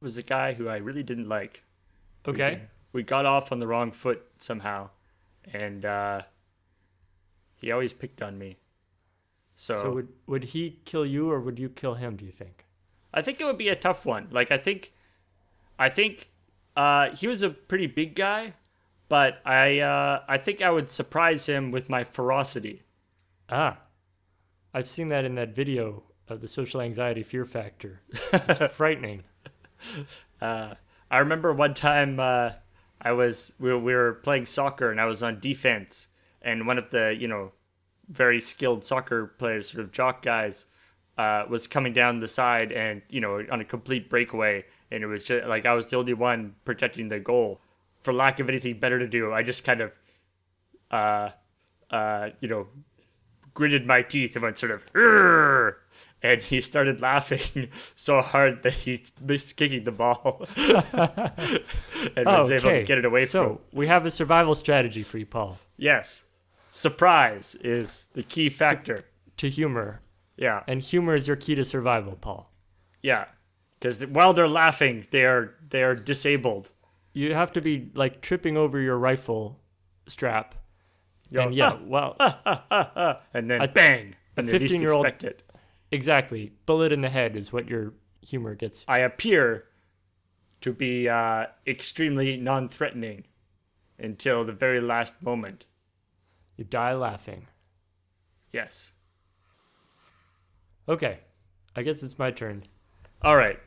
was 0.01 0.17
a 0.17 0.23
guy 0.23 0.53
who 0.53 0.67
I 0.67 0.77
really 0.77 1.03
didn't 1.03 1.27
like. 1.29 1.63
Okay. 2.27 2.63
We 2.93 3.03
got 3.03 3.25
off 3.25 3.51
on 3.51 3.59
the 3.59 3.67
wrong 3.67 3.91
foot 3.91 4.25
somehow, 4.37 4.89
and 5.53 5.85
uh, 5.85 6.23
he 7.55 7.71
always 7.71 7.93
picked 7.93 8.21
on 8.21 8.37
me. 8.37 8.57
So, 9.61 9.79
So 9.79 9.91
would 9.91 10.07
would 10.25 10.43
he 10.45 10.79
kill 10.85 11.05
you 11.05 11.29
or 11.29 11.39
would 11.39 11.59
you 11.59 11.69
kill 11.69 11.93
him, 11.93 12.15
do 12.15 12.25
you 12.25 12.31
think? 12.31 12.65
I 13.13 13.21
think 13.21 13.39
it 13.39 13.43
would 13.43 13.59
be 13.59 13.69
a 13.69 13.75
tough 13.75 14.07
one. 14.07 14.27
Like 14.31 14.49
I 14.49 14.57
think, 14.57 14.91
I 15.77 15.87
think 15.87 16.31
uh, 16.75 17.11
he 17.15 17.27
was 17.27 17.43
a 17.43 17.51
pretty 17.51 17.85
big 17.85 18.15
guy, 18.15 18.55
but 19.07 19.39
I 19.45 19.77
uh, 19.77 20.23
I 20.27 20.39
think 20.39 20.63
I 20.63 20.71
would 20.71 20.89
surprise 20.89 21.45
him 21.45 21.69
with 21.69 21.89
my 21.89 22.03
ferocity. 22.03 22.81
Ah. 23.49 23.77
I've 24.73 24.89
seen 24.89 25.09
that 25.09 25.25
in 25.25 25.35
that 25.35 25.53
video 25.53 26.05
of 26.27 26.41
the 26.41 26.47
social 26.47 26.81
anxiety 26.81 27.21
fear 27.21 27.45
factor. 27.45 28.01
It's 28.33 28.73
frightening. 28.73 29.25
Uh, 30.41 30.73
I 31.11 31.19
remember 31.19 31.53
one 31.53 31.75
time 31.75 32.19
uh, 32.19 32.53
I 32.99 33.11
was 33.11 33.53
we 33.59 33.69
were, 33.69 33.77
we 33.77 33.93
were 33.93 34.13
playing 34.13 34.47
soccer 34.47 34.89
and 34.89 34.99
I 34.99 35.05
was 35.05 35.21
on 35.21 35.39
defense 35.39 36.07
and 36.41 36.65
one 36.65 36.79
of 36.79 36.89
the 36.89 37.15
you 37.15 37.27
know 37.27 37.51
very 38.09 38.39
skilled 38.39 38.83
soccer 38.83 39.27
players, 39.27 39.69
sort 39.69 39.83
of 39.83 39.91
jock 39.91 40.23
guys, 40.23 40.67
uh, 41.17 41.45
was 41.49 41.67
coming 41.67 41.93
down 41.93 42.19
the 42.19 42.27
side 42.27 42.71
and 42.71 43.01
you 43.09 43.21
know 43.21 43.45
on 43.51 43.61
a 43.61 43.65
complete 43.65 44.09
breakaway, 44.09 44.65
and 44.89 45.03
it 45.03 45.07
was 45.07 45.23
just 45.23 45.47
like 45.47 45.65
I 45.65 45.73
was 45.73 45.89
the 45.89 45.97
only 45.97 46.13
one 46.13 46.55
protecting 46.65 47.09
the 47.09 47.19
goal. 47.19 47.61
For 47.99 48.13
lack 48.13 48.39
of 48.39 48.49
anything 48.49 48.79
better 48.79 48.97
to 48.97 49.07
do, 49.07 49.31
I 49.31 49.43
just 49.43 49.63
kind 49.63 49.81
of, 49.81 49.91
uh, 50.89 51.29
uh, 51.91 52.29
you 52.39 52.47
know, 52.47 52.67
gritted 53.53 53.85
my 53.85 54.01
teeth 54.01 54.35
and 54.35 54.43
went 54.43 54.57
sort 54.57 54.71
of, 54.71 54.91
"Urgh!" 54.93 55.75
and 56.23 56.41
he 56.41 56.61
started 56.61 57.01
laughing 57.01 57.69
so 57.95 58.21
hard 58.21 58.63
that 58.63 58.73
he 58.73 59.03
missed 59.19 59.55
kicking 59.57 59.83
the 59.83 59.91
ball 59.91 60.45
and 60.55 62.25
was 62.25 62.51
able 62.51 62.69
to 62.69 62.83
get 62.83 62.97
it 62.97 63.05
away 63.05 63.25
so, 63.25 63.43
from. 63.43 63.59
we 63.71 63.87
have 63.87 64.05
a 64.05 64.11
survival 64.11 64.55
strategy 64.55 65.03
for 65.03 65.17
you, 65.17 65.25
Paul. 65.25 65.57
Yes, 65.77 66.23
surprise 66.71 67.55
is 67.63 68.07
the 68.13 68.23
key 68.23 68.49
factor. 68.49 69.05
To 69.37 69.49
humor. 69.49 70.01
Yeah, 70.37 70.63
And 70.67 70.81
humor 70.81 71.13
is 71.15 71.27
your 71.27 71.35
key 71.37 71.53
to 71.55 71.63
survival, 71.63 72.15
Paul. 72.15 72.51
yeah, 73.03 73.25
because 73.79 74.05
while 74.07 74.33
they're 74.33 74.47
laughing, 74.47 75.05
they 75.11 75.25
are 75.25 75.53
they 75.69 75.83
are 75.83 75.93
disabled. 75.95 76.71
You 77.13 77.33
have 77.35 77.51
to 77.53 77.61
be 77.61 77.89
like 77.93 78.21
tripping 78.21 78.57
over 78.57 78.79
your 78.79 78.97
rifle 78.97 79.59
strap. 80.07 80.55
Yo, 81.29 81.41
and 81.43 81.53
yeah, 81.55 81.77
well, 81.85 82.15
and 83.33 83.49
then 83.49 83.61
A- 83.61 83.67
bang, 83.67 84.15
a 84.37 84.39
and 84.39 84.47
they 84.47 84.57
least 84.59 84.73
15-year-old 84.75 85.05
expect 85.05 85.23
it. 85.23 85.43
exactly. 85.91 86.53
Bullet 86.65 86.91
in 86.91 87.01
the 87.01 87.09
head 87.09 87.35
is 87.35 87.51
what 87.53 87.67
your 87.67 87.93
humor 88.21 88.55
gets. 88.55 88.85
I 88.87 88.99
appear 88.99 89.65
to 90.61 90.71
be 90.73 91.09
uh, 91.09 91.47
extremely 91.65 92.37
non-threatening 92.37 93.25
until 93.99 94.43
the 94.45 94.53
very 94.53 94.79
last 94.81 95.21
moment. 95.23 95.65
You 96.57 96.63
die 96.63 96.93
laughing. 96.93 97.47
Yes. 98.51 98.93
Okay. 100.87 101.19
I 101.75 101.83
guess 101.83 102.03
it's 102.03 102.19
my 102.19 102.31
turn. 102.31 102.63
All 103.21 103.35
right. 103.35 103.59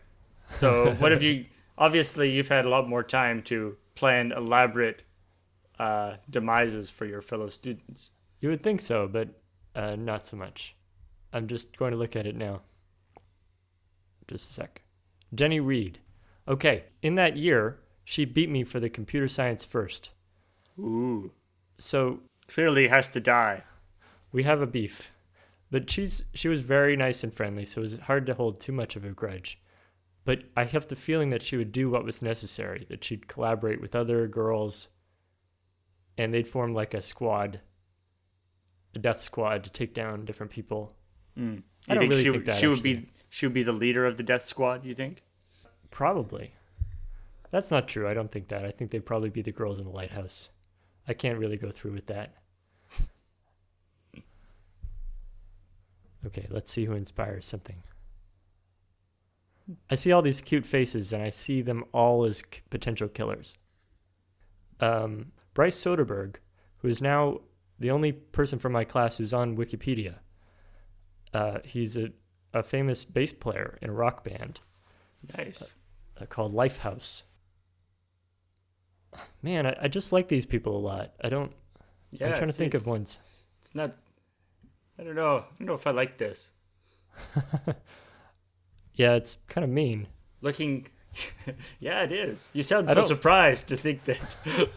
So, 0.53 0.95
what 0.99 1.13
have 1.13 1.23
you? 1.23 1.47
Obviously, 1.79 2.31
you've 2.31 2.49
had 2.49 2.67
a 2.67 2.69
lot 2.69 2.89
more 2.89 3.03
time 3.03 3.43
to 3.45 3.77
plan 3.95 4.33
elaborate 4.33 5.03
uh, 5.79 6.15
demises 6.31 6.91
for 6.91 7.07
your 7.07 7.23
fellow 7.23 7.49
students. 7.49 8.13
You 8.41 8.51
would 8.51 8.63
think 8.63 8.81
so, 8.81 9.09
but 9.09 9.29
uh, 9.75 9.97
not 9.97 10.27
so 10.27 10.37
much. 10.37 10.77
I'm 11.33 11.49
just 11.49 11.77
going 11.77 11.93
to 11.93 11.97
look 11.97 12.15
at 12.15 12.27
it 12.27 12.37
now. 12.37 12.61
Just 14.29 14.51
a 14.51 14.55
sec. 14.55 14.83
Jenny 15.35 15.61
Reed. 15.61 15.99
Okay, 16.47 16.85
in 17.03 17.15
that 17.17 17.37
year, 17.37 17.79
she 18.05 18.25
beat 18.25 18.51
me 18.51 18.65
for 18.65 18.79
the 18.79 18.91
computer 18.91 19.29
science 19.29 19.65
first. 19.65 20.11
Ooh. 20.79 21.33
So 21.79 22.21
Clearly 22.49 22.89
has 22.89 23.11
to 23.11 23.21
die. 23.21 23.63
we 24.33 24.43
have 24.43 24.61
a 24.61 24.67
beef. 24.67 25.11
But 25.71 25.91
she's 25.91 26.25
she 26.35 26.49
was 26.49 26.61
very 26.61 26.97
nice 26.97 27.25
and 27.25 27.33
friendly, 27.35 27.65
so 27.65 27.81
it 27.81 27.83
was 27.83 27.99
hard 28.01 28.27
to 28.27 28.35
hold 28.35 28.61
too 28.61 28.73
much 28.73 28.97
of 28.97 29.05
a 29.05 29.11
grudge. 29.11 29.59
But 30.25 30.45
I 30.57 30.65
have 30.65 30.89
the 30.89 30.97
feeling 30.97 31.31
that 31.31 31.43
she 31.43 31.57
would 31.57 31.73
do 31.73 31.91
what 31.91 32.05
was 32.05 32.23
necessary, 32.23 32.87
that 32.89 33.05
she'd 33.05 33.29
collaborate 33.29 33.81
with 33.81 33.95
other 33.95 34.27
girls 34.29 34.89
and 36.17 36.33
they'd 36.33 36.49
form 36.49 36.75
like 36.75 36.95
a 36.95 37.03
squad, 37.03 37.61
a 38.95 38.99
death 38.99 39.21
squad 39.21 39.65
to 39.65 39.71
take 39.71 39.93
down 39.95 40.25
different 40.25 40.53
people. 40.53 40.95
Hmm. 41.37 41.55
You 41.55 41.63
I 41.89 41.95
don't 41.95 42.03
think 42.03 42.11
really 42.13 42.25
she, 42.25 42.31
think 42.31 42.45
that, 42.47 42.57
she 42.57 42.67
would 42.69 42.79
actually. 42.79 42.95
be 42.95 43.11
she 43.29 43.47
would 43.47 43.55
be 43.55 43.63
the 43.65 43.73
leader 43.73 44.07
of 44.07 44.17
the 44.17 44.23
death 44.23 44.45
squad? 44.45 44.85
You 44.87 44.95
think? 44.95 45.23
Probably. 45.91 46.55
That's 47.51 47.71
not 47.71 47.89
true. 47.89 48.09
I 48.09 48.15
don't 48.15 48.31
think 48.31 48.49
that. 48.49 48.65
I 48.65 48.71
think 48.71 48.91
they'd 48.91 49.05
probably 49.05 49.31
be 49.31 49.43
the 49.43 49.53
girls 49.53 49.79
in 49.79 49.85
the 49.85 49.91
lighthouse. 49.91 50.51
I 51.07 51.13
can't 51.15 51.39
really 51.39 51.57
go 51.57 51.71
through 51.71 51.93
with 51.93 52.07
that. 52.07 52.35
Okay, 56.27 56.47
let's 56.51 56.73
see 56.73 56.87
who 56.87 56.95
inspires 56.95 57.45
something. 57.45 57.83
I 59.91 59.95
see 59.95 60.13
all 60.13 60.23
these 60.23 60.41
cute 60.41 60.67
faces 60.67 61.13
and 61.13 61.23
I 61.23 61.31
see 61.31 61.61
them 61.63 61.85
all 61.93 62.25
as 62.25 62.43
k- 62.43 62.61
potential 62.71 63.09
killers. 63.09 63.55
Um, 64.81 65.33
Bryce 65.53 65.77
Soderberg, 65.83 66.37
who 66.79 66.89
is 66.89 67.01
now 67.01 67.41
the 67.79 67.91
only 67.91 68.13
person 68.13 68.59
from 68.59 68.73
my 68.73 68.85
class 68.85 69.19
who's 69.19 69.33
on 69.35 69.57
Wikipedia. 69.57 70.17
Uh, 71.33 71.59
he's 71.65 71.97
a, 71.97 72.11
a 72.53 72.63
famous 72.63 73.05
bass 73.05 73.33
player 73.33 73.79
in 73.83 73.91
a 73.91 73.95
rock 73.95 74.25
band 74.25 74.61
Nice. 75.37 75.75
uh, 76.21 76.27
called 76.27 76.55
Lifehouse. 76.55 77.23
Man, 79.43 79.67
I, 79.67 79.77
I 79.83 79.89
just 79.89 80.13
like 80.13 80.29
these 80.29 80.47
people 80.47 80.77
a 80.77 80.79
lot. 80.79 81.13
I 81.23 81.29
don't. 81.29 81.53
Yeah. 82.11 82.29
I'm 82.29 82.35
trying 82.35 82.47
to 82.47 82.53
think 82.53 82.75
of 82.75 82.87
ones. 82.87 83.19
It's 83.63 83.75
not. 83.75 83.95
I 84.99 85.03
don't 85.03 85.17
know. 85.17 85.39
I 85.39 85.59
don't 85.59 85.67
know 85.67 85.75
if 85.75 85.87
I 85.87 85.91
like 85.91 86.19
this. 86.19 86.51
Yeah, 88.95 89.15
it's 89.15 89.37
kind 89.49 89.65
of 89.65 89.71
mean. 89.71 90.09
Looking. 90.41 90.87
yeah, 91.81 92.03
it 92.03 92.13
is. 92.13 92.51
You 92.55 92.63
sound 92.63 92.91
so 92.91 93.03
surprised 93.03 93.69
to 93.69 93.77
think 93.77 94.05
that 94.05 94.19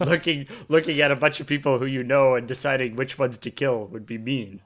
looking 0.00 0.46
looking 0.68 1.00
at 1.00 1.10
a 1.10 1.16
bunch 1.16 1.40
of 1.40 1.46
people 1.46 1.78
who 1.78 1.86
you 1.86 2.02
know 2.02 2.34
and 2.34 2.46
deciding 2.46 2.96
which 2.96 3.18
ones 3.18 3.38
to 3.38 3.50
kill 3.50 3.86
would 3.86 4.06
be 4.06 4.18
mean. 4.18 4.60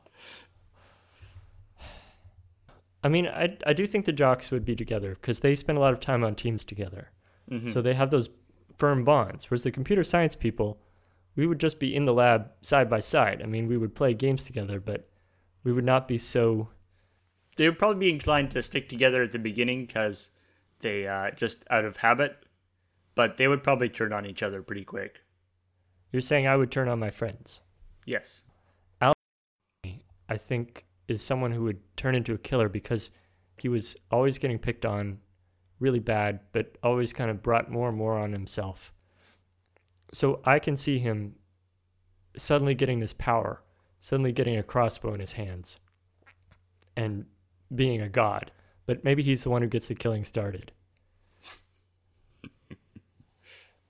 I 3.04 3.08
mean, 3.08 3.26
I 3.26 3.56
I 3.66 3.72
do 3.72 3.86
think 3.86 4.06
the 4.06 4.12
jocks 4.12 4.50
would 4.50 4.64
be 4.64 4.76
together 4.76 5.16
because 5.20 5.40
they 5.40 5.54
spend 5.54 5.78
a 5.78 5.80
lot 5.80 5.92
of 5.92 6.00
time 6.00 6.24
on 6.24 6.34
teams 6.34 6.64
together, 6.64 7.10
mm-hmm. 7.50 7.70
so 7.70 7.82
they 7.82 7.94
have 7.94 8.10
those 8.10 8.28
firm 8.76 9.04
bonds. 9.04 9.50
Whereas 9.50 9.62
the 9.62 9.70
computer 9.70 10.04
science 10.04 10.34
people, 10.34 10.80
we 11.36 11.46
would 11.46 11.58
just 11.58 11.80
be 11.80 11.94
in 11.94 12.04
the 12.04 12.12
lab 12.12 12.50
side 12.62 12.88
by 12.88 13.00
side. 13.00 13.40
I 13.42 13.46
mean, 13.46 13.68
we 13.68 13.76
would 13.76 13.94
play 13.94 14.14
games 14.14 14.44
together, 14.44 14.80
but 14.80 15.08
we 15.64 15.72
would 15.72 15.84
not 15.84 16.08
be 16.08 16.18
so. 16.18 16.68
They 17.56 17.68
would 17.68 17.78
probably 17.78 18.06
be 18.06 18.12
inclined 18.12 18.50
to 18.52 18.62
stick 18.62 18.88
together 18.88 19.22
at 19.22 19.32
the 19.32 19.38
beginning 19.38 19.86
because 19.86 20.30
they 20.80 21.06
uh, 21.06 21.30
just 21.32 21.64
out 21.70 21.84
of 21.84 21.98
habit, 21.98 22.46
but 23.14 23.36
they 23.36 23.48
would 23.48 23.62
probably 23.62 23.88
turn 23.88 24.12
on 24.12 24.26
each 24.26 24.42
other 24.42 24.62
pretty 24.62 24.84
quick. 24.84 25.20
You're 26.10 26.22
saying 26.22 26.46
I 26.46 26.56
would 26.56 26.70
turn 26.70 26.88
on 26.88 26.98
my 26.98 27.10
friends. 27.10 27.60
Yes. 28.04 28.44
I 30.32 30.38
think 30.38 30.86
is 31.08 31.20
someone 31.20 31.52
who 31.52 31.64
would 31.64 31.80
turn 31.94 32.14
into 32.14 32.32
a 32.32 32.38
killer 32.38 32.70
because 32.70 33.10
he 33.58 33.68
was 33.68 33.96
always 34.10 34.38
getting 34.38 34.58
picked 34.58 34.86
on 34.86 35.18
really 35.82 35.98
bad, 36.00 36.40
but 36.52 36.78
always 36.82 37.12
kind 37.12 37.30
of 37.30 37.42
brought 37.42 37.70
more 37.70 37.88
and 37.88 37.98
more 37.98 38.16
on 38.18 38.32
himself. 38.32 38.92
So 40.14 40.40
I 40.44 40.58
can 40.58 40.76
see 40.76 40.98
him 40.98 41.34
suddenly 42.36 42.74
getting 42.74 43.00
this 43.00 43.12
power, 43.12 43.62
suddenly 44.00 44.32
getting 44.32 44.56
a 44.56 44.62
crossbow 44.62 45.12
in 45.14 45.20
his 45.20 45.32
hands, 45.32 45.78
and 46.96 47.26
being 47.74 48.00
a 48.00 48.08
god. 48.08 48.50
But 48.86 49.04
maybe 49.04 49.22
he's 49.22 49.42
the 49.42 49.50
one 49.50 49.62
who 49.62 49.68
gets 49.68 49.88
the 49.88 49.94
killing 49.94 50.24
started. 50.24 50.72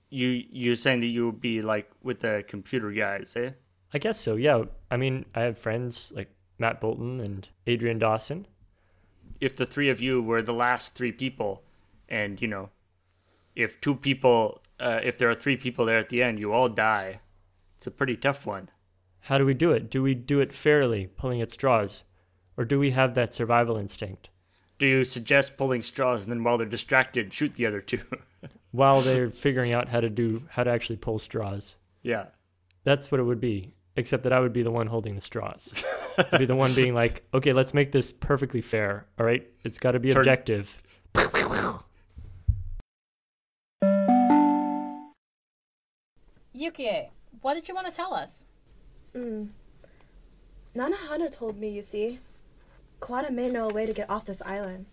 You 0.09 0.43
you're 0.51 0.75
saying 0.75 0.99
that 0.99 1.07
you 1.07 1.25
would 1.25 1.41
be 1.41 1.61
like 1.63 1.89
with 2.03 2.19
the 2.19 2.43
computer 2.47 2.91
guys, 2.91 3.35
eh? 3.35 3.51
I 3.93 3.97
guess 3.97 4.19
so, 4.19 4.35
yeah. 4.35 4.63
I 4.91 4.97
mean, 4.97 5.25
I 5.33 5.41
have 5.41 5.57
friends 5.57 6.11
like 6.15 6.29
Matt 6.59 6.79
Bolton 6.79 7.19
and 7.19 7.49
Adrian 7.65 7.97
Dawson. 7.99 8.45
if 9.41 9.55
the 9.55 9.65
three 9.65 9.89
of 9.89 9.99
you 10.01 10.21
were 10.21 10.41
the 10.41 10.53
last 10.53 10.95
three 10.95 11.11
people, 11.11 11.63
and 12.13 12.41
you 12.41 12.47
know, 12.47 12.69
if 13.55 13.81
two 13.81 13.95
people, 13.95 14.61
uh, 14.79 14.99
if 15.03 15.17
there 15.17 15.29
are 15.29 15.35
three 15.35 15.57
people 15.57 15.85
there 15.85 15.97
at 15.97 16.09
the 16.09 16.21
end, 16.21 16.39
you 16.39 16.53
all 16.53 16.69
die. 16.69 17.19
It's 17.77 17.87
a 17.87 17.91
pretty 17.91 18.15
tough 18.15 18.45
one. 18.45 18.69
How 19.21 19.37
do 19.37 19.45
we 19.45 19.53
do 19.53 19.71
it? 19.71 19.89
Do 19.89 20.03
we 20.03 20.13
do 20.13 20.39
it 20.39 20.53
fairly, 20.53 21.07
pulling 21.07 21.41
at 21.41 21.51
straws? 21.51 22.03
Or 22.57 22.65
do 22.65 22.77
we 22.77 22.91
have 22.91 23.15
that 23.15 23.33
survival 23.33 23.77
instinct? 23.77 24.29
Do 24.77 24.85
you 24.85 25.03
suggest 25.05 25.57
pulling 25.57 25.81
straws 25.81 26.23
and 26.25 26.31
then 26.31 26.43
while 26.43 26.57
they're 26.57 26.67
distracted, 26.67 27.33
shoot 27.33 27.55
the 27.55 27.65
other 27.65 27.81
two? 27.81 28.01
while 28.71 29.01
they're 29.01 29.29
figuring 29.29 29.71
out 29.71 29.87
how 29.89 30.01
to 30.01 30.09
do 30.09 30.43
how 30.49 30.63
to 30.63 30.69
actually 30.69 30.97
pull 30.97 31.19
straws. 31.19 31.75
yeah. 32.03 32.25
That's 32.85 33.09
what 33.11 33.21
it 33.21 33.23
would 33.23 33.39
be, 33.39 33.73
except 33.95 34.23
that 34.23 34.33
I 34.33 34.41
would 34.41 34.51
be 34.51 34.61
the 34.61 34.69
one 34.71 34.87
holding 34.87 35.15
the 35.15 35.21
straws. 35.21 35.85
I'd 36.17 36.39
be 36.39 36.45
the 36.45 36.55
one 36.55 36.73
being 36.75 36.93
like, 36.93 37.23
"Okay, 37.33 37.53
let's 37.53 37.73
make 37.73 37.93
this 37.93 38.11
perfectly 38.11 38.59
fair. 38.59 39.05
All 39.17 39.25
right, 39.25 39.47
it's 39.63 39.79
got 39.79 39.91
to 39.91 39.99
be 40.01 40.11
Turn- 40.11 40.19
objective." 40.19 40.83
Yukie, 46.63 47.09
what 47.41 47.55
did 47.55 47.67
you 47.67 47.75
want 47.75 47.87
to 47.87 47.91
tell 47.91 48.13
us? 48.13 48.45
Mm. 49.13 49.49
Nanahara 50.73 51.29
told 51.29 51.59
me, 51.59 51.67
you 51.67 51.81
see. 51.81 52.19
Kawada 53.01 53.31
may 53.31 53.49
know 53.49 53.69
a 53.69 53.73
way 53.73 53.85
to 53.85 53.91
get 53.91 54.09
off 54.09 54.23
this 54.23 54.41
island. 54.43 54.85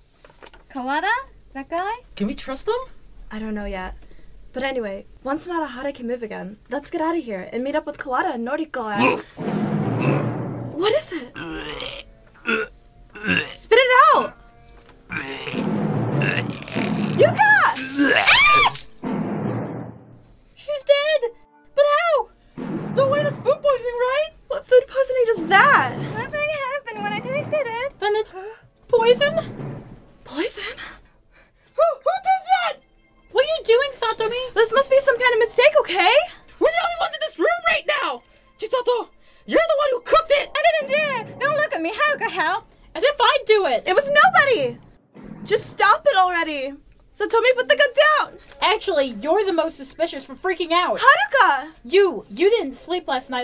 Kawada? 0.69 1.13
That 1.53 1.69
guy? 1.69 1.93
Can 2.17 2.27
we 2.27 2.35
trust 2.35 2.67
them? 2.67 2.83
I 3.31 3.39
don't 3.39 3.55
know 3.55 3.67
yet. 3.67 3.95
But 4.53 4.65
anyway, 4.65 5.07
once 5.23 5.47
Nanahara 5.47 5.95
can 5.95 6.09
move 6.09 6.25
again, 6.25 6.57
let's 6.71 6.91
get 6.91 7.01
out 7.01 7.17
of 7.17 7.23
here 7.23 7.49
and 7.53 7.63
meet 7.63 7.77
up 7.77 7.87
with 7.87 7.99
Kawada 7.99 8.35
and 8.35 8.45
Noriko 8.49 9.23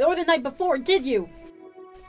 night 0.00 0.06
or 0.06 0.14
the 0.16 0.24
night 0.24 0.42
before, 0.42 0.78
did 0.78 1.06
you? 1.06 1.28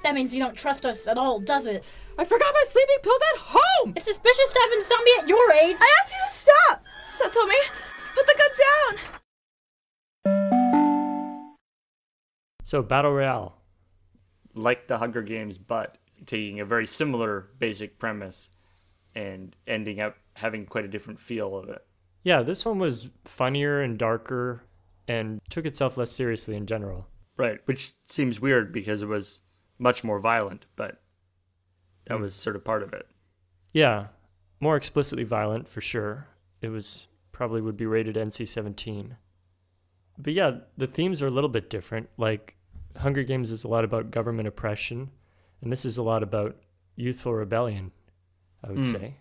That 0.03 0.15
means 0.15 0.33
you 0.33 0.41
don't 0.41 0.55
trust 0.55 0.85
us 0.85 1.07
at 1.07 1.17
all, 1.17 1.39
does 1.39 1.65
it? 1.65 1.83
I 2.17 2.25
forgot 2.25 2.53
my 2.53 2.63
sleeping 2.67 2.97
pills 3.03 3.21
at 3.33 3.39
home! 3.39 3.93
It's 3.95 4.05
suspicious 4.05 4.53
to 4.53 4.59
have 4.59 4.71
insomnia 4.77 5.13
at 5.21 5.27
your 5.27 5.51
age. 5.53 5.77
I 5.79 5.93
asked 6.01 6.13
you 6.13 6.19
to 6.25 6.31
stop! 6.33 6.83
Satomi, 7.01 7.55
put 8.15 8.25
the 8.25 8.35
gun 8.37 8.49
down! 8.67 8.99
So, 12.63 12.81
Battle 12.81 13.13
Royale. 13.13 13.55
Like 14.53 14.87
the 14.87 14.97
Hunger 14.97 15.21
Games, 15.21 15.57
but 15.57 15.97
taking 16.25 16.59
a 16.59 16.65
very 16.65 16.87
similar 16.87 17.49
basic 17.59 17.99
premise 17.99 18.49
and 19.13 19.55
ending 19.67 20.01
up 20.01 20.17
having 20.33 20.65
quite 20.65 20.85
a 20.85 20.89
different 20.89 21.19
feel 21.19 21.55
of 21.55 21.69
it. 21.69 21.85
Yeah, 22.23 22.41
this 22.41 22.65
one 22.65 22.79
was 22.79 23.09
funnier 23.25 23.81
and 23.81 23.97
darker 23.97 24.63
and 25.07 25.39
took 25.49 25.65
itself 25.65 25.95
less 25.95 26.11
seriously 26.11 26.55
in 26.55 26.65
general. 26.65 27.07
Right, 27.37 27.59
which 27.65 27.93
seems 28.05 28.39
weird 28.41 28.71
because 28.71 29.01
it 29.01 29.07
was 29.07 29.41
much 29.79 30.03
more 30.03 30.19
violent, 30.19 30.65
but 30.75 31.01
that 32.05 32.19
was 32.19 32.33
sort 32.33 32.55
of 32.55 32.63
part 32.65 32.81
of 32.83 32.93
it. 32.93 33.07
Yeah, 33.73 34.07
more 34.59 34.75
explicitly 34.75 35.23
violent 35.23 35.67
for 35.67 35.81
sure. 35.81 36.27
It 36.61 36.69
was 36.69 37.07
probably 37.31 37.61
would 37.61 37.77
be 37.77 37.85
rated 37.85 38.15
NC 38.15 38.47
17. 38.47 39.17
But 40.17 40.33
yeah, 40.33 40.51
the 40.77 40.87
themes 40.87 41.21
are 41.21 41.27
a 41.27 41.31
little 41.31 41.49
bit 41.49 41.69
different. 41.69 42.09
Like 42.17 42.55
Hunger 42.95 43.21
Games 43.23 43.51
is 43.51 43.63
a 43.63 43.67
lot 43.67 43.83
about 43.83 44.09
government 44.09 44.47
oppression, 44.47 45.11
and 45.61 45.71
this 45.71 45.85
is 45.85 45.97
a 45.97 46.01
lot 46.03 46.23
about 46.23 46.55
youthful 46.95 47.35
rebellion, 47.35 47.91
I 48.63 48.69
would 48.69 48.79
Mm. 48.79 48.91
say, 48.91 49.17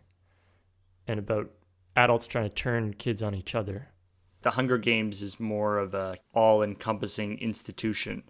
and 1.06 1.18
about 1.18 1.52
adults 1.94 2.26
trying 2.26 2.48
to 2.48 2.54
turn 2.54 2.94
kids 2.94 3.20
on 3.22 3.34
each 3.34 3.54
other. 3.54 3.88
The 4.46 4.52
Hunger 4.52 4.78
Games 4.78 5.22
is 5.22 5.40
more 5.40 5.76
of 5.76 5.92
a 5.92 6.18
all-encompassing 6.32 7.40
institution. 7.40 8.22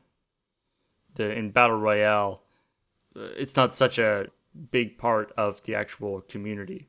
The 1.12 1.30
in 1.30 1.50
Battle 1.50 1.76
Royale, 1.76 2.40
uh, 3.14 3.24
it's 3.36 3.54
not 3.54 3.74
such 3.74 3.98
a 3.98 4.28
big 4.70 4.96
part 4.96 5.30
of 5.36 5.60
the 5.64 5.74
actual 5.74 6.22
community. 6.22 6.88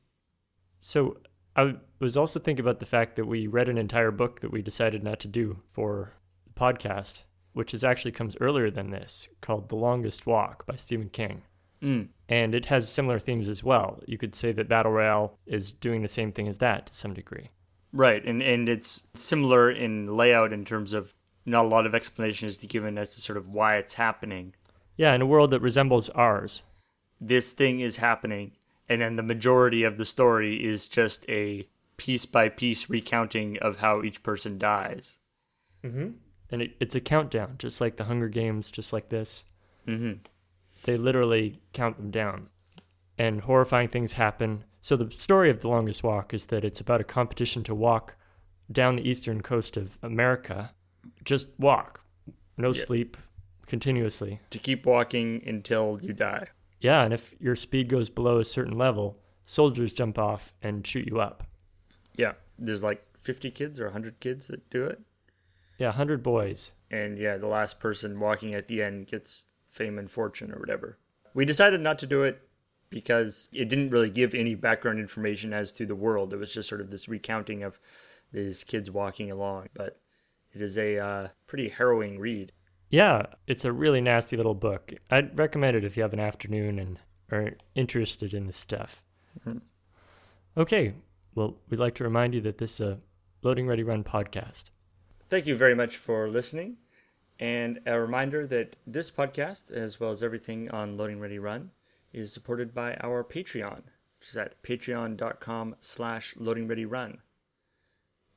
So 0.80 1.18
I 1.58 1.76
was 2.00 2.16
also 2.16 2.40
thinking 2.40 2.64
about 2.64 2.80
the 2.80 2.86
fact 2.86 3.18
that 3.18 3.28
we 3.28 3.48
read 3.48 3.68
an 3.68 3.78
entire 3.78 4.12
book 4.12 4.40
that 4.40 4.52
we 4.54 4.62
decided 4.62 5.04
not 5.04 5.20
to 5.20 5.28
do 5.28 5.62
for 5.74 6.14
the 6.46 6.54
podcast, 6.58 7.24
which 7.52 7.74
is 7.74 7.84
actually 7.84 8.14
comes 8.14 8.38
earlier 8.40 8.72
than 8.72 8.92
this, 8.92 9.28
called 9.42 9.68
The 9.68 9.76
Longest 9.76 10.26
Walk 10.26 10.66
by 10.66 10.78
Stephen 10.78 11.10
King. 11.10 11.42
Mm. 11.84 12.08
And 12.30 12.56
it 12.56 12.68
has 12.68 12.90
similar 12.90 13.20
themes 13.20 13.50
as 13.50 13.62
well. 13.62 14.00
You 14.08 14.18
could 14.18 14.36
say 14.36 14.54
that 14.54 14.70
Battle 14.70 14.94
Royale 14.94 15.38
is 15.46 15.74
doing 15.74 16.02
the 16.02 16.08
same 16.08 16.32
thing 16.32 16.48
as 16.48 16.60
that 16.60 16.86
to 16.86 16.94
some 16.94 17.14
degree. 17.14 17.50
Right, 17.94 18.24
and 18.26 18.42
and 18.42 18.68
it's 18.68 19.08
similar 19.14 19.72
in 19.72 20.16
layout 20.16 20.54
in 20.54 20.66
terms 20.66 20.94
of 20.94 21.14
not 21.46 21.66
a 21.66 21.68
lot 21.68 21.86
of 21.86 21.96
explanation 21.96 22.48
is 22.48 22.58
given 22.58 22.98
as 22.98 23.16
to 23.16 23.22
sort 23.22 23.38
of 23.38 23.48
why 23.48 23.78
it's 23.78 23.94
happening. 23.94 24.54
Yeah, 24.98 25.14
in 25.14 25.22
a 25.22 25.26
world 25.26 25.52
that 25.52 25.62
resembles 25.62 26.10
ours. 26.10 26.64
This 27.22 27.54
thing 27.54 27.80
is 27.80 27.98
happening, 27.98 28.52
and 28.90 29.02
then 29.02 29.16
the 29.16 29.24
majority 29.24 29.84
of 29.84 29.98
the 29.98 30.06
story 30.06 30.64
is 30.64 30.88
just 30.88 31.28
a 31.30 31.68
piece 31.98 32.26
by 32.26 32.50
piece 32.50 32.90
recounting 32.90 33.58
of 33.60 33.78
how 33.78 34.04
each 34.04 34.24
person 34.24 34.58
dies. 34.58 35.20
Mm-hmm. 35.84 36.10
And 36.52 36.62
it, 36.62 36.76
it's 36.80 36.96
a 36.96 37.02
countdown, 37.02 37.56
just 37.58 37.82
like 37.82 37.98
the 37.98 38.06
Hunger 38.06 38.30
Games, 38.30 38.72
just 38.72 38.94
like 38.94 39.10
this. 39.10 39.44
Mm-hmm. 39.88 40.20
They 40.84 40.98
literally 40.98 41.60
count 41.74 41.98
them 41.98 42.12
down. 42.12 42.50
And 43.18 43.42
horrifying 43.42 43.90
things 43.90 44.14
happen. 44.14 44.64
So, 44.82 44.96
the 44.96 45.12
story 45.12 45.50
of 45.50 45.62
The 45.62 45.68
Longest 45.68 46.04
Walk 46.04 46.34
is 46.34 46.46
that 46.48 46.64
it's 46.64 46.80
about 46.80 47.02
a 47.02 47.06
competition 47.06 47.64
to 47.66 47.76
walk 47.76 48.16
down 48.72 48.96
the 48.96 49.08
eastern 49.10 49.42
coast 49.42 49.76
of 49.78 49.98
America. 50.02 50.72
Just 51.24 51.48
walk, 51.60 52.02
no 52.58 52.74
Yeah. 52.74 52.84
sleep, 52.86 53.18
continuously. 53.66 54.40
To 54.52 54.60
keep 54.60 54.86
walking 54.86 55.44
until 55.46 56.00
you 56.02 56.14
die. 56.14 56.48
Yeah, 56.80 57.04
and 57.04 57.14
if 57.14 57.34
your 57.40 57.56
speed 57.56 57.90
goes 57.90 58.10
below 58.10 58.40
a 58.40 58.46
certain 58.46 58.78
level, 58.78 59.20
soldiers 59.46 59.94
jump 59.94 60.18
off 60.18 60.54
and 60.62 60.86
shoot 60.86 61.08
you 61.08 61.20
up. 61.20 61.44
Yeah, 62.16 62.34
there's 62.58 62.84
like 62.84 63.04
50 63.20 63.52
kids 63.52 63.80
or 63.80 63.86
100 63.86 64.20
kids 64.20 64.48
that 64.48 64.70
do 64.70 64.86
it. 64.86 65.02
Yeah, 65.78 65.88
100 65.90 66.24
boys. 66.24 66.72
And 66.90 67.18
yeah, 67.18 67.38
the 67.38 67.48
last 67.48 67.80
person 67.80 68.20
walking 68.20 68.54
at 68.54 68.68
the 68.68 68.82
end 68.82 69.08
gets 69.08 69.48
fame 69.68 69.98
and 70.00 70.10
fortune 70.10 70.52
or 70.52 70.60
whatever. 70.60 70.98
We 71.34 71.46
decided 71.46 71.82
not 71.82 72.00
to 72.00 72.08
do 72.08 72.24
it 72.24 72.47
because 72.90 73.50
it 73.54 73.70
didn't 73.70 73.90
really 73.90 74.10
give 74.10 74.34
any 74.34 74.56
background 74.56 75.00
information 75.00 75.54
as 75.54 75.72
to 75.74 75.86
the 75.86 75.96
world. 75.96 76.34
It 76.34 76.38
was 76.38 76.54
just 76.54 76.70
sort 76.70 76.82
of 76.82 76.92
this 76.92 77.08
recounting 77.08 77.64
of 77.64 77.80
these 78.32 78.64
kids 78.64 78.90
walking 78.92 79.32
along. 79.32 79.68
But 79.74 80.00
it 80.54 80.62
is 80.62 80.78
a 80.78 80.98
uh, 80.98 81.28
pretty 81.48 81.70
harrowing 81.70 82.20
read. 82.20 82.52
Yeah, 82.90 83.24
it's 83.48 83.66
a 83.66 83.72
really 83.72 84.00
nasty 84.02 84.38
little 84.38 84.56
book. 84.56 84.94
I'd 85.12 85.38
recommend 85.38 85.76
it 85.76 85.84
if 85.84 85.98
you 85.98 86.04
have 86.04 86.14
an 86.14 86.20
afternoon 86.20 86.80
and 86.80 87.00
are 87.32 87.54
interested 87.76 88.34
in 88.34 88.48
this 88.48 88.58
stuff. 88.58 89.02
Mhm. 89.46 89.62
Okay, 90.56 90.94
well, 91.36 91.58
we'd 91.70 91.80
like 91.80 91.96
to 91.96 92.04
remind 92.04 92.34
you 92.34 92.42
that 92.42 92.58
this 92.58 92.80
is 92.80 92.80
a 92.80 93.00
Loading 93.44 93.68
Ready 93.68 93.84
Run 93.84 94.04
podcast. 94.04 94.66
Thank 95.30 95.46
you 95.46 95.56
very 95.58 95.76
much 95.76 95.98
for 95.98 96.30
listening. 96.30 96.78
And 97.40 97.80
a 97.86 98.00
reminder 98.00 98.48
that 98.48 98.78
this 98.88 99.12
podcast, 99.12 99.70
as 99.70 100.00
well 100.00 100.10
as 100.10 100.24
everything 100.24 100.72
on 100.72 100.98
Loading 100.98 101.20
Ready 101.20 101.38
Run, 101.38 101.72
is 102.18 102.34
supported 102.34 102.74
by 102.74 102.96
our 102.96 103.24
Patreon, 103.24 103.84
which 104.20 104.30
is 104.30 104.38
at 104.38 104.62
patreon.com 104.64 105.76
slash 105.80 106.34
loading 106.38 106.68
ready 106.68 106.86
run. 106.86 107.20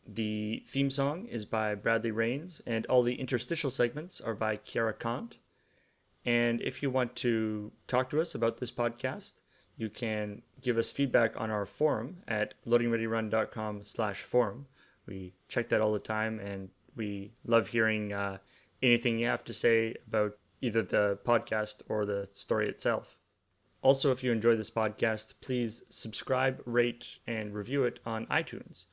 The 0.07 0.63
theme 0.67 0.91
song 0.91 1.27
is 1.27 1.45
by 1.45 1.75
Bradley 1.75 2.11
Rains, 2.11 2.61
and 2.67 2.87
all 2.87 3.03
the 3.03 3.21
interstitial 3.21 3.71
segments 3.71 4.21
are 4.21 4.35
by 4.35 4.57
Kiara 4.57 4.99
Kant. 4.99 5.39
And 6.25 6.61
if 6.61 6.83
you 6.83 6.91
want 6.91 7.17
to 7.17 7.73
talk 7.87 8.11
to 8.11 8.21
us 8.21 8.35
about 8.35 8.59
this 8.59 8.71
podcast, 8.71 9.35
you 9.77 9.89
can 9.89 10.43
give 10.61 10.77
us 10.77 10.91
feedback 10.91 11.41
on 11.41 11.51
our 11.51 11.65
forum 11.65 12.19
at 12.29 12.55
loadingreadyrun.com 12.67 13.83
slash 13.83 14.23
forum. 14.23 14.67
We 15.07 15.33
check 15.49 15.71
that 15.71 15.81
all 15.81 15.93
the 15.93 15.99
time, 15.99 16.39
and 16.39 16.69
we 16.95 17.33
love 17.47 17.69
hearing 17.69 18.13
uh, 18.13 18.39
anything 18.83 19.19
you 19.19 19.27
have 19.27 19.45
to 19.45 19.55
say 19.55 19.95
about 20.07 20.37
either 20.61 20.83
the 20.83 21.19
podcast 21.25 21.83
or 21.89 22.05
the 22.05 22.29
story 22.33 22.69
itself. 22.69 23.17
Also, 23.83 24.13
if 24.13 24.23
you 24.23 24.31
enjoy 24.31 24.57
this 24.57 24.71
podcast, 24.71 25.35
please 25.41 25.83
subscribe, 25.89 26.63
rate, 26.67 27.19
and 27.27 27.55
review 27.55 27.85
it 27.85 27.99
on 28.05 28.27
iTunes. 28.27 28.87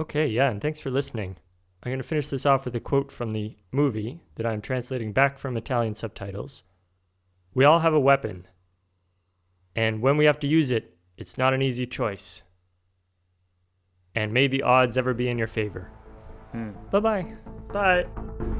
Okay, 0.00 0.26
yeah, 0.26 0.50
and 0.50 0.60
thanks 0.60 0.80
for 0.80 0.90
listening. 0.90 1.36
I'm 1.82 1.90
going 1.90 2.00
to 2.00 2.06
finish 2.06 2.28
this 2.28 2.46
off 2.46 2.64
with 2.64 2.74
a 2.74 2.80
quote 2.80 3.12
from 3.12 3.32
the 3.32 3.56
movie 3.70 4.22
that 4.36 4.46
I'm 4.46 4.60
translating 4.60 5.12
back 5.12 5.38
from 5.38 5.56
Italian 5.56 5.94
subtitles. 5.94 6.62
We 7.54 7.64
all 7.64 7.80
have 7.80 7.94
a 7.94 8.00
weapon, 8.00 8.46
and 9.76 10.00
when 10.00 10.16
we 10.16 10.24
have 10.24 10.40
to 10.40 10.48
use 10.48 10.70
it, 10.70 10.96
it's 11.16 11.38
not 11.38 11.54
an 11.54 11.62
easy 11.62 11.86
choice. 11.86 12.42
And 14.14 14.32
may 14.32 14.46
the 14.46 14.62
odds 14.62 14.98
ever 14.98 15.14
be 15.14 15.28
in 15.28 15.38
your 15.38 15.46
favor. 15.46 15.90
Hmm. 16.52 16.70
Bye-bye. 16.90 17.32
Bye. 17.72 18.51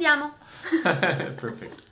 Vediamo. 0.00 0.32
Perfect. 1.36 1.89